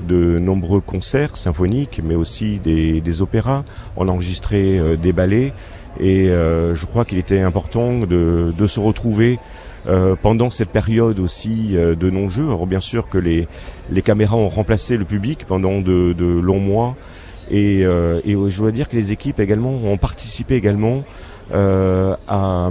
de 0.00 0.40
nombreux 0.40 0.80
concerts 0.80 1.36
symphoniques, 1.36 2.00
mais 2.02 2.16
aussi 2.16 2.58
des, 2.58 3.00
des 3.00 3.22
opéras, 3.22 3.64
on 3.96 4.08
a 4.08 4.10
enregistré 4.10 4.80
des 4.96 5.12
ballets. 5.12 5.52
Et 5.98 6.28
euh, 6.28 6.74
je 6.74 6.86
crois 6.86 7.04
qu'il 7.04 7.18
était 7.18 7.40
important 7.40 7.98
de, 7.98 8.52
de 8.56 8.66
se 8.66 8.78
retrouver 8.78 9.38
euh, 9.88 10.14
pendant 10.22 10.50
cette 10.50 10.68
période 10.68 11.18
aussi 11.18 11.72
euh, 11.74 11.94
de 11.94 12.10
non-jeu. 12.10 12.44
Alors 12.44 12.66
bien 12.66 12.80
sûr 12.80 13.08
que 13.08 13.18
les, 13.18 13.48
les 13.90 14.02
caméras 14.02 14.36
ont 14.36 14.48
remplacé 14.48 14.96
le 14.96 15.04
public 15.04 15.44
pendant 15.46 15.80
de, 15.80 16.12
de 16.12 16.24
longs 16.24 16.60
mois. 16.60 16.96
Et, 17.50 17.84
euh, 17.84 18.20
et 18.24 18.34
je 18.34 18.58
dois 18.58 18.70
dire 18.70 18.88
que 18.88 18.96
les 18.96 19.10
équipes 19.10 19.40
également 19.40 19.74
ont 19.84 19.96
participé 19.98 20.54
également 20.54 21.02
euh, 21.52 22.14
à, 22.28 22.68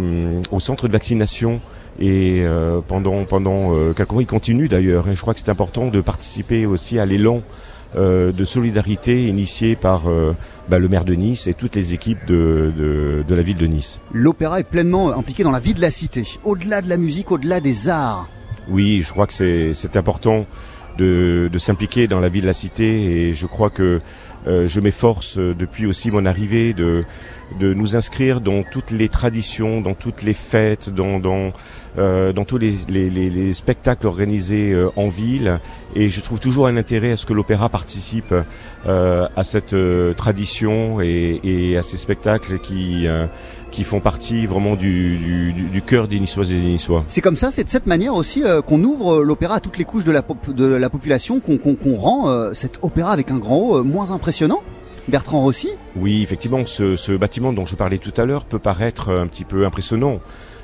au 0.51 0.59
centre 0.59 0.87
de 0.87 0.93
vaccination. 0.93 1.59
Et 1.99 2.43
euh, 2.45 2.79
pendant 2.87 3.25
pendant 3.25 3.73
quelques 3.93 4.13
ils 4.21 4.25
continuent 4.25 4.69
d'ailleurs. 4.69 5.09
Et 5.09 5.15
je 5.15 5.21
crois 5.21 5.33
que 5.33 5.41
c'est 5.41 5.49
important 5.49 5.87
de 5.87 5.99
participer 5.99 6.65
aussi 6.65 6.97
à 6.97 7.05
l'élan 7.05 7.41
de 7.95 8.43
solidarité 8.43 9.27
initiée 9.27 9.75
par 9.75 10.09
euh, 10.09 10.35
bah, 10.69 10.79
le 10.79 10.87
maire 10.87 11.05
de 11.05 11.13
Nice 11.13 11.47
et 11.47 11.53
toutes 11.53 11.75
les 11.75 11.93
équipes 11.93 12.25
de, 12.27 12.71
de, 12.77 13.23
de 13.27 13.35
la 13.35 13.41
ville 13.41 13.57
de 13.57 13.65
Nice. 13.65 13.99
L'opéra 14.13 14.59
est 14.59 14.63
pleinement 14.63 15.11
impliqué 15.17 15.43
dans 15.43 15.51
la 15.51 15.59
vie 15.59 15.73
de 15.73 15.81
la 15.81 15.91
cité, 15.91 16.23
au-delà 16.43 16.81
de 16.81 16.89
la 16.89 16.97
musique, 16.97 17.31
au-delà 17.31 17.59
des 17.59 17.89
arts. 17.89 18.29
Oui, 18.67 19.01
je 19.03 19.11
crois 19.11 19.25
que 19.25 19.33
c'est 19.33 19.73
c'est 19.73 19.97
important 19.97 20.45
de, 20.99 21.49
de 21.51 21.57
s'impliquer 21.57 22.07
dans 22.07 22.19
la 22.19 22.29
vie 22.29 22.41
de 22.41 22.45
la 22.45 22.53
cité 22.53 23.27
et 23.27 23.33
je 23.33 23.47
crois 23.47 23.69
que 23.69 23.99
euh, 24.47 24.67
je 24.67 24.79
m'efforce 24.79 25.37
euh, 25.37 25.53
depuis 25.53 25.85
aussi 25.85 26.11
mon 26.11 26.25
arrivée 26.25 26.73
de, 26.73 27.03
de 27.59 27.73
nous 27.73 27.95
inscrire 27.95 28.39
dans 28.39 28.63
toutes 28.63 28.91
les 28.91 29.09
traditions, 29.09 29.81
dans 29.81 29.93
toutes 29.93 30.23
les 30.23 30.33
fêtes, 30.33 30.89
dans, 30.89 31.19
dans, 31.19 31.47
euh, 31.47 31.51
dans 31.97 32.45
tous 32.45 32.57
les, 32.57 32.75
les, 32.89 33.09
les, 33.09 33.29
les 33.29 33.53
spectacles 33.53 34.07
organisés 34.07 34.71
euh, 34.71 34.89
en 34.95 35.07
ville. 35.07 35.59
Et 35.95 36.09
je 36.09 36.21
trouve 36.21 36.39
toujours 36.39 36.67
un 36.67 36.77
intérêt 36.77 37.11
à 37.11 37.17
ce 37.17 37.25
que 37.25 37.33
l'opéra 37.33 37.69
participe 37.69 38.33
euh, 38.85 39.27
à 39.35 39.43
cette 39.43 39.73
euh, 39.73 40.13
tradition 40.13 41.01
et, 41.01 41.39
et 41.43 41.77
à 41.77 41.83
ces 41.83 41.97
spectacles 41.97 42.59
qui, 42.59 43.07
euh, 43.07 43.25
qui 43.71 43.83
font 43.83 43.99
partie 43.99 44.45
vraiment 44.45 44.75
du, 44.75 45.17
du, 45.17 45.51
du- 45.53 45.63
du 45.63 45.81
cœur 45.81 46.07
des 46.07 46.19
Niçoises 46.19 46.51
et 46.51 46.55
des 46.57 46.67
Niçois. 46.67 47.03
C'est 47.07 47.21
comme 47.21 47.37
ça, 47.37 47.51
c'est 47.51 47.63
de 47.63 47.69
cette 47.69 47.87
manière 47.87 48.15
aussi 48.15 48.43
euh, 48.43 48.61
qu'on 48.61 48.81
ouvre 48.83 49.19
euh, 49.19 49.23
l'opéra 49.23 49.55
à 49.55 49.59
toutes 49.59 49.77
les 49.77 49.83
couches 49.85 50.05
de 50.05 50.11
la, 50.11 50.21
pop- 50.21 50.53
de 50.53 50.65
la 50.65 50.89
population, 50.89 51.39
qu'on 51.39 51.57
qu'on- 51.57 51.75
qu'on 51.75 51.95
rend 51.95 52.29
euh, 52.29 52.53
cet 52.53 52.79
opéra 52.83 53.11
avec 53.11 53.31
un 53.31 53.37
grand 53.37 53.57
O 53.59 53.77
euh, 53.79 53.83
moins 53.83 54.11
impressionnant. 54.11 54.61
Bertrand 55.07 55.41
Rossi? 55.41 55.69
Oui, 55.95 56.21
effectivement, 56.21 56.63
ce, 56.67 56.95
ce 56.95 57.13
bâtiment 57.13 57.51
dont 57.51 57.65
je 57.65 57.75
parlais 57.75 57.97
tout 57.97 58.13
à 58.21 58.25
l'heure 58.25 58.45
peut 58.45 58.59
paraître 58.59 59.09
un 59.11 59.25
petit 59.25 59.43
peu 59.43 59.65
impressionnant. 59.65 60.19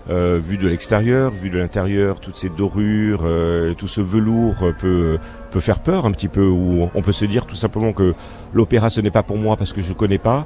Euh, 0.08 0.40
vu 0.42 0.58
de 0.60 0.68
l'extérieur, 0.68 1.32
vu 1.32 1.50
de 1.50 1.58
l'intérieur, 1.58 2.20
toutes 2.20 2.38
ces 2.38 2.50
dorures, 2.50 3.24
euh, 3.26 3.74
tout 3.74 3.88
ce 3.88 4.02
velours 4.02 4.72
peut 4.78 5.18
peut 5.50 5.60
faire 5.60 5.80
peur 5.80 6.06
un 6.06 6.12
petit 6.12 6.28
peu. 6.28 6.46
Ou 6.48 6.90
on 6.94 7.02
peut 7.02 7.12
se 7.12 7.26
dire 7.26 7.48
tout 7.48 7.56
simplement 7.56 7.92
que 7.92 8.14
l'opéra 8.54 8.92
ce 8.92 9.02
n'est 9.02 9.10
pas 9.10 9.24
pour 9.24 9.38
moi 9.38 9.58
parce 9.58 9.74
que 9.74 9.82
je 9.82 9.94
connais 9.94 10.20
pas. 10.20 10.46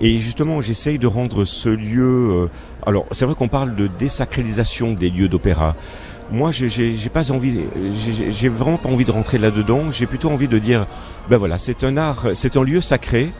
Et 0.00 0.18
justement, 0.18 0.60
j'essaye 0.62 0.98
de 0.98 1.06
rendre 1.06 1.44
ce 1.44 1.68
lieu. 1.68 2.30
euh, 2.32 2.46
alors, 2.86 3.04
c'est 3.12 3.26
vrai 3.26 3.34
qu'on 3.34 3.48
parle 3.48 3.74
de 3.76 3.86
désacralisation 3.86 4.92
des 4.94 5.10
lieux 5.10 5.28
d'opéra. 5.28 5.76
Moi, 6.32 6.50
j'ai- 6.50 6.94
pas 7.12 7.30
envie, 7.30 7.60
j'ai 7.92 8.32
j'ai 8.32 8.48
vraiment 8.48 8.78
pas 8.78 8.88
envie 8.88 9.04
de 9.04 9.10
rentrer 9.12 9.36
là-dedans. 9.36 9.90
J'ai 9.90 10.06
plutôt 10.06 10.30
envie 10.30 10.48
de 10.48 10.58
dire, 10.58 10.86
ben 11.28 11.36
voilà, 11.36 11.58
c'est 11.58 11.84
un 11.84 11.98
art, 11.98 12.28
c'est 12.34 12.56
un 12.56 12.62
lieu 12.64 12.80
sacré, 12.80 13.32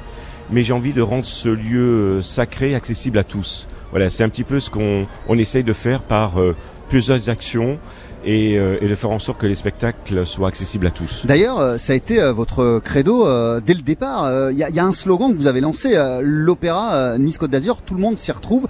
mais 0.50 0.62
j'ai 0.62 0.74
envie 0.74 0.92
de 0.92 1.00
rendre 1.00 1.24
ce 1.24 1.48
lieu 1.48 1.80
euh, 2.18 2.22
sacré 2.22 2.74
accessible 2.74 3.16
à 3.18 3.24
tous. 3.24 3.66
Voilà, 3.94 4.10
c'est 4.10 4.24
un 4.24 4.28
petit 4.28 4.42
peu 4.42 4.58
ce 4.58 4.70
qu'on 4.70 5.06
on 5.28 5.38
essaye 5.38 5.62
de 5.62 5.72
faire 5.72 6.02
par 6.02 6.40
euh, 6.40 6.56
plusieurs 6.88 7.28
actions 7.28 7.78
et, 8.24 8.58
euh, 8.58 8.76
et 8.80 8.88
de 8.88 8.94
faire 8.96 9.10
en 9.10 9.20
sorte 9.20 9.38
que 9.38 9.46
les 9.46 9.54
spectacles 9.54 10.26
soient 10.26 10.48
accessibles 10.48 10.88
à 10.88 10.90
tous. 10.90 11.26
D'ailleurs, 11.26 11.60
euh, 11.60 11.78
ça 11.78 11.92
a 11.92 11.96
été 11.96 12.20
votre 12.32 12.80
credo 12.82 13.24
euh, 13.24 13.60
dès 13.64 13.74
le 13.74 13.82
départ. 13.82 14.50
Il 14.50 14.58
y, 14.58 14.64
a, 14.64 14.68
il 14.68 14.74
y 14.74 14.80
a 14.80 14.84
un 14.84 14.92
slogan 14.92 15.32
que 15.32 15.38
vous 15.38 15.46
avez 15.46 15.60
lancé, 15.60 15.94
l'opéra 16.22 16.94
euh, 16.94 17.18
Nice 17.18 17.38
Côte 17.38 17.52
d'Azur, 17.52 17.82
tout 17.86 17.94
le 17.94 18.00
monde 18.00 18.18
s'y 18.18 18.32
retrouve. 18.32 18.66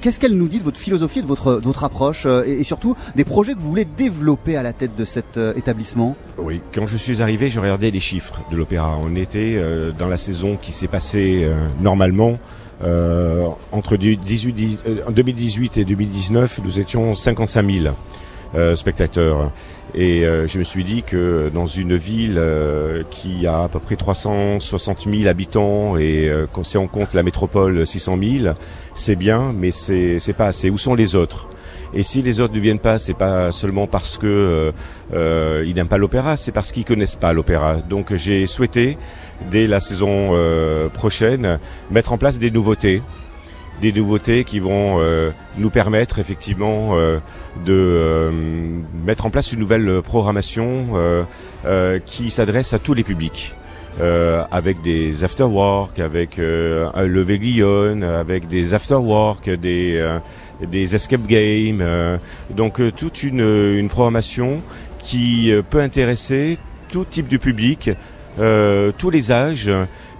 Qu'est-ce 0.00 0.20
qu'elle 0.20 0.36
nous 0.36 0.46
dit 0.46 0.60
de 0.60 0.64
votre 0.64 0.78
philosophie, 0.78 1.20
de 1.22 1.26
votre, 1.26 1.58
de 1.58 1.64
votre 1.64 1.82
approche 1.82 2.24
et, 2.46 2.60
et 2.60 2.62
surtout 2.62 2.94
des 3.16 3.24
projets 3.24 3.54
que 3.54 3.58
vous 3.58 3.70
voulez 3.70 3.86
développer 3.86 4.56
à 4.56 4.62
la 4.62 4.72
tête 4.72 4.94
de 4.94 5.04
cet 5.04 5.36
établissement? 5.56 6.14
Oui, 6.38 6.60
quand 6.72 6.86
je 6.86 6.96
suis 6.96 7.22
arrivé, 7.22 7.50
je 7.50 7.58
regardais 7.58 7.90
les 7.90 7.98
chiffres 7.98 8.40
de 8.52 8.56
l'opéra. 8.56 8.96
On 9.02 9.16
était 9.16 9.60
dans 9.98 10.06
la 10.06 10.16
saison 10.16 10.56
qui 10.62 10.70
s'est 10.70 10.86
passée 10.86 11.50
normalement. 11.80 12.38
Euh, 12.82 13.46
entre 13.72 13.96
du 13.96 14.16
18, 14.16 14.52
dix- 14.52 14.78
euh, 14.86 15.00
en 15.06 15.10
2018 15.10 15.78
et 15.78 15.84
2019, 15.84 16.60
nous 16.64 16.78
étions 16.80 17.12
55 17.12 17.70
000 17.70 17.94
euh, 18.54 18.74
spectateurs. 18.74 19.52
Et 19.94 20.24
euh, 20.24 20.46
je 20.46 20.58
me 20.58 20.64
suis 20.64 20.84
dit 20.84 21.02
que 21.02 21.50
dans 21.52 21.66
une 21.66 21.96
ville 21.96 22.36
euh, 22.38 23.02
qui 23.10 23.46
a 23.46 23.64
à 23.64 23.68
peu 23.68 23.80
près 23.80 23.96
360 23.96 25.08
000 25.10 25.28
habitants 25.28 25.96
et 25.96 26.28
euh, 26.28 26.46
si 26.62 26.78
on 26.78 26.86
compte 26.86 27.12
la 27.12 27.22
métropole 27.24 27.84
600 27.86 28.16
000, 28.42 28.54
c'est 28.94 29.16
bien, 29.16 29.52
mais 29.52 29.72
c'est 29.72 30.32
pas 30.36 30.46
assez. 30.46 30.70
Où 30.70 30.78
sont 30.78 30.94
les 30.94 31.16
autres? 31.16 31.48
Et 31.92 32.04
si 32.04 32.22
les 32.22 32.40
autres 32.40 32.54
ne 32.54 32.60
viennent 32.60 32.78
pas, 32.78 33.00
c'est 33.00 33.14
pas 33.14 33.50
seulement 33.50 33.88
parce 33.88 34.16
que 34.16 34.72
euh, 35.12 35.64
ils 35.66 35.74
n'aiment 35.74 35.88
pas 35.88 35.98
l'opéra, 35.98 36.36
c'est 36.36 36.52
parce 36.52 36.70
qu'ils 36.70 36.84
connaissent 36.84 37.16
pas 37.16 37.32
l'opéra. 37.32 37.78
Donc 37.78 38.14
j'ai 38.14 38.46
souhaité 38.46 38.96
dès 39.48 39.66
la 39.66 39.80
saison 39.80 40.30
euh, 40.32 40.88
prochaine 40.88 41.58
mettre 41.90 42.12
en 42.12 42.18
place 42.18 42.38
des 42.38 42.50
nouveautés, 42.50 43.02
des 43.80 43.92
nouveautés 43.92 44.44
qui 44.44 44.60
vont 44.60 44.98
euh, 45.00 45.30
nous 45.56 45.70
permettre 45.70 46.18
effectivement 46.18 46.90
euh, 46.96 47.18
de 47.64 48.30
mettre 49.04 49.26
en 49.26 49.30
place 49.30 49.52
une 49.52 49.60
nouvelle 49.60 50.02
programmation 50.02 50.88
qui 52.06 52.30
s'adresse 52.30 52.72
à 52.74 52.78
tous 52.78 52.94
les 52.94 53.04
publics. 53.04 53.54
Avec 54.50 54.80
des 54.80 55.24
afterwork, 55.24 55.98
avec 55.98 56.38
un 56.38 57.06
lever 57.06 57.38
avec 58.02 58.48
des 58.48 58.72
afterwork, 58.72 59.50
des 59.50 60.18
des 60.62 60.94
escape 60.94 61.26
games, 61.26 62.18
donc 62.50 62.80
toute 62.96 63.22
une, 63.22 63.40
une 63.40 63.88
programmation 63.88 64.62
qui 65.02 65.52
peut 65.70 65.80
intéresser 65.80 66.58
tout 66.90 67.04
type 67.04 67.28
de 67.28 67.36
public, 67.36 67.90
tous 68.98 69.10
les 69.10 69.32
âges 69.32 69.70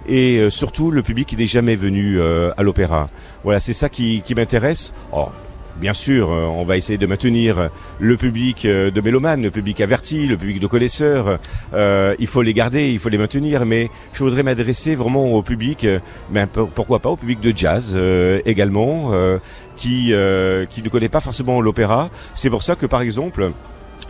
et 0.07 0.37
euh, 0.37 0.49
surtout 0.49 0.91
le 0.91 1.03
public 1.03 1.27
qui 1.27 1.35
n'est 1.35 1.45
jamais 1.45 1.75
venu 1.75 2.19
euh, 2.19 2.51
à 2.57 2.63
l'opéra. 2.63 3.09
Voilà, 3.43 3.59
c'est 3.59 3.73
ça 3.73 3.89
qui, 3.89 4.23
m'intéresse. 4.35 4.93
Oh, 5.11 5.29
Bien 5.77 5.93
sûr, 5.93 6.31
euh, 6.31 6.45
on 6.45 6.63
va 6.63 6.77
essayer 6.77 6.99
de 6.99 7.07
maintenir 7.07 7.69
le 7.99 8.17
public 8.17 8.65
euh, 8.65 8.91
de 8.91 9.01
mélomanes, 9.01 9.41
le 9.41 9.49
public 9.49 9.81
averti, 9.81 10.27
le 10.27 10.37
public 10.37 10.59
de 10.59 10.67
connaisseurs. 10.67 11.39
Euh, 11.73 12.13
il 12.19 12.27
faut 12.27 12.43
les 12.43 12.53
garder, 12.53 12.91
il 12.91 12.99
faut 12.99 13.09
les 13.09 13.17
maintenir, 13.17 13.65
mais 13.65 13.89
je 14.13 14.23
voudrais 14.23 14.43
m'adresser 14.43 14.95
vraiment 14.95 15.33
au 15.33 15.41
public, 15.41 15.85
euh, 15.85 15.99
mais 16.29 16.45
pourquoi 16.45 16.99
pas 16.99 17.09
au 17.09 17.15
public 17.15 17.39
de 17.39 17.51
jazz 17.55 17.93
euh, 17.95 18.41
également, 18.45 19.13
euh, 19.13 19.39
euh, 19.87 20.65
qui 20.65 20.83
ne 20.83 20.89
connaît 20.89 21.09
pas 21.09 21.21
forcément 21.21 21.61
l'opéra. 21.61 22.11
C'est 22.35 22.49
pour 22.51 22.61
ça 22.61 22.75
que 22.75 22.85
par 22.85 23.01
exemple. 23.01 23.51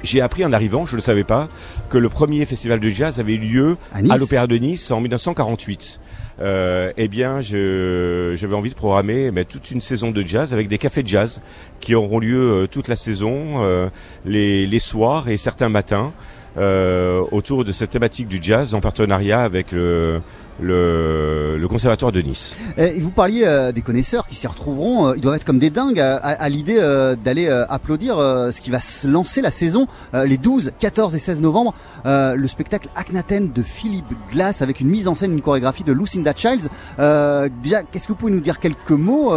J'ai 0.03 0.21
appris 0.21 0.43
en 0.45 0.53
arrivant, 0.53 0.85
je 0.85 0.93
ne 0.93 0.97
le 0.97 1.01
savais 1.01 1.23
pas, 1.23 1.47
que 1.89 1.97
le 1.97 2.09
premier 2.09 2.45
festival 2.45 2.79
de 2.79 2.89
jazz 2.89 3.19
avait 3.19 3.35
eu 3.35 3.39
lieu 3.39 3.77
À 3.93 4.01
Nice 4.01 4.11
à 4.11 4.17
l'Opéra 4.17 4.47
de 4.47 4.55
Nice 4.55 4.91
en 4.91 4.99
1948. 5.01 5.99
Euh, 6.39 6.91
eh 6.97 7.07
bien, 7.07 7.39
j'avais 7.41 8.55
envie 8.55 8.71
de 8.71 8.75
programmer 8.75 9.31
eh 9.35 9.45
toute 9.45 9.69
une 9.71 9.81
saison 9.81 10.11
de 10.11 10.25
jazz 10.25 10.53
avec 10.53 10.67
des 10.67 10.77
cafés 10.77 11.03
de 11.03 11.07
jazz 11.07 11.41
qui 11.79 11.93
auront 11.93 12.19
lieu 12.19 12.63
euh, 12.63 12.67
toute 12.67 12.87
la 12.87 12.95
saison, 12.95 13.63
euh, 13.63 13.89
les, 14.25 14.65
les 14.65 14.79
soirs 14.79 15.29
et 15.29 15.37
certains 15.37 15.69
matins, 15.69 16.11
euh, 16.57 17.23
autour 17.31 17.63
de 17.63 17.71
cette 17.71 17.91
thématique 17.91 18.27
du 18.27 18.39
jazz 18.41 18.73
en 18.73 18.81
partenariat 18.81 19.41
avec 19.41 19.71
le, 19.71 20.21
le, 20.59 21.67
Conservatoire 21.69 22.11
de 22.11 22.21
Nice. 22.21 22.55
Et 22.77 22.99
vous 22.99 23.11
parliez 23.11 23.43
euh, 23.45 23.71
des 23.71 23.81
connaisseurs 23.81 24.27
qui 24.27 24.35
s'y 24.35 24.45
retrouveront. 24.45 25.07
euh, 25.07 25.13
ils 25.15 25.21
doivent 25.21 25.35
être 25.35 25.45
comme 25.45 25.59
des 25.59 25.69
dingues 25.69 26.01
à, 26.01 26.49
l'idée 26.49 26.77
euh, 26.79 27.15
d'aller 27.15 27.47
applaudir 27.69 28.17
ce 28.17 28.59
qui 28.59 28.71
va 28.71 28.81
se 28.81 29.07
lancer 29.07 29.41
la 29.41 29.51
saison 29.51 29.87
les 30.13 30.37
12, 30.37 30.73
14 30.79 31.15
et 31.15 31.19
16 31.19 31.41
novembre. 31.41 31.73
le 32.05 32.47
spectacle 32.47 32.89
Akhenaten 32.95 33.51
de 33.51 33.63
Philippe 33.63 34.13
Glass 34.31 34.61
avec 34.61 34.81
une 34.81 34.89
mise 34.89 35.07
en 35.07 35.15
scène, 35.15 35.31
une 35.31 35.41
chorégraphie 35.41 35.83
de 35.83 35.93
Lucinda 35.93 36.33
Childs. 36.35 36.67
Déjà, 36.97 37.83
qu'est-ce 37.83 38.07
que 38.07 38.13
vous 38.13 38.19
pouvez 38.19 38.33
nous 38.33 38.41
dire 38.41 38.59
quelques 38.59 38.91
mots 38.91 39.31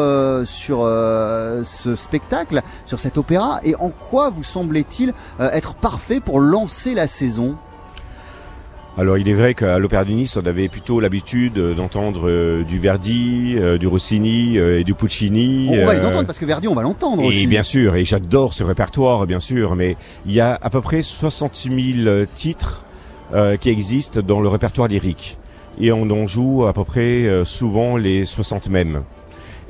sur 0.45 0.79
ce 0.85 1.97
spectacle, 1.97 2.63
sur 2.85 2.99
cet 2.99 3.17
opéra 3.19 3.61
et 3.63 3.75
en 3.77 3.91
quoi 3.91 4.31
vous 4.31 4.45
semblait-il 4.45 5.15
être 5.39 5.75
parfait 5.75 6.21
pour 6.21 6.41
lancer 6.41 6.95
la 6.95 7.07
saison? 7.07 7.57
Alors 8.97 9.19
il 9.19 9.29
est 9.29 9.35
vrai 9.35 9.55
qu'à 9.55 9.81
l'Opéra 9.81 10.05
de 10.05 10.13
Nice, 10.13 10.37
on 10.37 10.47
avait 10.47 10.69
plutôt 10.69 11.01
l'habitude 11.01 11.59
euh, 11.59 11.75
d'entendre 11.75 12.29
euh, 12.29 12.63
du 12.63 12.79
Verdi, 12.79 13.57
euh, 13.59 13.77
du 13.77 13.89
Rossini 13.89 14.57
euh, 14.57 14.79
et 14.79 14.85
du 14.85 14.95
Puccini. 14.95 15.69
On, 15.73 15.85
va 15.85 15.95
les 15.95 16.05
entendre 16.05 16.27
parce 16.27 16.39
que 16.39 16.45
Verdi, 16.45 16.69
on 16.69 16.77
va 16.77 16.83
l'entendre 16.83 17.23
Et 17.25 17.27
aussi. 17.27 17.49
bien 17.49 17.65
sûr, 17.65 17.97
et 17.97 18.05
j'adore 18.05 18.55
ce 18.55 18.63
répertoire, 18.63 19.27
bien 19.27 19.41
sûr, 19.41 19.75
mais 19.75 19.97
il 20.27 20.33
y 20.33 20.41
a 20.41 20.57
à 20.63 20.71
peu 20.71 20.81
près 20.81 21.03
60 21.03 21.57
000 21.57 22.27
titres 22.35 22.85
qui 23.61 23.69
existent 23.69 24.21
dans 24.21 24.41
le 24.41 24.47
répertoire 24.47 24.87
lyrique. 24.87 25.39
Et 25.81 25.91
on 25.91 26.09
en 26.11 26.29
joue 26.29 26.67
à 26.67 26.73
peu 26.73 26.85
près 26.85 27.29
souvent 27.45 27.97
les 27.97 28.25
60 28.25 28.69
mêmes. 28.69 29.03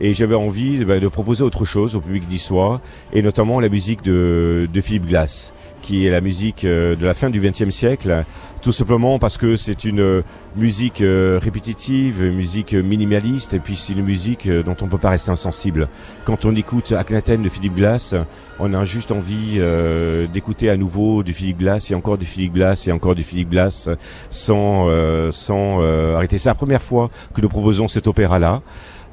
Et 0.01 0.15
j'avais 0.15 0.35
envie 0.35 0.85
bah, 0.85 1.01
de 1.01 1.09
proposer 1.09 1.43
autre 1.43 1.65
chose 1.65 1.97
au 1.97 2.01
public 2.01 2.27
d'Issois, 2.27 2.81
et 3.13 3.23
notamment 3.23 3.61
la 3.61 3.69
musique 3.69 4.03
de, 4.03 4.69
de 4.73 4.81
Philippe 4.81 5.07
Glass, 5.07 5.55
qui 5.83 6.07
est 6.07 6.11
la 6.11 6.21
musique 6.21 6.65
euh, 6.65 6.97
de 6.97 7.07
la 7.07 7.15
fin 7.15 7.31
du 7.31 7.41
XXe 7.41 7.71
siècle, 7.71 8.25
tout 8.63 8.73
simplement 8.73 9.19
parce 9.19 9.37
que 9.37 9.57
c'est 9.57 9.85
une 9.85 10.01
euh, 10.01 10.23
musique 10.57 11.03
euh, 11.03 11.39
répétitive, 11.41 12.23
une 12.23 12.35
musique 12.35 12.73
minimaliste, 12.73 13.55
et 13.55 13.59
puis 13.59 13.77
c'est 13.77 13.93
une 13.93 14.03
musique 14.03 14.49
dont 14.49 14.77
on 14.81 14.87
ne 14.87 14.91
peut 14.91 14.99
pas 14.99 15.11
rester 15.11 15.31
insensible. 15.31 15.89
Quand 16.25 16.45
on 16.45 16.57
écoute 16.57 16.93
Akhenaten 16.93 17.43
de 17.43 17.49
Philippe 17.49 17.75
Glass, 17.75 18.15
on 18.59 18.73
a 18.73 18.85
juste 18.85 19.11
envie 19.11 19.57
euh, 19.59 20.27
d'écouter 20.27 20.71
à 20.71 20.77
nouveau 20.77 21.23
du 21.23 21.33
Philippe 21.33 21.59
Glass, 21.59 21.91
et 21.91 21.95
encore 21.95 22.19
du 22.19 22.27
Philippe 22.27 22.55
Glass, 22.55 22.87
et 22.87 22.93
encore 22.93 23.15
du 23.15 23.25
Philippe 23.25 23.51
Glass, 23.51 23.89
sans, 24.31 24.89
euh, 24.89 25.31
sans 25.31 25.83
euh, 25.83 26.15
arrêter. 26.15 26.39
C'est 26.39 26.49
la 26.49 26.55
première 26.55 26.83
fois 26.83 27.11
que 27.35 27.41
nous 27.41 27.49
proposons 27.49 27.89
cet 27.89 28.07
opéra-là. 28.07 28.63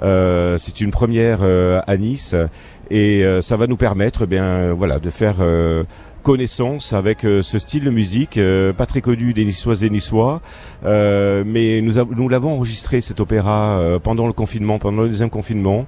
Euh, 0.03 0.57
c'est 0.57 0.81
une 0.81 0.91
première 0.91 1.39
euh, 1.43 1.79
à 1.85 1.95
Nice 1.97 2.35
et 2.89 3.23
euh, 3.23 3.41
ça 3.41 3.55
va 3.55 3.67
nous 3.67 3.77
permettre, 3.77 4.23
eh 4.23 4.27
bien, 4.27 4.73
voilà, 4.73 4.99
de 4.99 5.09
faire 5.09 5.35
connaissance 6.23 6.93
avec 6.93 7.21
ce 7.21 7.57
style 7.59 7.83
de 7.83 7.89
musique, 7.89 8.39
pas 8.77 8.85
très 8.85 9.01
connu 9.01 9.33
des 9.33 9.43
Niçoises 9.45 9.83
et 9.83 9.89
Niçois, 9.89 10.41
mais 10.83 11.81
nous, 11.81 11.97
av- 11.97 12.09
nous 12.15 12.29
l'avons 12.29 12.53
enregistré 12.53 13.01
cet 13.01 13.19
opéra 13.19 13.79
pendant 14.03 14.27
le 14.27 14.33
confinement, 14.33 14.77
pendant 14.77 15.01
le 15.01 15.09
deuxième 15.09 15.29
confinement. 15.31 15.85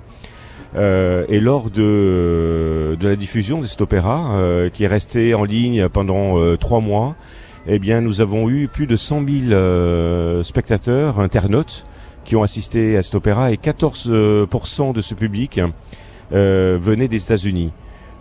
Et 0.75 1.39
lors 1.39 1.69
de, 1.69 2.97
de 2.99 3.07
la 3.07 3.15
diffusion 3.15 3.59
de 3.59 3.67
cet 3.67 3.81
opéra, 3.81 4.35
qui 4.73 4.85
est 4.85 4.87
resté 4.87 5.35
en 5.35 5.43
ligne 5.43 5.87
pendant 5.89 6.55
trois 6.57 6.79
mois, 6.79 7.15
eh 7.67 7.77
bien, 7.79 8.01
nous 8.01 8.19
avons 8.19 8.49
eu 8.49 8.67
plus 8.67 8.87
de 8.87 8.95
100 8.95 9.23
000 9.27 9.51
euh, 9.53 10.41
spectateurs, 10.43 11.19
internautes, 11.19 11.85
qui 12.23 12.35
ont 12.35 12.43
assisté 12.43 12.97
à 12.97 13.03
cet 13.03 13.15
opéra, 13.15 13.51
et 13.51 13.55
14% 13.55 14.93
de 14.93 15.01
ce 15.01 15.13
public 15.13 15.59
euh, 16.31 16.77
venait 16.81 17.07
des 17.07 17.23
États-Unis. 17.23 17.71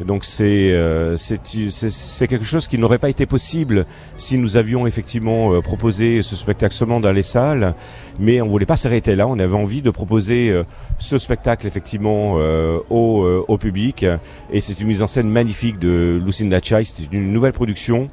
Donc 0.05 0.25
c'est 0.25 0.73
euh, 0.73 1.17
c'est 1.17 2.27
quelque 2.27 2.45
chose 2.45 2.67
qui 2.67 2.79
n'aurait 2.79 2.99
pas 2.99 3.11
été 3.11 3.27
possible 3.27 3.87
si 4.17 4.38
nous 4.38 4.57
avions 4.57 4.87
effectivement 4.87 5.53
euh, 5.53 5.61
proposé 5.61 6.23
ce 6.23 6.35
spectacle 6.35 6.75
seulement 6.75 7.01
dans 7.01 7.12
les 7.12 7.23
salles, 7.23 7.75
mais 8.19 8.41
on 8.41 8.47
voulait 8.47 8.67
pas 8.67 8.77
s'arrêter 8.77 9.15
là. 9.15 9.29
On 9.29 9.38
avait 9.38 9.55
envie 9.55 9.83
de 9.83 9.91
proposer 9.91 10.51
euh, 10.51 10.65
ce 10.99 11.19
spectacle 11.19 11.67
effectivement 11.67 12.37
euh, 12.38 12.79
au, 12.91 13.23
euh, 13.23 13.45
au 13.49 13.59
public, 13.59 14.05
et 14.51 14.61
c'est 14.61 14.81
une 14.81 14.88
mise 14.88 15.03
en 15.03 15.09
scène 15.09 15.29
magnifique 15.29 15.79
de 15.79 16.21
Lucinda 16.25 16.61
Chai. 16.62 16.85
C'est 16.85 17.12
une 17.12 17.33
nouvelle 17.33 17.53
production, 17.53 18.09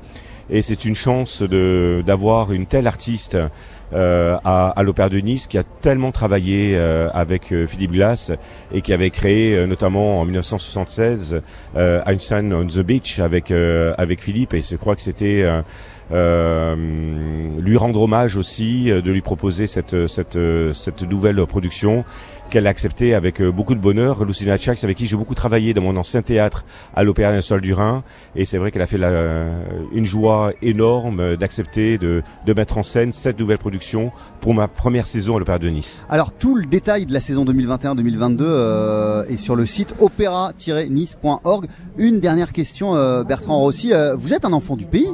et 0.50 0.62
c'est 0.62 0.86
une 0.86 0.96
chance 0.96 1.44
d'avoir 1.44 2.52
une 2.52 2.66
telle 2.66 2.88
artiste 2.88 3.36
euh, 3.36 3.48
à, 3.94 4.70
à 4.70 4.84
l'Opéra 4.84 5.10
de 5.10 5.18
Nice 5.20 5.48
qui 5.48 5.58
a 5.58 5.64
tellement 5.64 6.12
travaillé 6.12 6.76
euh, 6.76 7.10
avec 7.14 7.52
euh, 7.52 7.66
Philippe 7.66 7.92
Glass 7.92 8.32
et 8.72 8.82
qui 8.82 8.94
avait 8.94 9.10
créé 9.10 9.56
euh, 9.56 9.66
notamment 9.66 10.20
en 10.20 10.26
1976 10.26 11.42
euh, 11.76 12.02
Einstein 12.06 12.54
on 12.54 12.68
the 12.68 12.80
Beach 12.80 13.20
avec 13.20 13.52
euh, 13.52 13.94
avec 13.98 14.22
Philippe. 14.22 14.54
Et 14.54 14.62
je 14.62 14.76
crois 14.76 14.96
que 14.96 15.02
c'était 15.02 15.42
euh, 15.44 15.62
euh, 16.12 16.76
lui 17.60 17.78
rendre 17.78 18.02
hommage 18.02 18.38
aussi, 18.38 18.92
euh, 18.92 19.02
de 19.02 19.12
lui 19.12 19.22
proposer 19.22 19.68
cette 19.68 20.08
cette 20.08 20.36
euh, 20.38 20.74
cette 20.74 21.04
nouvelle 21.04 21.46
production 21.46 22.04
qu'elle 22.50 22.68
a 22.68 22.70
acceptée 22.70 23.14
avec 23.14 23.42
euh, 23.42 23.52
beaucoup 23.52 23.76
de 23.76 23.80
bonheur. 23.80 24.26
Lucina 24.26 24.58
Chax, 24.58 24.84
avec 24.84 24.98
qui 24.98 25.08
j'ai 25.08 25.16
beaucoup 25.16 25.36
travaillé 25.36 25.74
dans 25.74 25.82
mon 25.82 25.96
ancien 25.96 26.22
théâtre 26.22 26.66
à 26.96 27.04
l'Opéra 27.04 27.32
national 27.32 27.62
du 27.62 27.74
Rhin, 27.74 28.04
et 28.36 28.46
c'est 28.46 28.58
vrai 28.58 28.72
qu'elle 28.72 28.82
a 28.82 28.88
fait 28.88 28.98
la, 28.98 29.46
une 29.94 30.06
joie 30.06 30.52
énorme 30.62 31.38
d'accepter 31.38 31.98
de 31.98 32.24
mettre 32.56 32.78
en 32.78 32.84
scène 32.84 33.12
cette 33.12 33.40
nouvelle 33.40 33.58
production 33.58 34.12
pour 34.42 34.54
ma 34.54 34.68
première 34.68 35.08
saison 35.08 35.36
à 35.36 35.40
l'Opéra 35.40 35.60
de 35.60 35.70
Nice. 35.70 36.06
Alors 36.10 36.32
tout 36.32 36.56
le 36.56 36.66
détail 36.66 37.06
de 37.06 37.14
la 37.14 37.20
saison 37.20 37.46
2021-2022 37.46 38.38
euh, 38.42 39.26
est 39.26 39.38
sur 39.38 39.56
le 39.56 39.66
site 39.66 39.96
opéra-nice.org. 40.00 41.68
Une 41.98 42.20
dernière 42.20 42.54
question, 42.54 42.96
euh, 42.96 43.24
Bertrand 43.24 43.60
Rossi. 43.60 43.94
Euh, 43.94 44.16
vous 44.16 44.34
êtes 44.34 44.46
un 44.46 44.54
enfant 44.54 44.76
du 44.76 44.86
pays? 44.86 45.10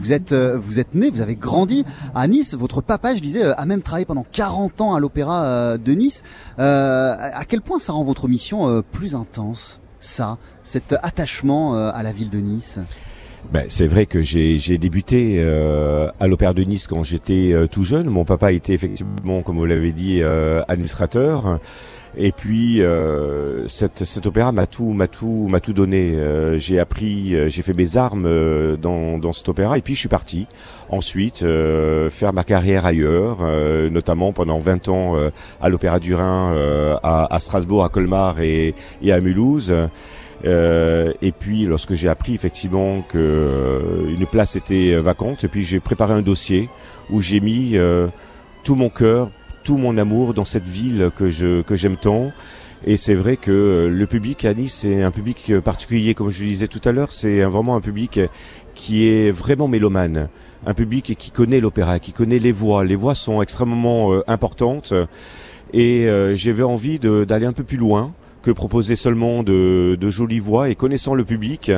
Vous 0.00 0.12
êtes, 0.12 0.32
euh, 0.32 0.58
vous 0.58 0.78
êtes 0.78 0.94
né, 0.94 1.10
vous 1.10 1.20
avez 1.20 1.34
grandi 1.34 1.84
à 2.14 2.26
Nice. 2.26 2.54
Votre 2.54 2.80
papa, 2.80 3.14
je 3.14 3.20
disais, 3.20 3.44
euh, 3.44 3.54
a 3.56 3.66
même 3.66 3.82
travaillé 3.82 4.06
pendant 4.06 4.26
40 4.32 4.80
ans 4.80 4.94
à 4.94 5.00
l'Opéra 5.00 5.44
euh, 5.44 5.76
de 5.76 5.92
Nice. 5.92 6.22
Euh, 6.58 7.14
à 7.18 7.44
quel 7.44 7.60
point 7.60 7.78
ça 7.78 7.92
rend 7.92 8.04
votre 8.04 8.28
mission 8.28 8.82
plus 8.92 9.14
intense, 9.14 9.80
ça, 10.00 10.38
cet 10.62 10.94
attachement 11.02 11.74
à 11.74 12.02
la 12.02 12.12
ville 12.12 12.30
de 12.30 12.38
Nice? 12.38 12.78
Ben, 13.52 13.64
c'est 13.68 13.88
vrai 13.88 14.06
que 14.06 14.22
j'ai 14.22 14.58
j'ai 14.58 14.78
débuté 14.78 15.36
euh, 15.38 16.08
à 16.20 16.28
l'Opéra 16.28 16.52
de 16.52 16.62
Nice 16.62 16.86
quand 16.86 17.02
j'étais 17.02 17.52
euh, 17.52 17.66
tout 17.66 17.82
jeune. 17.82 18.08
Mon 18.08 18.24
papa 18.24 18.52
était 18.52 18.74
effectivement, 18.74 19.42
comme 19.42 19.56
vous 19.56 19.66
l'avez 19.66 19.92
dit, 19.92 20.22
euh, 20.22 20.62
administrateur. 20.68 21.58
Et 22.16 22.32
puis 22.32 22.82
euh, 22.82 23.68
cette, 23.68 24.04
cet 24.04 24.26
opéra 24.26 24.50
m'a 24.50 24.66
tout 24.66 24.92
m'a 24.92 25.06
tout 25.06 25.46
m'a 25.48 25.60
tout 25.60 25.72
donné. 25.72 26.14
Euh, 26.14 26.58
j'ai 26.58 26.80
appris, 26.80 27.34
euh, 27.34 27.48
j'ai 27.48 27.62
fait 27.62 27.72
mes 27.72 27.96
armes 27.96 28.26
euh, 28.26 28.76
dans, 28.76 29.18
dans 29.18 29.32
cet 29.32 29.48
opéra 29.48 29.78
et 29.78 29.80
puis 29.80 29.94
je 29.94 30.00
suis 30.00 30.08
parti 30.08 30.46
ensuite 30.88 31.42
euh, 31.42 32.10
faire 32.10 32.32
ma 32.32 32.42
carrière 32.42 32.84
ailleurs, 32.84 33.38
euh, 33.42 33.90
notamment 33.90 34.32
pendant 34.32 34.58
20 34.58 34.88
ans 34.88 35.16
à 35.60 35.68
l'Opéra 35.68 36.00
du 36.00 36.14
Rhin, 36.14 36.54
à, 37.02 37.32
à 37.34 37.38
Strasbourg, 37.38 37.84
à 37.84 37.88
Colmar 37.88 38.40
et, 38.40 38.74
et 39.02 39.12
à 39.12 39.20
Mulhouse. 39.20 39.72
Euh, 40.44 41.12
et 41.20 41.32
puis 41.32 41.66
lorsque 41.66 41.94
j'ai 41.94 42.08
appris 42.08 42.34
effectivement 42.34 43.02
que 43.02 44.06
une 44.08 44.26
place 44.26 44.56
était 44.56 44.96
vacante, 44.96 45.44
et 45.44 45.48
puis 45.48 45.62
j'ai 45.62 45.80
préparé 45.80 46.14
un 46.14 46.22
dossier 46.22 46.68
où 47.10 47.20
j'ai 47.20 47.40
mis 47.40 47.76
euh, 47.76 48.08
tout 48.64 48.74
mon 48.74 48.88
cœur, 48.88 49.30
tout 49.62 49.76
mon 49.76 49.98
amour 49.98 50.34
dans 50.34 50.44
cette 50.44 50.66
ville 50.66 51.10
que 51.16 51.30
j'aime 51.30 51.96
tant. 51.96 52.32
Et 52.84 52.96
c'est 52.96 53.14
vrai 53.14 53.36
que 53.36 53.90
le 53.92 54.06
public 54.06 54.46
à 54.46 54.54
Nice 54.54 54.78
c'est 54.80 55.02
un 55.02 55.10
public 55.10 55.58
particulier, 55.60 56.14
comme 56.14 56.30
je 56.30 56.42
le 56.42 56.48
disais 56.48 56.66
tout 56.66 56.80
à 56.86 56.92
l'heure, 56.92 57.12
c'est 57.12 57.42
vraiment 57.42 57.76
un 57.76 57.82
public 57.82 58.20
qui 58.74 59.06
est 59.06 59.30
vraiment 59.30 59.68
mélomane, 59.68 60.30
un 60.64 60.72
public 60.72 61.14
qui 61.18 61.30
connaît 61.30 61.60
l'opéra, 61.60 61.98
qui 61.98 62.12
connaît 62.12 62.38
les 62.38 62.52
voix. 62.52 62.82
Les 62.84 62.96
voix 62.96 63.14
sont 63.14 63.42
extrêmement 63.42 64.14
euh, 64.14 64.22
importantes 64.26 64.94
et 65.74 66.08
euh, 66.08 66.34
j'avais 66.34 66.62
envie 66.62 66.98
d'aller 66.98 67.44
un 67.44 67.52
peu 67.52 67.64
plus 67.64 67.76
loin 67.76 68.14
que 68.40 68.50
proposer 68.50 68.96
seulement 68.96 69.42
de 69.42 69.98
jolies 70.08 70.38
voix 70.38 70.70
et 70.70 70.74
connaissant 70.74 71.14
le 71.14 71.26
public, 71.26 71.70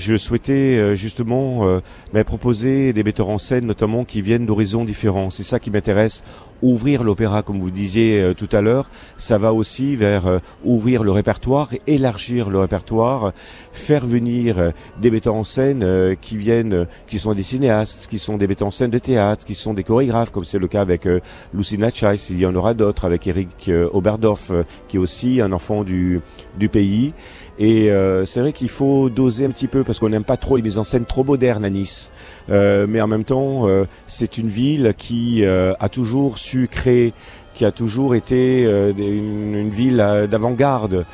je 0.00 0.16
souhaitais 0.16 0.78
euh, 0.78 0.94
justement 0.94 1.80
ben, 2.12 2.24
proposer 2.24 2.92
des 2.92 3.04
metteurs 3.04 3.28
en 3.28 3.38
scène 3.38 3.66
notamment 3.66 4.04
qui 4.04 4.22
viennent 4.22 4.46
d'horizons 4.46 4.84
différents. 4.84 5.30
C'est 5.30 5.42
ça 5.42 5.60
qui 5.60 5.70
m'intéresse. 5.70 6.24
Ouvrir 6.62 7.04
l'opéra, 7.04 7.42
comme 7.42 7.58
vous 7.60 7.70
disiez 7.70 8.20
euh, 8.20 8.34
tout 8.34 8.48
à 8.52 8.60
l'heure, 8.60 8.90
ça 9.16 9.38
va 9.38 9.52
aussi 9.52 9.96
vers 9.96 10.40
ouvrir 10.64 11.02
le 11.04 11.10
répertoire, 11.10 11.68
élargir 11.86 12.50
le 12.50 12.58
répertoire, 12.58 13.32
faire 13.72 14.06
venir 14.06 14.72
des 15.00 15.10
metteurs 15.10 15.34
en 15.34 15.44
scène 15.44 16.16
qui 16.20 16.36
viennent, 16.36 16.86
qui 17.06 17.18
sont 17.18 17.32
des 17.32 17.42
cinéastes, 17.42 18.08
qui 18.08 18.18
sont 18.18 18.36
des 18.36 18.46
metteurs 18.46 18.68
en 18.68 18.72
scène 18.72 18.90
de 18.90 18.98
théâtre, 18.98 19.44
qui 19.44 19.54
sont 19.54 19.74
des 19.74 19.84
chorégraphes, 19.84 20.32
comme 20.32 20.44
c'est 20.44 20.58
le 20.58 20.68
cas 20.68 20.80
avec 20.80 21.06
Lucina 21.54 21.90
Chais, 21.90 22.16
il 22.30 22.38
y 22.38 22.46
en 22.46 22.54
aura 22.54 22.74
d'autres, 22.74 23.04
avec 23.04 23.26
Eric 23.26 23.70
Oberdorf, 23.92 24.50
euh, 24.50 24.62
qui 24.88 24.96
est 24.96 25.00
aussi 25.00 25.40
un 25.40 25.52
enfant 25.52 25.84
du, 25.84 26.20
du 26.58 26.68
pays. 26.68 27.12
Et 27.60 27.90
euh, 27.90 28.24
c'est 28.24 28.40
vrai 28.40 28.54
qu'il 28.54 28.70
faut 28.70 29.10
doser 29.10 29.44
un 29.44 29.50
petit 29.50 29.68
peu 29.68 29.84
parce 29.84 30.00
qu'on 30.00 30.08
n'aime 30.08 30.24
pas 30.24 30.38
trop 30.38 30.56
les 30.56 30.62
mises 30.62 30.78
en 30.78 30.84
scène 30.84 31.04
trop 31.04 31.24
modernes 31.24 31.64
à 31.64 31.68
Nice. 31.68 32.10
Euh, 32.48 32.86
mais 32.88 33.02
en 33.02 33.06
même 33.06 33.24
temps, 33.24 33.68
euh, 33.68 33.84
c'est 34.06 34.38
une 34.38 34.48
ville 34.48 34.94
qui 34.96 35.44
euh, 35.44 35.74
a 35.78 35.90
toujours 35.90 36.38
su 36.38 36.68
créer 36.68 37.12
qui 37.52 37.64
a 37.64 37.72
toujours 37.72 38.14
été 38.14 38.64
euh, 38.64 38.92
une, 38.96 39.54
une 39.54 39.70
ville 39.70 40.00
euh, 40.00 40.26
d'avant-garde 40.26 41.04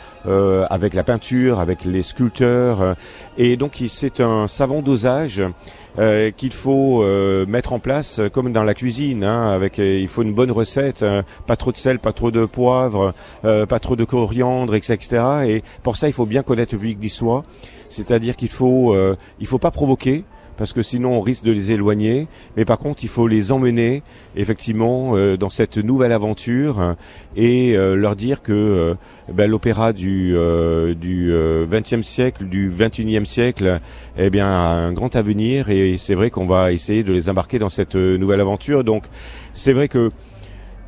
avec 0.71 0.95
la 0.95 1.05
peinture, 1.05 1.61
avec 1.61 1.85
les 1.85 2.03
sculpteurs, 2.03 2.97
et 3.39 3.57
donc 3.57 3.81
c'est 3.87 4.21
un 4.21 4.49
savant 4.49 4.83
dosage 4.83 5.41
euh, 5.99 6.31
qu'il 6.31 6.53
faut 6.53 7.03
euh, 7.03 7.47
mettre 7.47 7.73
en 7.73 7.79
place 7.79 8.19
euh, 8.19 8.29
comme 8.29 8.53
dans 8.53 8.63
la 8.63 8.75
cuisine. 8.75 9.25
Hein, 9.25 9.51
avec, 9.51 9.79
euh, 9.79 9.99
il 9.99 10.09
faut 10.09 10.23
une 10.23 10.35
bonne 10.35 10.51
recette, 10.51 11.03
euh, 11.03 11.23
pas 11.47 11.57
trop 11.57 11.73
de 11.73 11.77
sel, 11.77 11.99
pas 11.99 12.13
trop 12.13 12.31
de 12.31 12.45
poivre, 12.45 13.15
euh, 13.45 13.67
pas 13.67 13.79
trop 13.79 13.97
de 13.97 14.05
coriandre, 14.05 14.75
etc.. 14.75 15.23
Et 15.47 15.63
pour 15.83 15.97
ça, 15.97 16.09
il 16.09 16.13
faut 16.13 16.27
bien 16.27 16.43
connaître 16.43 16.75
le 16.75 16.81
public 16.81 16.99
d'Issois. 16.99 17.45
C'est-à-dire 17.89 18.37
qu'il 18.37 18.49
faut, 18.49 18.97
il 19.39 19.47
faut 19.47 19.61
pas 19.61 19.71
provoquer 19.71 20.25
parce 20.57 20.73
que 20.73 20.83
sinon 20.83 21.13
on 21.13 21.21
risque 21.21 21.45
de 21.45 21.53
les 21.53 21.73
éloigner. 21.73 22.29
Mais 22.57 22.65
par 22.65 22.79
contre, 22.79 23.05
il 23.05 23.09
faut 23.09 23.27
les 23.27 23.53
emmener 23.53 24.03
effectivement 24.37 25.17
euh, 25.17 25.37
dans 25.37 25.49
cette 25.49 25.79
nouvelle 25.79 26.13
aventure 26.13 26.97
et 27.37 27.77
euh, 27.77 27.95
leur 27.95 28.17
dire 28.17 28.43
que 28.43 28.53
euh, 28.53 28.95
ben, 29.33 29.51
l'opéra 29.51 29.93
du 29.93 30.37
euh, 30.37 30.95
du 30.95 31.33
euh, 31.33 31.67
20e 31.67 32.03
siècle, 32.03 32.45
du 32.45 32.71
21e 32.71 33.25
siècle, 33.25 33.81
eh 34.19 34.31
bien 34.31 34.47
a 34.47 34.69
un 34.69 34.93
grand 34.93 35.15
avenir 35.17 35.69
et 35.71 35.97
c'est 35.99 36.15
vrai 36.15 36.31
qu'on 36.31 36.47
va 36.47 36.73
essayer 36.73 37.03
de 37.03 37.13
les 37.13 37.29
embarquer 37.29 37.59
dans 37.59 37.69
cette 37.69 37.97
euh, 37.97 38.17
nouvelle 38.19 38.41
aventure. 38.41 38.85
Donc 38.85 39.05
c'est 39.53 39.73
vrai 39.73 39.89
que 39.89 40.11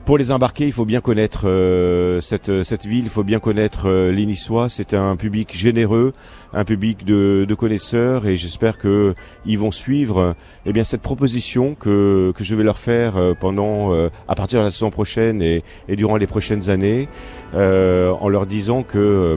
pour 0.05 0.17
les 0.17 0.33
embarquer, 0.33 0.67
il 0.67 0.73
faut 0.73 0.87
bien 0.87 1.01
connaître 1.01 1.43
euh, 1.47 2.21
cette, 2.21 2.63
cette 2.63 2.87
ville, 2.87 3.05
il 3.05 3.11
faut 3.11 3.25
bien 3.25 3.41
connaître 3.41 3.89
euh, 3.89 4.11
les 4.11 4.25
Niçois. 4.25 4.69
C'est 4.69 4.95
un 4.95 5.17
public 5.17 5.55
généreux, 5.55 6.13
un 6.55 6.65
public 6.65 7.05
de, 7.05 7.45
de 7.47 7.55
connaisseurs, 7.55 8.27
et 8.27 8.37
j'espère 8.37 8.79
que 8.79 9.15
ils 9.45 9.59
vont 9.59 9.71
suivre 9.71 10.35
eh 10.65 10.73
bien 10.73 10.85
cette 10.85 11.03
proposition 11.03 11.75
que, 11.75 12.33
que 12.35 12.43
je 12.43 12.55
vais 12.55 12.65
leur 12.65 12.79
faire 12.79 13.19
euh, 13.19 13.35
pendant 13.39 13.93
euh, 13.93 14.09
à 14.29 14.35
partir 14.35 14.61
de 14.61 14.65
la 14.65 14.71
saison 14.71 14.91
prochaine 14.91 15.43
et, 15.43 15.63
et 15.89 15.97
durant 15.97 16.17
les 16.17 16.27
prochaines 16.27 16.71
années, 16.71 17.09
euh, 17.55 18.11
en 18.21 18.29
leur 18.29 18.47
disant 18.47 18.83
que 18.83 18.99
euh, 18.99 19.37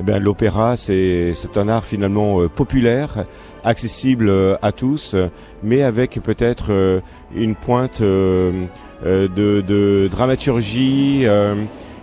eh 0.00 0.18
l'opéra 0.20 0.76
c'est 0.76 1.32
un 1.56 1.68
art 1.68 1.84
finalement 1.84 2.40
euh, 2.40 2.48
populaire, 2.48 3.24
accessible 3.64 4.28
euh, 4.28 4.56
à 4.62 4.72
tous, 4.72 5.16
mais 5.62 5.82
avec 5.82 6.20
peut-être 6.22 6.72
euh, 6.72 7.00
une 7.34 7.54
pointe 7.54 8.00
euh, 8.00 8.66
de, 9.04 10.08
dramaturgie. 10.10 11.26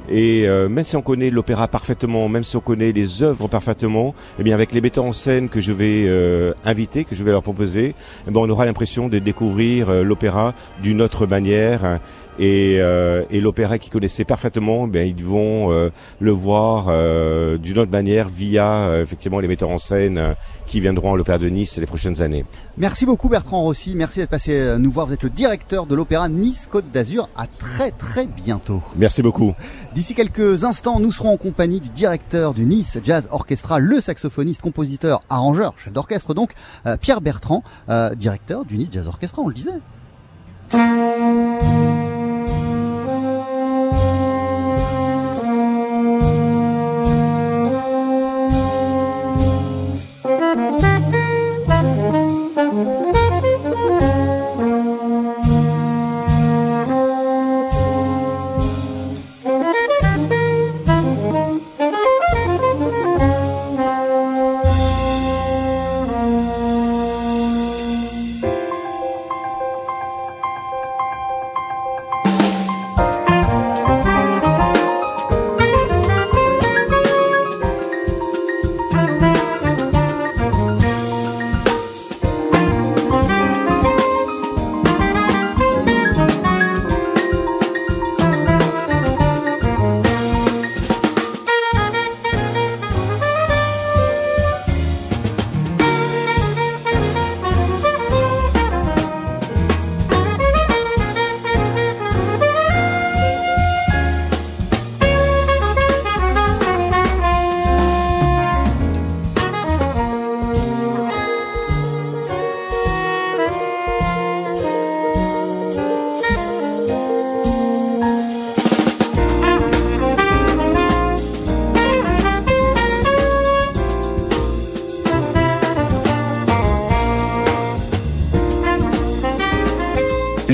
et 0.08 0.47
même 0.47 0.84
si 0.84 0.95
on 0.95 1.01
connaît 1.01 1.30
l'opéra 1.30 1.68
parfaitement, 1.68 2.30
même 2.30 2.43
si 2.43 2.56
on 2.56 2.62
connaît 2.62 2.91
les 2.91 3.24
œuvres 3.24 3.47
parfaitement, 3.47 4.14
eh 4.39 4.43
bien 4.43 4.53
avec 4.53 4.72
les 4.72 4.80
metteurs 4.80 5.03
en 5.03 5.14
scène 5.14 5.49
que 5.49 5.60
je 5.60 5.74
vais 5.74 6.08
inviter, 6.64 7.03
que 7.03 7.16
je 7.16 7.24
vais 7.24 7.32
leur 7.32 7.41
proposer, 7.41 7.95
eh 8.28 8.32
ben 8.32 8.39
on 8.39 8.49
aura 8.49 8.66
l'impression 8.66 9.10
de 9.10 9.20
découvrir 9.20 10.03
l'opéra 10.03 10.53
d'une 10.82 11.01
autre 11.01 11.26
manière. 11.26 11.99
Et, 12.38 12.77
euh, 12.79 13.23
et 13.29 13.39
l'opéra 13.39 13.77
qu'ils 13.77 13.91
connaissaient 13.91 14.25
parfaitement, 14.25 14.88
ben, 14.88 15.07
ils 15.07 15.23
vont 15.23 15.71
euh, 15.71 15.89
le 16.19 16.31
voir 16.31 16.88
euh, 16.89 17.57
d'une 17.57 17.79
autre 17.79 17.91
manière 17.91 18.27
via 18.27 18.99
effectivement 19.01 19.39
les 19.39 19.47
metteurs 19.47 19.69
en 19.69 19.77
scène 19.77 20.36
qui 20.67 20.81
viendront 20.81 21.13
à 21.13 21.17
l'Opéra 21.17 21.38
de 21.38 21.47
Nice 21.47 21.77
les 21.77 21.86
prochaines 21.86 22.21
années. 22.21 22.43
Merci 22.77 23.05
beaucoup 23.05 23.29
Bertrand 23.29 23.61
Rossi, 23.61 23.93
merci 23.95 24.19
d'être 24.19 24.29
passé 24.29 24.75
nous 24.79 24.91
voir. 24.91 25.05
Vous 25.05 25.13
êtes 25.13 25.23
le 25.23 25.29
directeur 25.29 25.86
de 25.86 25.95
l'Opéra 25.95 26.27
Nice 26.27 26.67
Côte 26.69 26.91
d'Azur. 26.91 27.29
À 27.38 27.47
très 27.47 27.91
très 27.91 28.25
bientôt. 28.25 28.81
Merci 28.95 29.21
beaucoup. 29.21 29.53
D'ici 29.93 30.15
quelques 30.15 30.63
instants, 30.63 30.99
nous 30.99 31.11
serons 31.11 31.33
en 31.33 31.38
compagnie 31.38 31.79
du 31.79 31.89
directeur 31.89 32.53
du 32.53 32.65
Nice 32.65 32.97
Jazz 33.03 33.29
Orchestra, 33.31 33.79
le 33.79 34.01
saxophoniste, 34.01 34.61
compositeur, 34.61 35.21
arrangeur, 35.29 35.75
chef 35.77 35.93
d'orchestre 35.93 36.33
donc, 36.33 36.51
Pierre 36.99 37.21
Bertrand, 37.21 37.63
directeur 38.17 38.65
du 38.65 38.77
Nice 38.77 38.89
Jazz 38.91 39.07
Orchestra, 39.07 39.41
on 39.41 39.47
le 39.47 39.53
disait. 39.53 39.79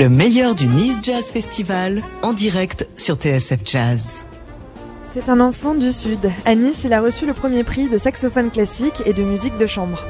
Le 0.02 0.08
meilleur 0.08 0.56
du 0.56 0.66
Nice 0.66 0.98
Jazz 1.00 1.30
Festival 1.30 2.02
en 2.22 2.32
direct 2.32 2.88
sur 2.96 3.14
TSF 3.14 3.60
Jazz. 3.64 4.24
C'est 5.12 5.28
un 5.28 5.38
enfant 5.38 5.76
du 5.76 5.92
Sud. 5.92 6.18
À 6.44 6.56
Nice, 6.56 6.82
il 6.82 6.92
a 6.92 7.00
reçu 7.00 7.24
le 7.24 7.32
premier 7.32 7.62
prix 7.62 7.88
de 7.88 7.96
saxophone 7.96 8.50
classique 8.50 9.00
et 9.06 9.12
de 9.12 9.22
musique 9.22 9.56
de 9.58 9.66
chambre. 9.68 10.02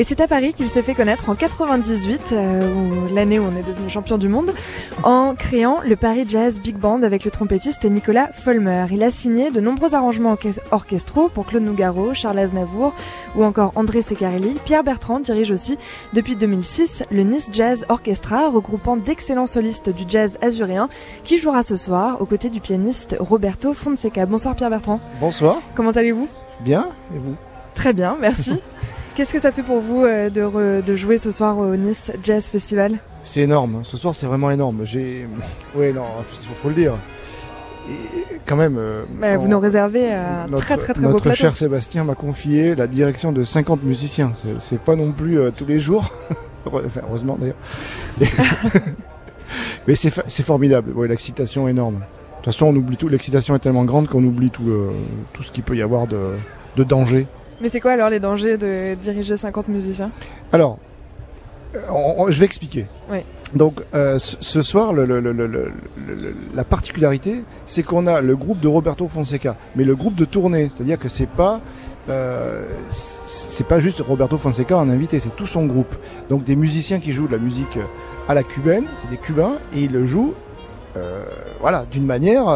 Et 0.00 0.04
c'est 0.04 0.22
à 0.22 0.26
Paris 0.26 0.54
qu'il 0.54 0.66
s'est 0.66 0.80
fait 0.80 0.94
connaître 0.94 1.28
en 1.28 1.34
98, 1.34 2.30
euh, 2.32 2.70
l'année 3.12 3.38
où 3.38 3.42
on 3.44 3.54
est 3.54 3.62
devenu 3.62 3.90
champion 3.90 4.16
du 4.16 4.28
monde, 4.28 4.54
en 5.02 5.34
créant 5.34 5.80
le 5.84 5.94
Paris 5.94 6.24
Jazz 6.26 6.58
Big 6.58 6.74
Band 6.76 7.02
avec 7.02 7.22
le 7.26 7.30
trompettiste 7.30 7.84
Nicolas 7.84 8.30
Folmer. 8.32 8.86
Il 8.92 9.02
a 9.02 9.10
signé 9.10 9.50
de 9.50 9.60
nombreux 9.60 9.94
arrangements 9.94 10.32
orches- 10.32 10.58
orchestraux 10.70 11.28
pour 11.28 11.44
Claude 11.44 11.64
Nougaro, 11.64 12.14
Charles 12.14 12.38
Aznavour 12.38 12.94
ou 13.36 13.44
encore 13.44 13.72
André 13.76 14.00
Secarelli. 14.00 14.56
Pierre 14.64 14.84
Bertrand 14.84 15.20
dirige 15.20 15.50
aussi 15.50 15.76
depuis 16.14 16.34
2006 16.34 17.04
le 17.10 17.22
Nice 17.24 17.48
Jazz 17.52 17.84
Orchestra, 17.90 18.48
regroupant 18.48 18.96
d'excellents 18.96 19.44
solistes 19.44 19.90
du 19.90 20.04
jazz 20.08 20.38
azuréen, 20.40 20.88
qui 21.24 21.38
jouera 21.38 21.62
ce 21.62 21.76
soir 21.76 22.22
aux 22.22 22.26
côtés 22.26 22.48
du 22.48 22.60
pianiste 22.62 23.16
Roberto 23.20 23.74
Fonseca. 23.74 24.24
Bonsoir 24.24 24.54
Pierre 24.54 24.70
Bertrand. 24.70 24.98
Bonsoir, 25.20 25.58
Comment 25.74 25.90
allez-vous? 25.90 26.26
Bien, 26.60 26.86
et 27.14 27.18
vous? 27.18 27.34
Très 27.74 27.92
bien, 27.92 28.16
merci. 28.18 28.52
Qu'est-ce 29.16 29.32
que 29.32 29.40
ça 29.40 29.52
fait 29.52 29.62
pour 29.62 29.80
vous 29.80 30.04
euh, 30.04 30.30
de, 30.30 30.40
re- 30.42 30.82
de 30.84 30.96
jouer 30.96 31.18
ce 31.18 31.30
soir 31.30 31.58
au 31.58 31.76
Nice 31.76 32.10
Jazz 32.22 32.46
Festival? 32.48 32.98
C'est 33.22 33.40
énorme, 33.42 33.80
ce 33.84 33.96
soir 33.96 34.14
c'est 34.14 34.26
vraiment 34.26 34.50
énorme. 34.50 34.80
J'ai. 34.84 35.26
Ouais, 35.74 35.92
non, 35.92 36.04
faut, 36.24 36.54
faut 36.54 36.68
le 36.68 36.74
dire. 36.74 36.94
Et 37.88 37.94
quand 38.46 38.56
même. 38.56 38.76
euh, 38.78 39.02
Bah, 39.20 39.36
Vous 39.36 39.46
on- 39.46 39.48
nous 39.50 39.58
réservez 39.58 40.12
un 40.12 40.46
notre, 40.46 40.62
très 40.64 40.76
très 40.76 40.92
très 40.94 41.02
beau 41.02 41.08
notre 41.10 41.22
plateau. 41.24 41.36
cher 41.36 41.56
Sébastien 41.56 42.04
m'a 42.04 42.14
confié 42.14 42.74
la 42.74 42.86
direction 42.86 43.32
de 43.32 43.42
50 43.44 43.82
musiciens. 43.82 44.32
C'est- 44.60 44.78
pas 44.78 44.96
non 44.96 45.12
plus 45.12 45.38
euh, 45.38 45.50
tous 45.50 45.66
les 45.66 45.80
jours. 45.80 46.12
enfin, 46.66 46.80
heureusement 47.08 47.36
d'ailleurs. 47.38 47.56
Mais, 49.88 49.94
c'est 49.96 50.42
formidable. 50.44 50.92
Ouais, 50.92 51.08
L'excitation 51.08 51.66
est 51.66 51.72
énorme. 51.72 51.96
De 51.96 52.00
toute 52.36 52.44
façon, 52.54 52.66
on 52.66 52.76
oublie 52.76 52.96
tout. 52.96 53.08
L'excitation 53.08 53.54
est 53.56 53.58
tellement 53.58 53.84
grande 53.84 54.08
qu'on 54.08 54.22
oublie 54.24 54.50
tout, 54.50 54.62
le, 54.64 54.90
tout 55.32 55.42
ce 55.42 55.50
qu'il 55.50 55.64
peut 55.64 55.76
y 55.76 55.82
avoir 55.82 56.06
de, 56.06 56.34
de 56.76 56.84
danger. 56.84 57.26
Mais 57.60 57.68
c'est 57.68 57.80
quoi 57.80 57.92
alors 57.92 58.08
les 58.10 58.20
dangers 58.20 58.56
de 58.56 58.94
diriger 58.94 59.36
50 59.36 59.68
musiciens? 59.68 60.10
Alors, 60.52 60.78
euh, 61.76 61.80
on- 61.90 62.22
on- 62.24 62.30
je 62.30 62.38
vais 62.38 62.46
expliquer. 62.46 62.86
Oui. 63.12 63.18
Donc, 63.54 63.80
euh, 63.94 64.18
ce 64.18 64.62
soir, 64.62 64.92
le- 64.92 65.04
le- 65.04 65.20
le- 65.20 65.72
la 66.54 66.64
particularité, 66.64 67.42
c'est 67.66 67.82
qu'on 67.82 68.06
a 68.06 68.20
le 68.20 68.36
groupe 68.36 68.60
de 68.60 68.68
Roberto 68.68 69.08
Fonseca, 69.08 69.56
mais 69.76 69.84
le 69.84 69.94
groupe 69.96 70.14
de 70.14 70.24
tournée, 70.24 70.68
c'est-à-dire 70.68 70.98
que 70.98 71.08
c'est 71.08 71.28
pas 71.28 71.60
euh, 72.08 72.64
c'est 72.88 73.66
pas 73.66 73.78
juste 73.78 74.00
Roberto 74.00 74.36
Fonseca 74.38 74.76
en 74.76 74.88
invité, 74.88 75.20
c'est 75.20 75.36
tout 75.36 75.46
son 75.46 75.66
groupe. 75.66 75.94
Donc 76.28 76.42
des 76.44 76.56
musiciens 76.56 76.98
qui 76.98 77.12
jouent 77.12 77.26
de 77.28 77.32
la 77.32 77.38
musique 77.38 77.78
à 78.26 78.34
la 78.34 78.42
cubaine, 78.42 78.84
c'est 78.96 79.08
des 79.10 79.18
Cubains, 79.18 79.58
et 79.74 79.80
ils 79.82 79.92
le 79.92 80.06
jouent, 80.06 80.34
euh, 80.96 81.22
voilà, 81.60 81.84
d'une 81.92 82.06
manière 82.06 82.46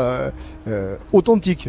authentique. 1.12 1.68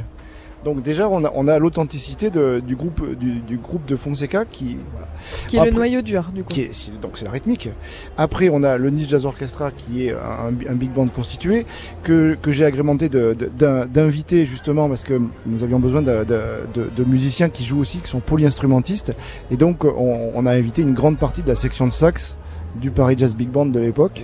Donc 0.65 0.81
déjà, 0.81 1.07
on 1.07 1.23
a, 1.23 1.31
on 1.35 1.47
a 1.47 1.59
l'authenticité 1.59 2.31
de- 2.31 2.59
du 2.59 2.75
groupe 2.75 3.15
du, 3.17 3.33
du 3.39 3.57
groupe 3.57 3.85
de 3.85 3.95
Fonseca 3.95 4.45
qui 4.45 4.77
voilà, 4.91 5.07
Qui 5.47 5.57
est 5.57 5.59
le 5.65 5.71
noyau 5.71 6.01
dur 6.01 6.31
du 6.33 6.43
coup. 6.43 6.49
qui 6.51 6.61
est, 6.61 6.91
donc 7.01 7.11
c'est 7.19 7.25
la 7.25 7.29
rythmique. 7.31 7.69
Après, 8.17 8.49
on 8.51 8.63
a 8.63 8.77
le 8.79 8.89
Nice 8.89 9.07
Jazz 9.07 9.25
Orchestra 9.27 9.69
qui 9.71 10.07
est 10.07 10.11
un, 10.13 10.47
un 10.67 10.73
big 10.73 10.89
band 10.91 11.07
constitué 11.07 11.67
que, 12.01 12.35
que 12.41 12.51
j'ai 12.51 12.65
agrémenté 12.65 13.09
de- 13.09 13.35
de- 13.37 13.45
d'un- 13.55 13.85
d'invités 13.85 14.47
justement 14.47 14.89
parce 14.89 15.03
que 15.03 15.21
nous 15.45 15.61
avions 15.63 15.79
besoin 15.79 16.01
de, 16.01 16.23
de- 16.23 16.41
de- 16.73 16.89
de 16.95 17.03
musiciens 17.03 17.49
qui 17.49 17.63
jouent 17.63 17.79
aussi, 17.81 17.99
qui 17.99 18.09
sont 18.09 18.19
polyinstrumentistes. 18.19 19.13
Et 19.51 19.57
donc, 19.57 19.83
on, 19.85 20.31
on 20.33 20.45
a 20.47 20.51
invité 20.51 20.81
une 20.81 20.93
grande 20.95 21.19
partie 21.19 21.43
de 21.43 21.47
la 21.47 21.55
section 21.55 21.85
de 21.85 21.91
sax 21.91 22.35
du 22.81 22.89
Paris 22.89 23.13
Jazz 23.19 23.35
Big 23.35 23.49
Band 23.49 23.67
de 23.67 23.79
l'époque. 23.79 24.23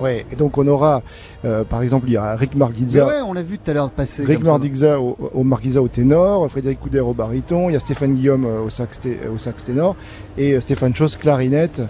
Ouais, 0.00 0.24
et 0.32 0.36
donc 0.36 0.56
on 0.58 0.66
aura, 0.68 1.02
euh, 1.44 1.64
par 1.64 1.82
exemple, 1.82 2.06
il 2.08 2.12
y 2.12 2.16
a 2.16 2.36
Rick 2.36 2.54
Margizza. 2.54 3.04
ouais, 3.06 3.20
on 3.26 3.32
l'a 3.32 3.42
vu 3.42 3.58
tout 3.58 3.70
à 3.70 3.74
l'heure 3.74 3.90
passer. 3.90 4.24
Rick. 4.24 4.44
Mardigza 4.44 5.00
au, 5.00 5.16
au 5.34 5.42
Margizza 5.44 5.82
au 5.82 5.88
ténor, 5.88 6.48
Frédéric 6.50 6.78
Couder 6.80 7.00
au 7.00 7.14
baryton, 7.14 7.68
il 7.68 7.72
y 7.72 7.76
a 7.76 7.80
Stéphane 7.80 8.14
Guillaume 8.14 8.44
euh, 8.44 8.60
au 8.62 8.70
sax, 8.70 9.00
té- 9.00 9.18
au 9.32 9.38
sax 9.38 9.64
ténor 9.64 9.96
et 10.36 10.52
euh, 10.54 10.60
Stéphane 10.60 10.94
Chose 10.94 11.16
clarinette 11.16 11.82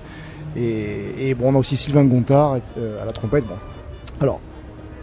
et, 0.56 1.28
et 1.28 1.34
bon 1.34 1.52
on 1.52 1.54
a 1.56 1.58
aussi 1.58 1.76
Sylvain 1.76 2.04
Gontard 2.04 2.56
euh, 2.78 3.02
à 3.02 3.04
la 3.04 3.12
trompette. 3.12 3.44
Bon. 3.46 3.56
Alors, 4.20 4.40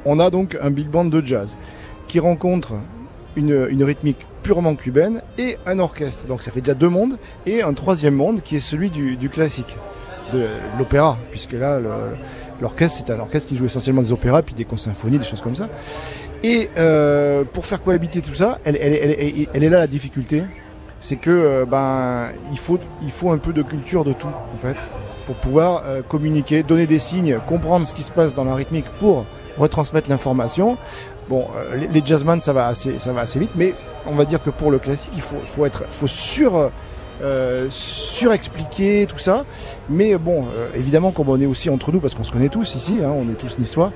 on 0.06 0.20
a 0.20 0.30
donc 0.30 0.58
un 0.62 0.72
big 0.72 0.88
band 0.88 1.06
de 1.06 1.22
jazz 1.26 1.58
qui 2.08 2.20
rencontre 2.20 2.74
une, 3.36 3.68
une 3.70 3.84
rythmique 3.84 4.26
purement 4.44 4.76
cubaine 4.76 5.22
et 5.38 5.58
un 5.66 5.80
orchestre. 5.80 6.26
Donc 6.28 6.42
ça 6.42 6.52
fait 6.52 6.62
déjà 6.62 6.74
deux 6.74 6.90
mondes 6.90 7.18
et 7.46 7.62
un 7.62 7.74
troisième 7.74 8.16
monde 8.16 8.42
qui 8.42 8.56
est 8.56 8.60
celui 8.60 8.90
du, 8.90 9.16
du 9.18 9.30
classique, 9.30 9.76
de 10.34 10.46
l'opéra, 10.80 11.18
puisque 11.32 11.54
là 11.54 11.80
le- 11.80 11.90
l'orchestre 12.62 13.04
c'est 13.06 13.14
un 13.14 13.20
orchestre 13.20 13.50
qui 13.50 13.58
joue 13.58 13.66
essentiellement 13.66 14.02
des 14.02 14.12
opéras 14.12 14.42
puis 14.42 14.56
des 14.56 14.66
symphonies, 14.78 15.20
des 15.20 15.26
choses 15.26 15.42
comme 15.42 15.56
ça. 15.56 15.68
Et 16.44 16.70
euh, 16.78 17.44
pour 17.44 17.66
faire 17.66 17.82
cohabiter 17.82 18.22
tout 18.22 18.34
ça, 18.34 18.60
elle, 18.66 18.76
elle, 18.76 19.64
est 19.64 19.70
là 19.70 19.80
la 19.80 19.88
difficulté, 19.88 20.44
c'est 21.00 21.16
que 21.16 21.30
euh, 21.32 21.66
ben 21.66 22.28
il 22.52 22.60
faut 22.60 22.78
il 23.02 23.12
faut 23.12 23.32
un 23.32 23.38
peu 23.38 23.54
de 23.54 23.62
culture 23.62 24.04
de 24.04 24.14
tout 24.14 24.28
en 24.28 24.58
fait 24.60 24.76
pour 25.26 25.36
pouvoir 25.36 25.84
euh, 25.86 26.02
communiquer, 26.02 26.64
donner 26.64 26.88
des 26.88 27.00
signes, 27.00 27.40
comprendre 27.48 27.88
ce 27.88 27.94
qui 27.94 28.04
se 28.04 28.12
passe 28.12 28.36
dans 28.36 28.44
la 28.44 28.54
rythmique 28.54 28.86
pour 29.00 29.26
retransmettre 29.58 30.10
l'information. 30.10 30.78
Bon, 31.30 31.48
les, 31.76 31.88
les 31.88 32.06
jazzman 32.06 32.40
ça 32.42 32.54
va 32.54 32.68
assez 32.68 33.00
ça 33.00 33.12
va 33.12 33.22
assez 33.22 33.40
vite, 33.40 33.52
mais 33.56 33.74
on 34.06 34.14
va 34.14 34.26
dire 34.26 34.44
que 34.44 34.52
pour 34.52 34.70
le 34.70 34.78
classique 34.78 35.14
il 35.16 35.22
faut 35.22 35.38
faut 35.46 35.66
être 35.66 35.86
faut 35.90 36.08
sur 36.08 36.70
euh, 37.22 37.68
surexpliqué, 37.70 39.08
tout 39.10 39.20
ça. 39.20 39.46
Mais 39.90 40.18
bon, 40.18 40.46
euh, 40.46 40.68
évidemment, 40.76 41.12
comme 41.12 41.30
on 41.30 41.40
est 41.40 41.46
aussi 41.46 41.70
entre 41.70 41.92
nous, 41.92 42.00
parce 42.00 42.16
qu'on 42.16 42.24
se 42.24 42.32
connaît 42.32 42.50
tous 42.50 42.76
ici, 42.76 42.98
hein, 43.04 43.10
on 43.10 43.30
est 43.32 43.36
tous 43.36 43.58
niçois, 43.58 43.94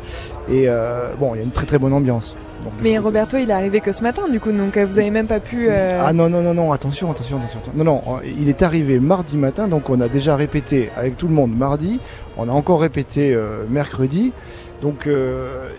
et 0.51 0.65
euh, 0.67 1.13
bon, 1.19 1.33
il 1.35 1.37
y 1.37 1.41
a 1.41 1.43
une 1.43 1.51
très 1.51 1.65
très 1.65 1.77
bonne 1.79 1.93
ambiance. 1.93 2.35
Donc, 2.63 2.73
Mais 2.83 2.97
Roberto, 2.97 3.37
il 3.37 3.49
est 3.49 3.53
arrivé 3.53 3.79
que 3.79 3.91
ce 3.93 4.01
matin, 4.03 4.23
du 4.29 4.39
coup, 4.39 4.51
donc 4.51 4.75
euh, 4.75 4.85
vous 4.85 4.99
avez 4.99 5.09
même 5.11 5.27
pas 5.27 5.39
pu. 5.39 5.67
euh, 5.69 6.01
Ah 6.05 6.11
non, 6.13 6.29
non, 6.29 6.41
non, 6.41 6.53
non, 6.53 6.71
attention, 6.73 7.09
attention, 7.11 7.37
attention. 7.37 7.59
Non, 7.75 7.83
non, 7.85 8.01
il 8.37 8.49
est 8.49 8.61
arrivé 8.61 8.99
mardi 8.99 9.37
matin, 9.37 9.67
donc 9.67 9.89
on 9.89 10.01
a 10.01 10.07
déjà 10.09 10.35
répété 10.35 10.89
avec 10.97 11.15
tout 11.17 11.27
le 11.27 11.33
monde 11.33 11.55
mardi, 11.55 11.99
on 12.37 12.49
a 12.49 12.51
encore 12.51 12.81
répété 12.81 13.33
euh, 13.33 13.63
mercredi. 13.69 14.33
Donc 14.81 15.07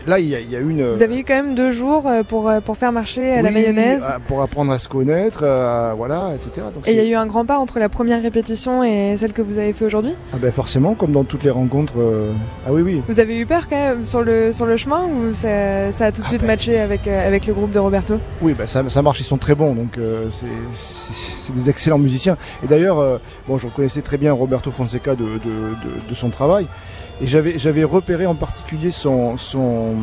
là, 0.07 0.19
il 0.19 0.27
y, 0.27 0.35
a- 0.35 0.41
il 0.41 0.51
y 0.51 0.57
a 0.57 0.59
une... 0.61 0.93
Vous 0.93 1.03
avez 1.03 1.21
eu 1.21 1.25
quand 1.25 1.33
même 1.33 1.55
deux 1.55 1.73
jours 1.73 2.05
pour, 2.29 2.53
pour 2.63 2.77
faire 2.77 2.93
marcher 2.93 3.41
la 3.41 3.51
mayonnaise. 3.51 4.03
euh, 4.05 4.19
Pour 4.29 4.43
apprendre 4.43 4.71
à 4.73 4.79
se 4.79 4.89
connaître, 4.89 5.41
voilà, 5.97 6.33
etc. 6.35 6.67
Donc 6.75 6.87
Et 6.87 6.91
il 6.93 6.97
y 6.99 7.01
a 7.01 7.05
eu 7.09 7.15
un 7.15 7.25
grand 7.27 7.47
pas 7.47 7.59
entre 7.59 7.79
la 7.79 7.89
première 7.89 8.21
répétition 8.23 8.85
et 8.85 9.17
celle 9.17 9.33
que 9.33 9.41
vous 9.41 9.57
avez 9.57 9.73
fait 9.73 9.87
aujourd'hui? 9.87 10.13
Ah 10.35 10.37
ben 10.39 10.53
forcément, 10.53 10.95
comme 10.95 11.13
dans 11.13 11.25
toutes 11.25 11.45
les 11.45 11.51
rencontres... 11.51 11.95
Ah 12.67 12.73
oui, 12.75 12.83
oui. 12.83 13.03
Vous 13.09 13.21
avez 13.21 13.39
eu 13.39 13.47
peur 13.47 13.69
quand 13.71 13.77
même 13.77 14.05
sur 14.05 14.21
le, 14.23 14.53
sur 14.61 14.67
le 14.67 14.77
chemin 14.77 15.07
ou 15.07 15.33
ça, 15.33 15.91
ça 15.91 16.05
a 16.05 16.13
tout 16.13 16.21
de 16.21 16.27
Ah 16.27 16.29
suite 16.29 16.43
ben. 16.43 16.49
matché 16.49 16.79
avec, 16.79 17.07
euh, 17.07 17.27
avec 17.27 17.47
le 17.47 17.55
groupe 17.55 17.71
de 17.71 17.79
Roberto? 17.79 18.21
Oui, 18.43 18.53
bah 18.53 18.67
ça, 18.67 18.87
ça 18.91 19.01
marche, 19.01 19.19
ils 19.21 19.25
sont 19.25 19.39
très 19.39 19.55
bons, 19.55 19.75
donc 19.75 19.97
euh, 19.97 20.27
c'est- 20.31 21.53
des 21.55 21.71
excellents 21.71 21.97
musiciens. 21.99 22.37
Et 22.63 22.67
d'ailleurs, 22.67 22.99
euh, 22.99 23.17
bon, 23.49 23.57
je 23.57 23.69
connaissais 23.69 24.03
très 24.03 24.19
bien 24.19 24.35
Roberto 24.35 24.71
Fonseca 24.71 25.15
de, 25.17 25.25
de, 25.25 25.29
de- 25.39 26.11
de 26.11 26.15
son 26.15 26.29
travail, 26.29 26.67
et 27.23 27.27
j'avais 27.27 27.85
repéré 27.85 28.27
en 28.27 28.35
particulier 28.35 28.91
son, 28.91 29.39
son, 29.39 29.95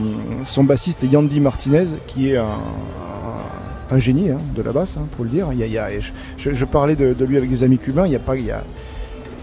son 0.44 0.64
bassiste 0.64 1.04
Yandy 1.04 1.40
Martinez, 1.40 1.86
qui 2.08 2.32
est 2.32 2.38
un, 2.38 2.48
un, 3.92 4.00
génie 4.00 4.32
hein, 4.32 4.40
de 4.56 4.64
la 4.64 4.72
basse, 4.72 4.98
hein, 4.98 5.06
pour 5.16 5.24
le 5.24 5.30
dire. 5.30 5.50
Il 5.52 5.60
y 5.60 5.64
a, 5.64 5.68
il 5.68 5.72
y 5.74 5.78
a- 5.78 6.00
je, 6.00 6.10
je- 6.38 6.54
je 6.56 6.66
parlais 6.66 6.96
de, 6.96 7.14
de 7.14 7.26
lui 7.26 7.38
avec 7.38 7.52
des 7.52 7.64
amis 7.64 7.78
cubains, 7.78 8.08
il 8.08 8.12
y 8.14 8.16
a 8.16 8.20
pas... 8.20 8.36
Il 8.36 8.46
y 8.46 8.50
a, 8.52 8.64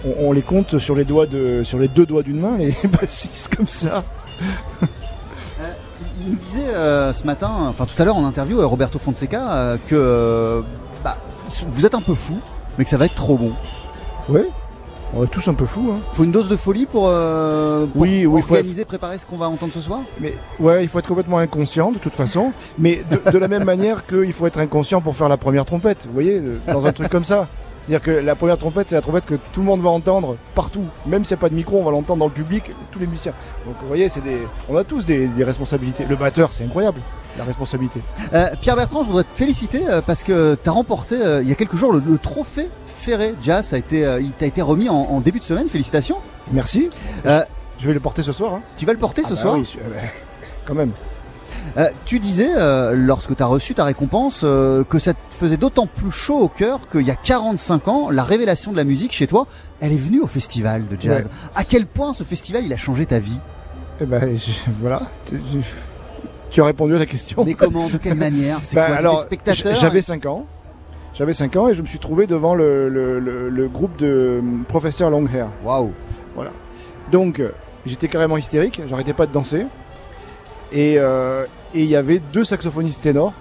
on, 0.04 0.26
on 0.30 0.32
les 0.32 0.42
compte 0.42 0.78
sur 0.78 0.96
les 0.96 1.04
doigts 1.04 1.26
de, 1.26 1.62
sur 1.62 1.78
les 1.78 1.86
deux 1.88 2.04
doigts 2.04 2.24
d'une 2.24 2.40
main, 2.40 2.56
les 2.58 2.74
bassistes 3.00 3.54
comme 3.56 3.68
ça. 3.68 4.02
Il 6.24 6.30
nous 6.30 6.36
disait 6.36 6.74
euh, 6.74 7.12
ce 7.12 7.24
matin, 7.24 7.50
enfin 7.68 7.84
tout 7.84 8.00
à 8.00 8.04
l'heure 8.04 8.16
en 8.16 8.24
interview, 8.24 8.60
euh, 8.60 8.66
Roberto 8.66 8.98
Fonseca, 8.98 9.52
euh, 9.52 9.76
que 9.88 10.62
bah, 11.02 11.18
vous 11.68 11.84
êtes 11.84 11.94
un 11.94 12.00
peu 12.00 12.14
fou, 12.14 12.38
mais 12.78 12.84
que 12.84 12.90
ça 12.90 12.96
va 12.96 13.04
être 13.04 13.14
trop 13.14 13.36
bon. 13.36 13.52
Ouais, 14.30 14.48
on 15.14 15.24
est 15.24 15.28
tous 15.28 15.46
un 15.48 15.54
peu 15.54 15.66
fous. 15.66 15.90
Hein. 15.92 15.98
Faut 16.14 16.24
une 16.24 16.32
dose 16.32 16.48
de 16.48 16.56
folie 16.56 16.86
pour, 16.86 17.04
euh, 17.08 17.86
pour 17.86 18.00
Oui, 18.00 18.24
oui, 18.24 18.40
faut 18.40 18.54
organiser, 18.54 18.86
préparer 18.86 19.18
ce 19.18 19.26
qu'on 19.26 19.36
va 19.36 19.48
entendre 19.48 19.72
ce 19.72 19.80
soir? 19.80 20.00
Mais 20.18 20.34
ouais, 20.60 20.82
il 20.82 20.88
faut 20.88 20.98
être 20.98 21.06
complètement 21.08 21.38
inconscient 21.38 21.92
de 21.92 21.98
toute 21.98 22.14
façon, 22.14 22.52
mais 22.78 23.02
de, 23.10 23.30
de 23.30 23.38
la 23.38 23.48
même 23.48 23.64
manière 23.66 24.06
qu'il 24.06 24.32
faut 24.32 24.46
être 24.46 24.58
inconscient 24.58 25.02
pour 25.02 25.14
faire 25.14 25.28
la 25.28 25.36
première 25.36 25.66
trompette, 25.66 26.06
vous 26.06 26.14
voyez, 26.14 26.40
dans 26.68 26.86
un 26.86 26.92
truc 26.92 27.10
comme 27.10 27.24
ça. 27.24 27.48
C'est-à-dire 27.86 28.02
que 28.02 28.10
la 28.12 28.34
première 28.34 28.56
trompette, 28.56 28.88
c'est 28.88 28.94
la 28.94 29.02
trompette 29.02 29.26
que 29.26 29.34
tout 29.52 29.60
le 29.60 29.66
monde 29.66 29.82
va 29.82 29.90
entendre 29.90 30.36
partout. 30.54 30.84
Même 31.06 31.24
s'il 31.24 31.34
n'y 31.36 31.40
a 31.40 31.42
pas 31.42 31.50
de 31.50 31.54
micro, 31.54 31.78
on 31.78 31.84
va 31.84 31.90
l'entendre 31.90 32.20
dans 32.20 32.26
le 32.26 32.32
public, 32.32 32.64
tous 32.90 32.98
les 32.98 33.06
musiciens. 33.06 33.34
Donc 33.66 33.74
vous 33.82 33.86
voyez, 33.86 34.08
c'est 34.08 34.22
des, 34.22 34.38
on 34.70 34.76
a 34.76 34.84
tous 34.84 35.04
des, 35.04 35.28
des 35.28 35.44
responsabilités. 35.44 36.06
Le 36.08 36.16
batteur, 36.16 36.52
c'est 36.54 36.64
incroyable, 36.64 37.00
la 37.36 37.44
responsabilité. 37.44 38.00
Euh, 38.32 38.46
Pierre 38.60 38.76
Bertrand, 38.76 39.02
je 39.02 39.08
voudrais 39.08 39.24
te 39.24 39.36
féliciter 39.36 39.86
euh, 39.86 40.00
parce 40.00 40.22
que 40.22 40.56
tu 40.62 40.66
as 40.68 40.72
remporté 40.72 41.16
euh, 41.20 41.42
il 41.42 41.48
y 41.48 41.52
a 41.52 41.56
quelques 41.56 41.76
jours 41.76 41.92
le, 41.92 42.02
le 42.06 42.16
trophée 42.16 42.68
Ferré 42.86 43.34
Jazz. 43.42 43.66
Ça 43.66 43.76
a 43.76 43.78
été, 43.78 44.06
euh, 44.06 44.18
il 44.20 44.30
t'a 44.32 44.46
été 44.46 44.62
remis 44.62 44.88
en, 44.88 44.94
en 44.94 45.20
début 45.20 45.40
de 45.40 45.44
semaine. 45.44 45.68
Félicitations. 45.68 46.16
Merci. 46.52 46.88
Je 47.24 47.88
vais 47.88 47.92
le 47.94 48.00
porter 48.00 48.22
ce 48.22 48.32
soir. 48.32 48.54
Hein. 48.54 48.62
tu 48.78 48.86
vas 48.86 48.92
le 48.92 48.98
porter 48.98 49.22
ce 49.24 49.28
Ah 49.28 49.34
bah 49.34 49.40
soir 49.40 49.54
oui, 49.56 49.68
quand 50.64 50.74
même. 50.74 50.92
Euh, 51.76 51.88
Tu 52.04 52.18
disais, 52.18 52.50
euh, 52.56 52.92
lorsque 52.94 53.34
tu 53.36 53.42
as 53.42 53.46
reçu 53.46 53.74
ta 53.74 53.84
récompense, 53.84 54.42
euh, 54.44 54.84
que 54.84 54.98
ça 54.98 55.12
te 55.14 55.18
faisait 55.30 55.56
d'autant 55.56 55.86
plus 55.86 56.10
chaud 56.10 56.38
au 56.38 56.48
cœur 56.48 56.80
qu'il 56.90 57.02
y 57.02 57.10
a 57.10 57.16
45 57.16 57.88
ans, 57.88 58.10
la 58.10 58.22
révélation 58.24 58.72
de 58.72 58.76
la 58.76 58.84
musique 58.84 59.12
chez 59.12 59.26
toi, 59.26 59.46
elle 59.80 59.92
est 59.92 59.96
venue 59.98 60.20
au 60.20 60.26
festival 60.26 60.86
de 60.86 60.96
jazz. 61.00 61.24
Ouais. 61.24 61.30
À 61.54 61.64
quel 61.64 61.86
point 61.86 62.14
ce 62.14 62.24
festival, 62.24 62.64
il 62.64 62.72
a 62.72 62.76
changé 62.76 63.06
ta 63.06 63.18
vie? 63.18 63.40
Et 64.00 64.06
ben 64.06 64.36
je- 64.36 64.70
voilà. 64.80 65.02
Tu- 65.26 65.40
je- 65.52 65.58
Tu 66.50 66.60
as 66.62 66.66
répondu 66.66 66.94
à 66.94 66.98
la 66.98 67.06
question. 67.06 67.44
Mais 67.44 67.54
comment? 67.54 67.88
De 67.88 67.96
quelle 67.98 68.14
manière? 68.28 68.58
C'est 68.62 68.76
Bah, 68.76 68.86
quoi? 68.86 68.96
alors, 68.96 69.26
J'avais 69.80 70.00
5 70.02 70.26
ans. 70.26 70.46
J'avais 71.14 71.32
5 71.32 71.56
ans 71.56 71.68
et 71.68 71.74
je 71.74 71.82
me 71.82 71.86
suis 71.86 71.98
trouvé 71.98 72.26
devant 72.26 72.54
le, 72.54 72.88
le- 72.88 73.18
le- 73.20 73.48
le 73.48 73.68
groupe 73.68 73.96
de 73.98 74.06
euh, 74.06 74.40
professeur 74.68 75.10
Longhair. 75.10 75.48
Waouh 75.64 75.92
Voilà. 76.34 76.50
Donc, 77.12 77.40
j'étais 77.86 78.08
carrément 78.08 78.36
hystérique, 78.36 78.80
j'arrêtais 78.88 79.12
pas 79.14 79.26
de 79.26 79.32
danser. 79.32 79.66
Et 80.74 80.96
euh, 80.98 81.44
et 81.74 81.82
il 81.82 81.88
y 81.88 81.96
avait 81.96 82.20
deux 82.32 82.44
saxophonistes 82.44 83.00
ténors 83.00 83.32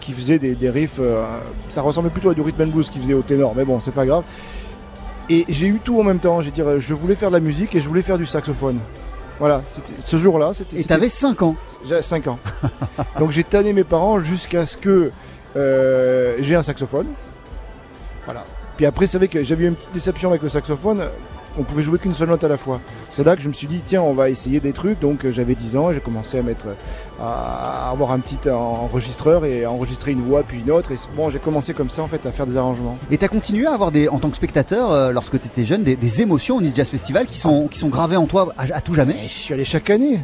qui 0.00 0.12
faisaient 0.12 0.38
des, 0.38 0.54
des 0.54 0.68
riffs. 0.70 0.98
euh, 1.00 1.24
ça 1.70 1.80
ressemblait 1.80 2.10
plutôt 2.10 2.30
à 2.30 2.34
du 2.34 2.42
rhythm 2.42 2.62
and 2.64 2.66
blues 2.66 2.90
qu'ils 2.90 3.00
faisaient 3.00 3.14
au 3.14 3.22
ténor, 3.22 3.54
mais 3.56 3.64
bon, 3.64 3.80
c'est 3.80 3.90
pas 3.94 4.04
grave. 4.04 4.24
Et 5.30 5.46
j'ai 5.48 5.66
eu 5.68 5.80
tout 5.82 5.98
en 5.98 6.02
même 6.02 6.18
temps. 6.18 6.42
Je 6.42 6.46
veux 6.46 6.52
dire, 6.52 6.78
je 6.78 6.94
voulais 6.94 7.14
faire 7.14 7.30
de 7.30 7.34
la 7.34 7.40
musique 7.40 7.74
et 7.74 7.80
je 7.80 7.88
voulais 7.88 8.02
faire 8.02 8.18
du 8.18 8.26
saxophone. 8.26 8.78
Voilà, 9.38 9.62
ce 9.98 10.16
jour-là. 10.16 10.52
C'était, 10.54 10.78
Et 10.78 10.84
t'avais 10.84 11.08
5 11.08 11.42
ans. 11.42 11.56
J'avais 11.86 12.02
5 12.02 12.28
ans. 12.28 12.38
Donc 13.18 13.30
j'ai 13.30 13.42
tanné 13.42 13.72
mes 13.72 13.82
parents 13.84 14.20
jusqu'à 14.20 14.66
ce 14.66 14.76
que 14.76 15.10
euh, 15.56 16.36
j'ai 16.40 16.54
un 16.54 16.62
saxophone. 16.62 17.06
Voilà. 18.26 18.44
Puis 18.76 18.86
après, 18.86 19.06
c'est 19.06 19.18
vrai 19.18 19.28
que 19.28 19.42
j'avais 19.42 19.64
eu 19.64 19.68
une 19.68 19.74
petite 19.76 19.92
déception 19.92 20.28
avec 20.30 20.42
le 20.42 20.48
saxophone. 20.48 21.04
On 21.58 21.62
pouvait 21.62 21.82
jouer 21.82 21.98
qu'une 21.98 22.14
seule 22.14 22.28
note 22.28 22.42
à 22.44 22.48
la 22.48 22.56
fois. 22.56 22.80
C'est 23.10 23.24
là 23.24 23.36
que 23.36 23.42
je 23.42 23.48
me 23.48 23.52
suis 23.52 23.66
dit, 23.66 23.80
tiens, 23.86 24.02
on 24.02 24.12
va 24.12 24.30
essayer 24.30 24.60
des 24.60 24.72
trucs. 24.72 25.00
Donc 25.00 25.24
euh, 25.24 25.32
j'avais 25.32 25.54
10 25.54 25.76
ans 25.76 25.90
et 25.90 25.94
j'ai 25.94 26.00
commencé 26.00 26.38
à 26.38 26.42
mettre, 26.42 26.66
à 27.20 27.90
avoir 27.90 28.10
un 28.12 28.18
petit 28.18 28.50
enregistreur 28.50 29.44
et 29.44 29.64
à 29.64 29.70
enregistrer 29.70 30.12
une 30.12 30.22
voix 30.22 30.42
puis 30.42 30.60
une 30.60 30.70
autre. 30.70 30.92
Et 30.92 30.96
bon, 31.16 31.30
j'ai 31.30 31.38
commencé 31.38 31.74
comme 31.74 31.90
ça 31.90 32.02
en 32.02 32.08
fait 32.08 32.26
à 32.26 32.32
faire 32.32 32.46
des 32.46 32.56
arrangements. 32.56 32.96
Et 33.10 33.18
t'as 33.18 33.28
continué 33.28 33.66
à 33.66 33.72
avoir 33.72 33.92
des, 33.92 34.08
en 34.08 34.18
tant 34.18 34.30
que 34.30 34.36
spectateur, 34.36 34.90
euh, 34.90 35.12
lorsque 35.12 35.40
t'étais 35.40 35.64
jeune, 35.64 35.84
des, 35.84 35.96
des 35.96 36.22
émotions 36.22 36.56
au 36.56 36.60
Nice 36.60 36.74
Jazz 36.74 36.88
Festival 36.88 37.26
qui 37.26 37.38
sont, 37.38 37.68
qui 37.68 37.78
sont 37.78 37.88
gravées 37.88 38.16
en 38.16 38.26
toi 38.26 38.52
à, 38.56 38.64
à 38.74 38.80
tout 38.80 38.94
jamais? 38.94 39.14
Et 39.24 39.28
je 39.28 39.32
suis 39.34 39.54
allé 39.54 39.64
chaque 39.64 39.90
année. 39.90 40.20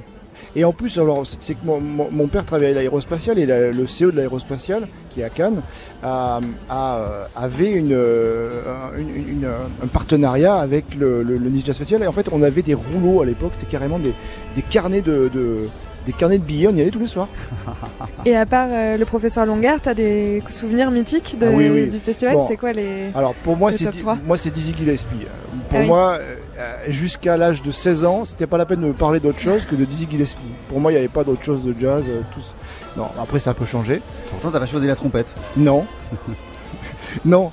Et 0.56 0.64
en 0.64 0.72
plus, 0.72 0.98
alors, 0.98 1.24
c'est- 1.26 1.54
que 1.54 1.64
mon, 1.64 1.80
mon- 1.80 2.10
mon 2.10 2.26
père 2.26 2.44
travaillait 2.44 2.72
à 2.72 2.74
l'aérospatiale 2.74 3.38
et 3.38 3.46
la- 3.46 3.70
le 3.70 3.86
CEO 3.86 4.10
de 4.10 4.16
l'aérospatiale, 4.16 4.88
qui 5.10 5.20
est 5.20 5.24
à 5.24 5.28
Cannes, 5.30 5.62
a- 6.02 6.40
a, 6.68 6.96
euh, 6.98 7.24
avait 7.36 7.70
une, 7.70 7.92
euh, 7.92 8.62
une- 8.98 9.14
une- 9.14 9.28
une, 9.28 9.46
un 9.82 9.86
partenariat 9.86 10.56
avec 10.56 10.94
le, 10.96 11.22
le, 11.22 11.36
le 11.36 11.50
Festival. 11.60 12.02
Et 12.02 12.06
en 12.08 12.12
fait, 12.12 12.28
on 12.32 12.42
avait 12.42 12.62
des 12.62 12.74
rouleaux 12.74 13.22
à 13.22 13.26
l'époque, 13.26 13.52
c'était 13.58 13.70
carrément 13.70 13.98
des, 13.98 14.12
des 14.56 14.62
carnets 14.62 15.02
de, 15.02 15.30
de- 15.32 15.68
des 16.06 16.12
carnets 16.12 16.38
de 16.38 16.44
billets, 16.44 16.66
on 16.66 16.74
y 16.74 16.80
allait 16.80 16.90
tous 16.90 16.98
les 16.98 17.06
soirs. 17.06 17.28
Et 18.24 18.34
à 18.34 18.46
part 18.46 18.68
euh, 18.72 18.96
le 18.96 19.04
professeur 19.04 19.46
Longard, 19.46 19.78
t'as 19.82 19.94
des 19.94 20.42
souvenirs 20.48 20.90
mythiques 20.90 21.36
de- 21.38 21.46
Ah 21.46 21.50
oui, 21.54 21.68
oui. 21.70 21.88
du 21.88 21.98
festival? 21.98 22.34
Bon. 22.36 22.46
C'est 22.48 22.56
quoi 22.56 22.72
les. 22.72 23.10
Alors 23.14 23.34
pour 23.34 23.56
moi, 23.56 23.70
c'est 23.70 23.84
top 23.84 23.92
Di- 23.92 24.00
3. 24.00 24.18
moi 24.26 24.36
c'est 24.36 24.50
Dizzy 24.50 24.74
Gillespie. 24.76 25.26
Pour 25.70 25.78
Ah 25.78 25.82
oui. 25.82 25.86
moi, 25.88 26.18
euh, 26.58 26.76
jusqu'à 26.88 27.36
l'âge 27.36 27.62
de 27.62 27.70
16 27.70 28.04
ans, 28.04 28.24
c'était 28.24 28.46
pas 28.46 28.58
la 28.58 28.66
peine 28.66 28.80
de 28.80 28.86
me 28.86 28.92
parler 28.92 29.20
d'autre 29.20 29.38
chose 29.38 29.64
que 29.64 29.74
de 29.76 29.84
Dizzy 29.84 30.06
Gillespie. 30.10 30.40
Pour 30.68 30.80
moi, 30.80 30.90
il 30.90 30.94
n'y 30.94 30.98
avait 30.98 31.08
pas 31.08 31.24
d'autre 31.24 31.42
chose 31.44 31.62
de 31.64 31.74
jazz. 31.78 32.04
euh, 32.08 32.20
tout 32.34 32.40
Non, 32.96 33.08
après 33.20 33.38
ça 33.38 33.54
peut 33.54 33.64
changer. 33.64 34.02
Pourtant, 34.30 34.50
t'as 34.50 34.58
pas 34.60 34.66
choisi 34.66 34.86
la 34.86 34.96
trompette. 34.96 35.36
Non. 35.56 35.86
non. 37.24 37.52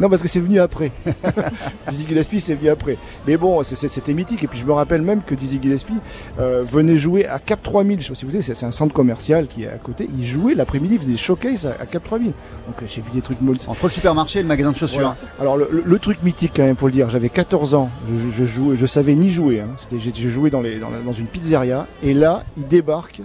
Non, 0.00 0.08
parce 0.08 0.22
que 0.22 0.28
c'est 0.28 0.40
venu 0.40 0.60
après. 0.60 0.92
Dizzy 1.88 2.06
Gillespie, 2.08 2.40
c'est 2.40 2.54
venu 2.54 2.68
après. 2.70 2.96
Mais 3.26 3.36
bon, 3.36 3.62
c'était 3.62 4.14
mythique. 4.14 4.44
Et 4.44 4.46
puis 4.46 4.58
je 4.58 4.66
me 4.66 4.72
rappelle 4.72 5.02
même 5.02 5.22
que 5.22 5.34
Dizzy 5.34 5.58
Gillespie 5.62 5.94
euh, 6.38 6.62
venait 6.62 6.96
jouer 6.98 7.26
à 7.26 7.38
Cap 7.38 7.62
3000. 7.62 7.98
Je 8.00 8.04
sais 8.04 8.08
pas 8.10 8.14
si 8.14 8.24
vous 8.24 8.30
savez, 8.30 8.42
c'est 8.42 8.64
un 8.66 8.70
centre 8.70 8.94
commercial 8.94 9.46
qui 9.46 9.64
est 9.64 9.68
à 9.68 9.76
côté. 9.78 10.08
Il 10.18 10.26
jouait 10.26 10.54
l'après-midi, 10.54 10.94
il 10.94 11.00
faisait 11.00 11.10
des 11.12 11.16
showcases 11.16 11.66
à, 11.66 11.82
à 11.82 11.86
Cap 11.86 12.04
3000. 12.04 12.28
Donc 12.66 12.82
euh, 12.82 12.86
j'ai 12.88 13.00
vu 13.00 13.10
des 13.12 13.20
trucs 13.22 13.40
molles. 13.40 13.56
Entre 13.66 13.84
le 13.86 13.90
supermarché 13.90 14.38
et 14.40 14.42
le 14.42 14.48
magasin 14.48 14.70
de 14.72 14.76
chaussures. 14.76 15.00
Voilà. 15.00 15.16
Alors 15.40 15.56
le, 15.56 15.68
le- 15.70 15.82
le 15.84 15.98
truc 15.98 16.22
mythique 16.22 16.52
quand 16.54 16.62
même, 16.64 16.76
faut 16.76 16.86
le 16.86 16.92
dire. 16.92 17.10
J'avais 17.10 17.28
14 17.28 17.74
ans. 17.74 17.90
Je, 18.36 18.44
jouais, 18.44 18.76
je 18.76 18.86
savais 18.86 19.14
ni 19.14 19.30
jouer. 19.30 19.60
Hein. 19.60 19.68
C'était, 19.78 19.98
j'ai, 19.98 20.12
j'ai 20.14 20.28
joué 20.30 20.50
dans, 20.50 20.60
les, 20.60 20.78
dans, 20.78 20.90
la- 20.90 21.00
dans 21.00 21.12
une 21.12 21.26
pizzeria. 21.26 21.86
Et 22.02 22.14
là, 22.14 22.44
il 22.56 22.66
débarque 22.68 23.20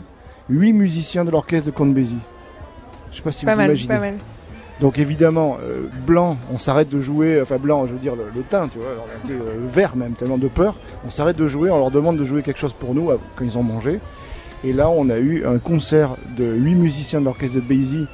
huit 0.50 0.74
musiciens 0.74 1.24
de 1.26 1.32
l'orchestre 1.32 1.68
de 1.68 1.72
Count 1.76 1.86
Basie. 1.88 2.18
Je 3.12 3.18
sais 3.18 3.24
pas 3.24 3.32
si 3.32 3.46
Pas 3.46 3.52
vous 3.54 3.58
mal, 3.58 3.68
imaginez. 3.68 3.88
pas 3.94 4.00
mal. 4.00 4.16
Donc 4.82 4.98
évidemment, 5.00 5.58
euh, 5.62 5.84
blanc, 6.06 6.38
on 6.52 6.58
s'arrête 6.58 6.90
de 6.90 7.00
jouer, 7.00 7.40
enfin 7.42 7.58
blanc, 7.58 7.86
je 7.86 7.94
veux 7.94 8.00
dire 8.00 8.16
le, 8.16 8.26
le 8.36 8.42
teint, 8.42 8.68
tu 8.68 8.80
vois, 8.80 8.92
alors, 8.92 9.08
euh, 9.30 9.60
vert 9.68 9.96
même, 9.96 10.14
tellement 10.14 10.38
de 10.38 10.48
peur. 10.48 10.76
On 11.06 11.10
s'arrête 11.10 11.38
de 11.38 11.48
jouer, 11.48 11.70
on 11.70 11.78
leur 11.78 11.92
demande 11.92 12.18
de 12.18 12.24
jouer 12.24 12.42
quelque 12.42 12.60
chose 12.60 12.74
pour 12.74 12.94
nous 12.96 13.12
quand 13.36 13.46
ils 13.46 13.58
ont 13.58 13.64
mangé. 13.64 14.00
Et 14.64 14.74
là, 14.74 14.90
on 14.90 15.10
a 15.10 15.20
eu 15.20 15.46
un 15.46 15.60
concert 15.60 16.16
de 16.38 16.46
huit 16.46 16.76
musiciens 16.76 17.20
de 17.20 17.26
l'orchestre 17.26 17.56
de 17.56 17.62
Basie, 17.62 18.08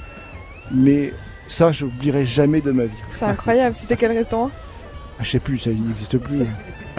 mais 0.72 1.14
ça, 1.48 1.72
je 1.72 1.86
n'oublierai 1.86 2.26
jamais 2.26 2.62
de 2.62 2.72
ma 2.72 2.86
vie. 2.86 2.98
C'est 3.12 3.26
incroyable. 3.26 3.76
C'était 3.76 3.96
quel 3.96 4.12
restaurant? 4.12 4.52
Ah, 5.20 5.24
je 5.24 5.32
sais 5.32 5.40
plus, 5.40 5.58
ça 5.58 5.70
n'existe 5.70 6.18
plus. 6.18 6.46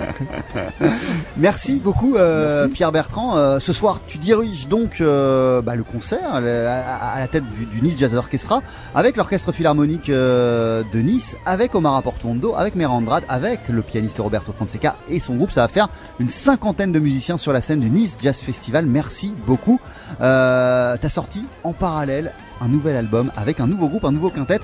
Merci 1.36 1.76
beaucoup 1.76 2.16
euh, 2.16 2.68
Pierre 2.68 2.92
Bertrand. 2.92 3.36
Euh, 3.36 3.58
ce 3.60 3.72
soir, 3.72 4.00
tu 4.06 4.18
diriges 4.18 4.68
donc 4.68 5.00
euh, 5.00 5.62
bah, 5.62 5.74
le 5.76 5.84
concert 5.84 6.40
le- 6.40 6.66
à, 6.66 6.96
à 7.14 7.18
la 7.18 7.28
tête 7.28 7.44
du, 7.54 7.66
du 7.66 7.82
Nice 7.82 7.98
Jazz 7.98 8.14
Orchestra 8.14 8.62
avec 8.94 9.16
l'orchestre 9.16 9.52
philharmonique 9.52 10.10
de 10.10 10.84
Nice, 10.94 11.36
avec 11.46 11.74
Omar 11.74 12.02
Portuondo, 12.02 12.54
avec 12.56 12.74
Merandrad, 12.76 13.24
avec 13.28 13.68
le 13.68 13.82
pianiste 13.82 14.18
Roberto 14.18 14.52
Fonseca 14.56 14.96
et 15.08 15.20
son 15.20 15.36
groupe. 15.36 15.52
Ça 15.52 15.62
va 15.62 15.68
faire 15.68 15.88
une 16.18 16.28
cinquantaine 16.28 16.92
de 16.92 16.98
musiciens 16.98 17.36
sur 17.38 17.52
la 17.52 17.60
scène 17.60 17.80
du 17.80 17.90
Nice 17.90 18.16
Jazz 18.22 18.38
Festival. 18.40 18.86
Merci 18.86 19.32
beaucoup. 19.46 19.80
T'as 20.18 21.08
sorti 21.08 21.44
en 21.64 21.72
parallèle 21.72 22.32
un 22.62 22.68
nouvel 22.68 22.94
album 22.96 23.32
avec 23.36 23.58
un 23.60 23.66
nouveau 23.66 23.88
groupe, 23.88 24.04
un 24.04 24.12
nouveau 24.12 24.30
quintet. 24.30 24.60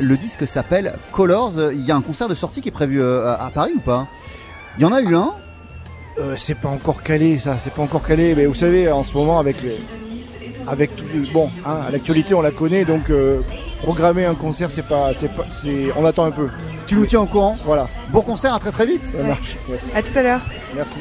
Le 0.00 0.16
disque 0.16 0.46
s'appelle 0.46 0.94
Colors. 1.12 1.52
Il 1.72 1.84
y 1.84 1.90
a 1.90 1.96
un 1.96 2.00
concert 2.02 2.28
de 2.28 2.34
sortie 2.34 2.60
qui 2.60 2.68
est 2.68 2.72
prévu 2.72 3.02
à 3.02 3.50
Paris 3.52 3.72
ou 3.76 3.80
pas? 3.80 4.06
Il 4.78 4.82
y 4.82 4.84
en 4.84 4.92
a 4.92 5.00
eu 5.00 5.14
un 5.14 5.32
Euh, 6.18 6.34
c'est 6.36 6.56
pas 6.56 6.68
encore 6.68 7.02
calé 7.02 7.38
ça, 7.38 7.56
c'est 7.58 7.72
pas 7.72 7.82
encore 7.82 8.02
calé, 8.02 8.34
mais 8.34 8.44
vous 8.46 8.54
savez 8.54 8.90
en 8.90 9.04
ce 9.04 9.16
moment 9.16 9.38
avec 9.38 9.62
les, 9.62 9.78
avec 10.66 10.94
tout, 10.96 11.04
bon, 11.32 11.48
hein, 11.64 11.78
à 11.86 11.90
l'actualité 11.90 12.34
on 12.34 12.42
la 12.42 12.50
connaît 12.50 12.84
donc 12.84 13.08
euh, 13.10 13.40
programmer 13.82 14.26
un 14.26 14.34
concert 14.34 14.70
c'est 14.70 14.86
pas, 14.86 15.14
c'est 15.14 15.32
pas, 15.32 15.44
c'est, 15.48 15.92
on 15.96 16.04
attend 16.04 16.24
un 16.24 16.32
peu. 16.32 16.48
Tu 16.86 16.96
nous 16.96 17.06
tiens 17.06 17.20
au 17.20 17.26
courant? 17.26 17.56
Voilà. 17.64 17.86
Bon 18.08 18.20
concert, 18.20 18.52
à 18.52 18.58
très 18.58 18.72
très 18.72 18.84
vite. 18.84 19.04
Ça 19.04 19.22
marche. 19.22 19.54
Merci. 19.70 19.90
À 19.94 20.02
tout 20.02 20.18
à 20.18 20.22
l'heure. 20.22 20.40
Merci. 20.74 20.96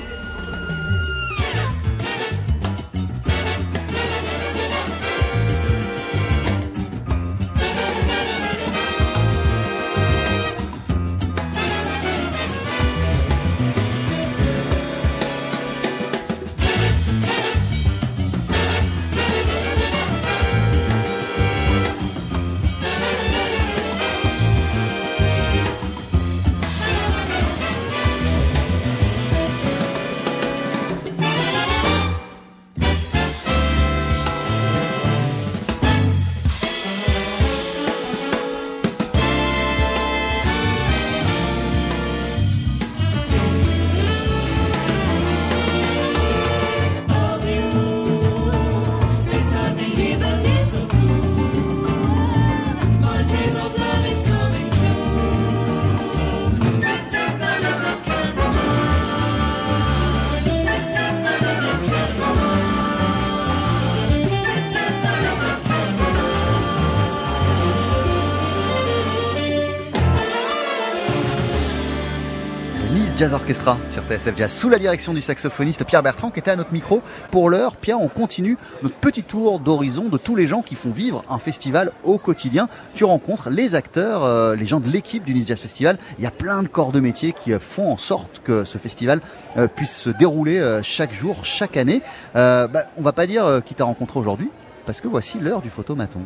Jazz 73.20 73.34
Orchestra 73.34 73.78
sur 73.90 74.02
TSF 74.04 74.38
Jazz 74.38 74.54
sous 74.54 74.70
la 74.70 74.80
direction 74.80 75.14
du 75.14 75.20
saxophoniste 75.20 75.84
Pierre 75.84 76.02
Bertrand 76.02 76.32
qui 76.32 76.40
était 76.40 76.52
à 76.52 76.56
notre 76.56 76.72
micro. 76.72 77.02
Pour 77.32 77.50
l'heure, 77.50 77.76
Pierre, 77.76 78.00
on 78.00 78.08
continue 78.08 78.58
notre 78.82 78.96
petit 78.96 79.24
tour 79.24 79.60
d'horizon 79.60 80.06
de 80.06 80.18
tous 80.18 80.38
les 80.38 80.48
gens 80.48 80.62
qui 80.62 80.76
font 80.76 80.92
vivre 80.92 81.26
un 81.30 81.38
festival 81.38 81.92
au 82.06 82.18
quotidien. 82.18 82.70
Tu 82.94 83.04
rencontres 83.04 83.50
les 83.50 83.76
acteurs, 83.76 84.24
euh, 84.24 84.56
les 84.56 84.66
gens 84.66 84.80
de 84.80 84.90
l'équipe 84.90 85.26
du 85.26 85.34
Nice 85.34 85.48
Jazz 85.48 85.60
Festival. 85.60 85.98
Il 86.18 86.24
y 86.24 86.28
a 86.28 86.32
plein 86.32 86.64
de 86.64 86.70
corps 86.70 86.94
de 86.94 87.02
métier 87.02 87.34
qui 87.34 87.52
euh, 87.52 87.60
font 87.60 87.92
en 87.92 87.98
sorte 87.98 88.42
que 88.42 88.64
ce 88.64 88.78
festival 88.78 89.20
euh, 89.58 89.68
puisse 89.68 89.98
se 89.98 90.10
dérouler 90.10 90.80
chaque 90.82 91.12
jour, 91.12 91.44
chaque 91.44 91.76
année. 91.76 92.02
Bah, 92.34 92.70
on 92.96 93.02
va 93.02 93.12
pas 93.12 93.28
dire 93.28 93.62
qui 93.66 93.76
t'a 93.76 93.84
rencontré 93.84 94.18
aujourd'hui 94.18 94.50
parce 94.86 95.02
que 95.02 95.10
voici 95.10 95.40
l'heure 95.42 95.62
du 95.62 95.70
photomaton. 95.70 96.22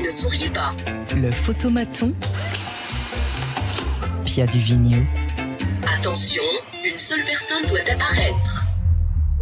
Et 0.00 0.04
ne 0.04 0.10
souriez 0.10 0.50
pas. 0.50 0.72
Le 1.14 1.30
photomaton. 1.30 2.14
Pia 4.24 4.46
Duvigneau. 4.46 5.02
Attention, 5.98 6.42
une 6.84 6.98
seule 6.98 7.24
personne 7.24 7.66
doit 7.68 7.80
apparaître. 7.92 8.64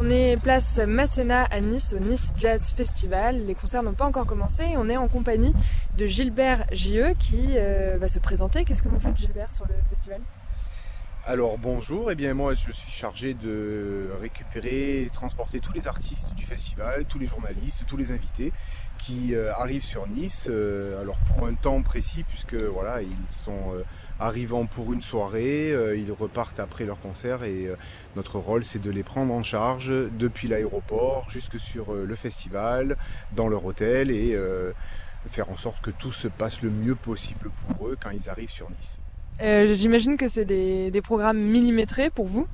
On 0.00 0.10
est 0.10 0.36
place 0.36 0.78
Masséna 0.86 1.44
à 1.44 1.60
Nice, 1.60 1.94
au 1.96 2.00
Nice 2.00 2.32
Jazz 2.36 2.72
Festival. 2.76 3.44
Les 3.46 3.54
concerts 3.54 3.82
n'ont 3.82 3.94
pas 3.94 4.06
encore 4.06 4.26
commencé. 4.26 4.64
On 4.76 4.88
est 4.88 4.96
en 4.96 5.08
compagnie 5.08 5.52
de 5.96 6.06
Gilbert 6.06 6.64
JE 6.72 7.14
qui 7.18 7.56
euh, 7.56 7.96
va 7.98 8.08
se 8.08 8.18
présenter. 8.18 8.64
Qu'est-ce 8.64 8.82
que 8.82 8.88
vous 8.88 9.00
faites, 9.00 9.16
Gilbert, 9.16 9.50
sur 9.52 9.66
le 9.66 9.74
festival? 9.88 10.20
Alors 11.30 11.58
bonjour, 11.58 12.10
eh 12.10 12.14
bien 12.14 12.32
moi 12.32 12.54
je 12.54 12.72
suis 12.72 12.90
chargé 12.90 13.34
de 13.34 14.08
récupérer 14.18 15.02
et 15.02 15.10
transporter 15.10 15.60
tous 15.60 15.74
les 15.74 15.86
artistes 15.86 16.34
du 16.34 16.46
festival, 16.46 17.04
tous 17.04 17.18
les 17.18 17.26
journalistes, 17.26 17.84
tous 17.86 17.98
les 17.98 18.12
invités 18.12 18.50
qui 18.96 19.34
euh, 19.34 19.52
arrivent 19.52 19.84
sur 19.84 20.08
Nice. 20.08 20.46
euh, 20.48 20.98
alors 21.02 21.18
pour 21.18 21.46
un 21.46 21.52
temps 21.52 21.82
précis 21.82 22.24
puisque 22.26 22.54
voilà 22.54 23.02
ils 23.02 23.28
sont 23.28 23.74
euh, 23.74 23.84
arrivant 24.18 24.64
pour 24.64 24.94
une 24.94 25.02
soirée, 25.02 25.68
ils 25.98 26.12
repartent 26.12 26.60
après 26.60 26.86
leur 26.86 26.98
concert 26.98 27.44
et 27.44 27.68
notre 28.16 28.38
rôle 28.38 28.64
c'est 28.64 28.80
de 28.80 28.90
les 28.90 29.02
prendre 29.02 29.34
en 29.34 29.42
charge 29.42 29.92
depuis 30.18 30.48
l'aéroport 30.48 31.28
jusque 31.28 31.60
sur 31.60 31.92
le 31.92 32.16
festival, 32.16 32.96
dans 33.36 33.48
leur 33.48 33.66
hôtel 33.66 34.10
et 34.10 34.34
faire 35.26 35.50
en 35.50 35.58
sorte 35.58 35.82
que 35.82 35.90
tout 35.90 36.10
se 36.10 36.26
passe 36.26 36.62
le 36.62 36.70
mieux 36.70 36.94
possible 36.94 37.50
pour 37.50 37.88
eux 37.88 37.98
quand 38.00 38.12
ils 38.12 38.30
arrivent 38.30 38.50
sur 38.50 38.70
Nice. 38.70 38.98
Euh, 39.42 39.72
J'imagine 39.74 40.16
que 40.16 40.28
c'est 40.28 40.44
des, 40.44 41.00
programmes 41.02 41.38
millimétrés 41.38 42.10
pour 42.10 42.26
vous. 42.26 42.46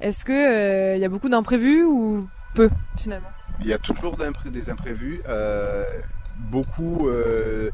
Est-ce 0.00 0.24
que 0.24 0.32
euh, 0.32 0.96
il 0.96 1.00
y 1.00 1.04
a 1.04 1.08
beaucoup 1.08 1.28
d'imprévus 1.28 1.84
ou 1.84 2.28
peu 2.54 2.68
finalement? 2.96 3.28
Il 3.60 3.66
y 3.66 3.72
a 3.72 3.78
toujours 3.78 4.16
des 4.52 4.70
imprévus. 4.70 5.20
euh, 5.28 5.84
beaucoup. 6.50 7.08
euh, 7.08 7.70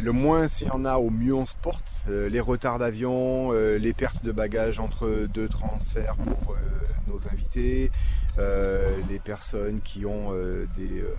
le 0.00 0.12
moins 0.12 0.48
s'il 0.48 0.68
y 0.68 0.70
en 0.70 0.84
a, 0.84 0.96
au 0.96 1.10
mieux 1.10 1.34
on 1.34 1.46
se 1.46 1.56
porte. 1.56 2.04
Euh, 2.08 2.28
les 2.28 2.40
retards 2.40 2.78
d'avion, 2.78 3.50
euh, 3.52 3.78
les 3.78 3.92
pertes 3.92 4.24
de 4.24 4.32
bagages 4.32 4.78
entre 4.78 5.26
deux 5.32 5.48
transferts 5.48 6.16
pour 6.16 6.54
euh, 6.54 6.58
nos 7.08 7.26
invités, 7.28 7.90
euh, 8.38 8.96
les 9.10 9.18
personnes 9.18 9.80
qui 9.80 10.06
ont 10.06 10.32
euh, 10.32 10.66
des, 10.76 11.00
euh, 11.00 11.14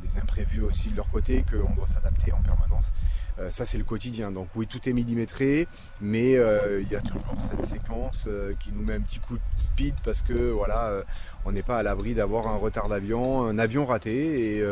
des 0.00 0.18
imprévus 0.18 0.62
aussi 0.62 0.90
de 0.90 0.96
leur 0.96 1.08
côté, 1.08 1.44
qu'on 1.50 1.74
doit 1.74 1.86
s'adapter 1.86 2.32
en 2.32 2.42
permanence. 2.42 2.92
Euh, 3.38 3.50
ça, 3.50 3.66
c'est 3.66 3.78
le 3.78 3.84
quotidien. 3.84 4.32
Donc, 4.32 4.48
oui, 4.54 4.66
tout 4.66 4.88
est 4.88 4.92
millimétré, 4.92 5.68
mais 6.00 6.36
euh, 6.36 6.80
il 6.80 6.90
y 6.90 6.96
a 6.96 7.00
toujours 7.00 7.36
cette 7.40 7.64
séquence 7.66 8.24
euh, 8.26 8.52
qui 8.58 8.72
nous 8.72 8.82
met 8.82 8.94
un 8.94 9.00
petit 9.00 9.18
coup 9.18 9.34
de 9.34 9.40
speed 9.56 9.94
parce 10.04 10.22
que 10.22 10.50
voilà, 10.50 11.02
on 11.44 11.52
n'est 11.52 11.62
pas 11.62 11.78
à 11.78 11.82
l'abri 11.82 12.14
d'avoir 12.14 12.46
un 12.46 12.56
retard 12.56 12.88
d'avion, 12.88 13.44
un 13.44 13.58
avion 13.58 13.84
raté, 13.84 14.56
et 14.56 14.64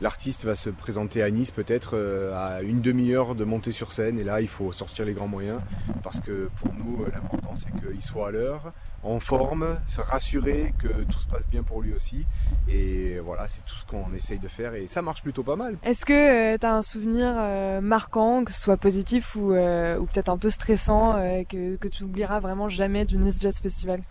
l'artiste 0.00 0.44
va 0.44 0.54
se 0.54 0.70
présenter 0.70 1.22
à 1.22 1.30
Nice 1.30 1.50
peut-être 1.50 1.96
à 2.34 2.62
une 2.62 2.80
demi-heure 2.80 3.34
de 3.34 3.44
monter 3.44 3.70
sur 3.70 3.92
scène, 3.92 4.18
et 4.18 4.24
là, 4.24 4.40
il 4.40 4.48
faut 4.48 4.72
sortir 4.72 5.04
les 5.04 5.12
grands 5.12 5.28
moyens 5.28 5.60
parce 6.02 6.20
que 6.20 6.48
pour 6.56 6.72
nous, 6.74 7.04
l'important 7.12 7.54
c'est 7.54 7.70
qu'il 7.70 8.02
soit 8.02 8.28
à 8.28 8.30
l'heure, 8.30 8.72
en 9.02 9.20
forme, 9.20 9.78
se 9.86 10.00
rassurer 10.00 10.74
que 10.78 10.88
tout 10.88 11.20
se 11.20 11.26
passe 11.26 11.46
bien 11.48 11.62
pour 11.62 11.82
lui 11.82 11.92
aussi, 11.92 12.24
et 12.68 13.18
voilà, 13.20 13.48
c'est 13.48 13.64
tout 13.64 13.76
ce 13.76 13.84
qu'on 13.84 14.12
essaye 14.14 14.38
de 14.38 14.48
faire, 14.48 14.55
et 14.60 14.88
ça 14.88 15.02
marche 15.02 15.22
plutôt 15.22 15.42
pas 15.42 15.56
mal. 15.56 15.76
Est-ce 15.82 16.04
que 16.04 16.56
tu 16.56 16.66
as 16.66 16.74
un 16.74 16.82
souvenir 16.82 17.34
euh, 17.38 17.80
marquant, 17.80 18.44
que 18.44 18.52
ce 18.52 18.60
soit 18.60 18.76
positif 18.76 19.36
ou, 19.36 19.52
euh, 19.52 19.98
ou 19.98 20.06
peut-être 20.06 20.28
un 20.28 20.38
peu 20.38 20.50
stressant, 20.50 21.16
euh, 21.16 21.44
que, 21.44 21.76
que 21.76 21.88
tu 21.88 22.04
oublieras 22.04 22.40
vraiment 22.40 22.68
jamais 22.68 23.04
du 23.04 23.18
Nice 23.18 23.38
Jazz 23.40 23.58
Festival? 23.60 24.02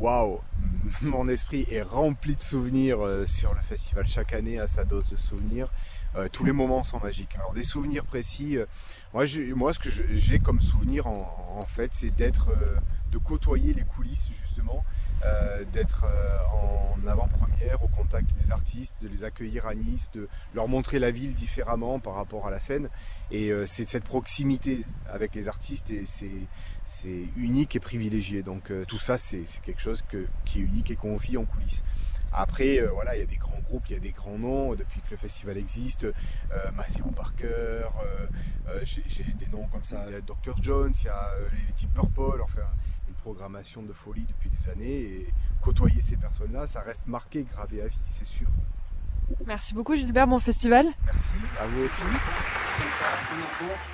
Waouh 0.00 0.40
Mon 1.02 1.28
esprit 1.28 1.66
est 1.70 1.82
rempli 1.82 2.34
de 2.34 2.40
souvenirs 2.42 3.04
euh, 3.04 3.26
sur 3.26 3.54
le 3.54 3.60
festival. 3.60 4.06
Chaque 4.06 4.34
année 4.34 4.58
a 4.58 4.66
sa 4.66 4.84
dose 4.84 5.10
de 5.10 5.16
souvenirs. 5.16 5.68
Euh, 6.16 6.28
tous 6.30 6.44
les 6.44 6.52
moments 6.52 6.84
sont 6.84 7.00
magiques. 7.00 7.34
Alors 7.36 7.54
des 7.54 7.64
souvenirs 7.64 8.04
précis, 8.04 8.56
euh, 8.56 8.66
moi, 9.12 9.24
moi 9.56 9.72
ce 9.72 9.78
que 9.80 9.90
j'ai 9.90 10.38
comme 10.38 10.60
souvenir 10.60 11.06
en, 11.06 11.56
en 11.58 11.66
fait, 11.66 11.90
c'est 11.92 12.14
d'être, 12.14 12.50
euh, 12.50 12.76
de 13.10 13.18
côtoyer 13.18 13.74
les 13.74 13.82
coulisses 13.82 14.30
justement, 14.40 14.84
euh, 15.24 15.64
d'être 15.72 16.04
euh, 16.04 16.98
en 17.02 17.06
avant-première 17.06 17.82
au 17.82 17.88
contact 17.88 18.28
des 18.38 18.52
artistes, 18.52 18.94
de 19.02 19.08
les 19.08 19.24
accueillir 19.24 19.66
à 19.66 19.74
Nice, 19.74 20.10
de 20.14 20.28
leur 20.54 20.68
montrer 20.68 20.98
la 20.98 21.10
ville 21.10 21.32
différemment 21.32 21.98
par 21.98 22.14
rapport 22.14 22.46
à 22.46 22.50
la 22.50 22.60
scène. 22.60 22.88
Et 23.30 23.50
euh, 23.50 23.66
c'est 23.66 23.84
cette 23.84 24.04
proximité 24.04 24.84
avec 25.08 25.34
les 25.34 25.48
artistes 25.48 25.90
et 25.90 26.04
c'est 26.06 27.28
unique 27.36 27.76
et 27.76 27.80
privilégié. 27.80 28.42
Donc 28.42 28.72
tout 28.86 28.98
ça, 28.98 29.18
c'est 29.18 29.44
quelque 29.62 29.80
chose 29.80 30.04
qui 30.44 30.58
est 30.58 30.62
unique 30.62 30.90
et 30.90 30.96
qu'on 30.96 31.16
vit 31.16 31.36
en 31.36 31.44
coulisses. 31.44 31.82
Après, 32.36 32.80
voilà, 32.92 33.14
il 33.14 33.20
y 33.20 33.22
a 33.22 33.26
des 33.26 33.36
grands 33.36 33.60
groupes, 33.64 33.84
il 33.88 33.92
y 33.92 33.96
a 33.96 34.00
des 34.00 34.10
grands 34.10 34.38
noms. 34.38 34.74
Depuis 34.74 35.00
que 35.02 35.12
le 35.12 35.16
festival 35.16 35.56
existe, 35.56 36.04
euh, 36.04 36.70
Parker, 37.14 37.86
j'ai 38.84 39.24
des 39.38 39.46
noms 39.52 39.66
comme 39.68 39.84
ça, 39.84 40.04
il 40.08 40.12
y 40.12 40.16
a 40.16 40.20
Dr. 40.20 40.60
Jones, 40.60 40.92
il 41.00 41.06
y 41.06 41.08
a 41.08 41.30
euh, 41.36 41.48
les 41.52 41.72
Deep 41.74 41.94
Purple, 41.94 42.42
enfin 42.42 42.66
programmation 43.24 43.82
de 43.82 43.94
folie 43.94 44.26
depuis 44.28 44.50
des 44.50 44.68
années. 44.68 45.00
Et 45.00 45.28
côtoyer 45.62 46.02
ces 46.02 46.16
personnes-là, 46.16 46.66
ça 46.66 46.80
reste 46.80 47.06
marqué, 47.06 47.44
gravé 47.44 47.80
à 47.80 47.86
vie, 47.86 47.98
c'est 48.04 48.26
sûr. 48.26 48.46
Merci 49.46 49.72
beaucoup 49.72 49.96
Gilbert, 49.96 50.26
bon 50.26 50.38
festival. 50.38 50.84
Merci, 51.06 51.30
à 51.58 51.66
vous 51.66 51.84
aussi. 51.84 52.02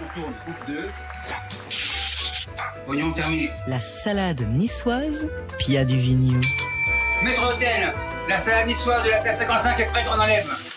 on 0.01 0.21
tourne, 0.21 0.35
coupe 0.45 0.67
2. 0.67 0.89
Pognon 2.87 3.13
terminé. 3.13 3.51
La 3.69 3.81
salade 3.81 4.41
niçoise 4.51 5.29
Pia 5.59 5.85
du 5.85 5.97
Vigneault. 5.97 6.41
Maître 7.23 7.55
hôtel, 7.55 7.95
la 8.29 8.39
salade 8.39 8.67
niçoise 8.67 9.05
de 9.05 9.11
la 9.11 9.21
place 9.21 9.39
55 9.39 9.79
est 9.79 9.87
prête, 9.87 10.07
on 10.09 10.19
enlève. 10.19 10.70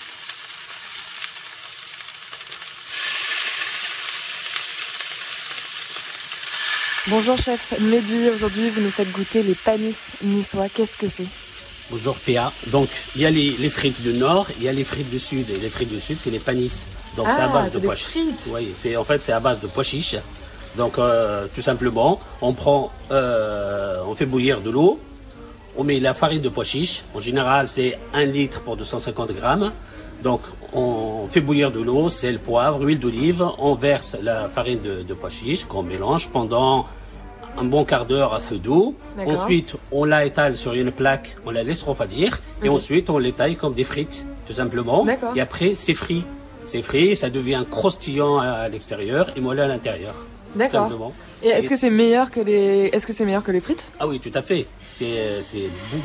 Bonjour 7.10 7.38
chef 7.38 7.74
Mehdi, 7.82 8.30
aujourd'hui 8.30 8.70
vous 8.70 8.82
nous 8.82 8.90
faites 8.90 9.12
goûter 9.12 9.44
les 9.44 9.56
panis 9.56 9.96
niçois, 10.24 10.70
qu'est-ce 10.70 10.96
que 10.96 11.08
c'est? 11.08 11.26
Bonjour 11.92 12.16
PA. 12.16 12.52
Donc, 12.68 12.88
il 13.16 13.22
y 13.22 13.26
a 13.26 13.30
les, 13.30 13.52
les 13.60 13.70
frites 13.70 14.02
du 14.02 14.14
nord, 14.14 14.48
il 14.58 14.64
y 14.64 14.70
a 14.70 14.72
les 14.74 14.86
frites 14.86 15.10
du 15.10 15.20
sud. 15.20 15.50
Et 15.50 15.58
les 15.58 15.70
frites 15.70 15.90
du 15.90 16.00
sud, 16.00 16.20
c'est 16.20 16.30
les 16.32 16.40
panis. 16.40 16.86
Donc, 17.18 17.28
c'est 17.30 17.42
à 17.42 17.50
Ah, 17.50 17.54
base 17.54 17.74
de 17.74 17.80
pois. 17.80 17.96
Oui, 18.54 18.72
c'est 18.74 18.96
en 18.96 19.04
fait 19.04 19.22
c'est 19.22 19.34
à 19.34 19.42
base 19.42 19.60
de 19.60 19.68
pois 19.68 19.84
chiches. 19.84 20.16
Donc, 20.78 20.98
euh, 20.98 21.46
tout 21.54 21.62
simplement, 21.62 22.20
on 22.42 22.54
prend, 22.54 22.92
euh, 23.12 24.02
on 24.08 24.16
fait 24.16 24.26
bouillir 24.26 24.62
de 24.62 24.70
l'eau, 24.72 24.98
on 25.76 25.84
met 25.84 26.00
la 26.00 26.14
farine 26.14 26.42
de 26.42 26.50
pois 26.50 26.64
chiches. 26.64 27.04
En 27.14 27.20
général, 27.20 27.68
c'est 27.68 28.00
un 28.14 28.26
litre 28.26 28.62
pour 28.62 28.78
250 28.78 29.34
grammes. 29.34 29.72
Donc, 30.24 30.42
on 30.76 31.28
fait 31.28 31.42
bouillir 31.42 31.72
de 31.72 31.80
l'eau, 31.80 32.10
sel, 32.10 32.40
poivre, 32.40 32.82
huile 32.82 33.00
d'olive. 33.00 33.46
On 33.58 33.76
verse 33.76 34.18
la 34.22 34.48
farine 34.48 34.82
de, 34.82 35.04
de 35.04 35.14
pois 35.14 35.30
chiches 35.30 35.66
qu'on 35.66 35.84
mélange 35.84 36.30
pendant 36.30 36.86
un 37.58 37.64
bon 37.66 37.86
quart 37.86 38.06
d'heure 38.06 38.34
à 38.34 38.40
feu 38.40 38.58
doux. 38.58 38.96
Ensuite, 39.26 39.76
on 39.92 40.06
la 40.06 40.26
étale 40.26 40.58
sur 40.58 40.74
une 40.74 40.92
plaque, 40.92 41.36
on 41.46 41.52
la 41.52 41.64
laisse 41.64 41.84
refroidir. 41.84 42.40
Et 42.64 42.70
ensuite, 42.70 43.10
on 43.10 43.18
les 43.18 43.32
taille 43.32 43.56
comme 43.56 43.74
des 43.74 43.84
frites, 43.84 44.26
tout 44.48 44.54
simplement. 44.54 45.06
Et 45.36 45.42
après, 45.42 45.74
c'est 45.76 45.94
frit. 45.94 46.24
C'est 46.66 46.82
frit, 46.82 47.16
ça 47.16 47.30
devient 47.30 47.66
croustillant 47.70 48.40
à 48.40 48.68
l'extérieur 48.70 49.32
et 49.36 49.42
moelleux 49.42 49.64
à 49.64 49.68
l'intérieur. 49.68 50.16
D'accord. 50.56 51.12
Et 51.42 51.50
est-ce 51.50 51.70
que 51.70 51.76
c'est 51.76 51.90
meilleur 51.90 52.32
que 52.32 52.40
les 52.40 52.90
est-ce 52.94 53.06
que 53.06 53.14
c'est 53.14 53.26
meilleur 53.26 53.44
que 53.44 53.52
les 53.52 53.60
frites? 53.60 53.92
Ah 54.00 54.08
oui, 54.08 54.20
tout 54.20 54.32
à 54.34 54.42
fait. 54.42 54.66
C'est 54.88 55.42
c'est 55.42 55.64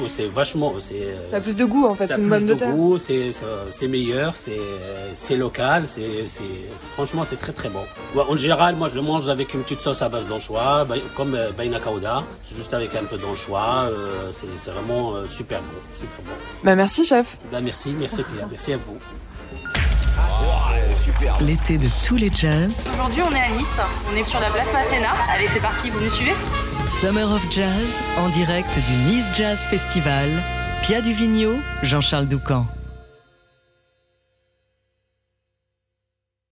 c'est 0.08 0.26
vachement 0.26 0.74
c'est 0.78 1.14
Ça 1.26 1.36
a 1.36 1.40
plus 1.40 1.54
de 1.56 1.64
goût 1.64 1.86
en 1.86 1.94
fait 1.94 2.06
ça 2.06 2.14
a 2.14 2.16
qu'une 2.16 2.28
plus 2.28 2.38
pomme 2.38 2.48
de 2.48 2.54
terre. 2.54 2.74
goût, 2.74 2.98
c'est 2.98 3.30
c'est 3.70 3.88
meilleur, 3.88 4.36
c'est 4.36 4.60
c'est 5.12 5.36
local, 5.36 5.86
c'est 5.86 6.26
c'est 6.26 6.44
franchement 6.94 7.24
c'est 7.24 7.36
très 7.36 7.52
très 7.52 7.68
bon. 7.68 7.84
En 8.16 8.36
général, 8.36 8.74
moi 8.76 8.88
je 8.88 8.94
le 8.94 9.02
mange 9.02 9.28
avec 9.28 9.54
une 9.54 9.62
petite 9.62 9.80
sauce 9.80 10.02
à 10.02 10.08
base 10.08 10.26
d'anchois, 10.26 10.84
bah, 10.88 10.96
comme 11.16 11.34
euh, 11.34 11.50
baina 11.52 11.78
kauda, 11.78 12.24
juste 12.56 12.74
avec 12.74 12.94
un 12.94 13.04
peu 13.04 13.18
d'anchois, 13.18 13.90
euh, 13.90 14.28
c'est 14.32 14.48
c'est 14.56 14.70
vraiment 14.70 15.14
euh, 15.14 15.26
super 15.26 15.60
bon, 15.60 15.80
super 15.94 16.18
bon. 16.24 16.32
Bah 16.64 16.74
merci 16.74 17.04
chef. 17.04 17.38
Bah 17.52 17.60
merci, 17.60 17.94
merci 17.98 18.22
Pierre, 18.22 18.48
merci 18.50 18.72
à 18.72 18.76
vous. 18.76 18.98
L'été 21.40 21.78
de 21.78 21.88
tous 22.04 22.16
les 22.16 22.30
jazz, 22.34 22.84
Aujourd'hui, 22.92 23.22
on 23.22 23.34
est 23.34 23.40
à 23.40 23.48
Nice. 23.50 23.80
On 24.12 24.16
est 24.16 24.24
sur 24.24 24.40
la 24.40 24.50
place 24.50 24.72
Masséna. 24.72 25.08
Allez, 25.32 25.46
c'est 25.48 25.60
parti, 25.60 25.90
vous 25.90 26.00
nous 26.00 26.10
suivez 26.10 26.34
Summer 26.84 27.30
of 27.30 27.42
Jazz 27.50 28.00
en 28.18 28.28
direct 28.28 28.70
du 28.74 29.12
Nice 29.12 29.24
Jazz 29.34 29.66
Festival. 29.66 30.28
Pia 30.82 31.00
du 31.00 31.12
Vigneault, 31.12 31.58
Jean-Charles 31.82 32.26
Doucan. 32.26 32.66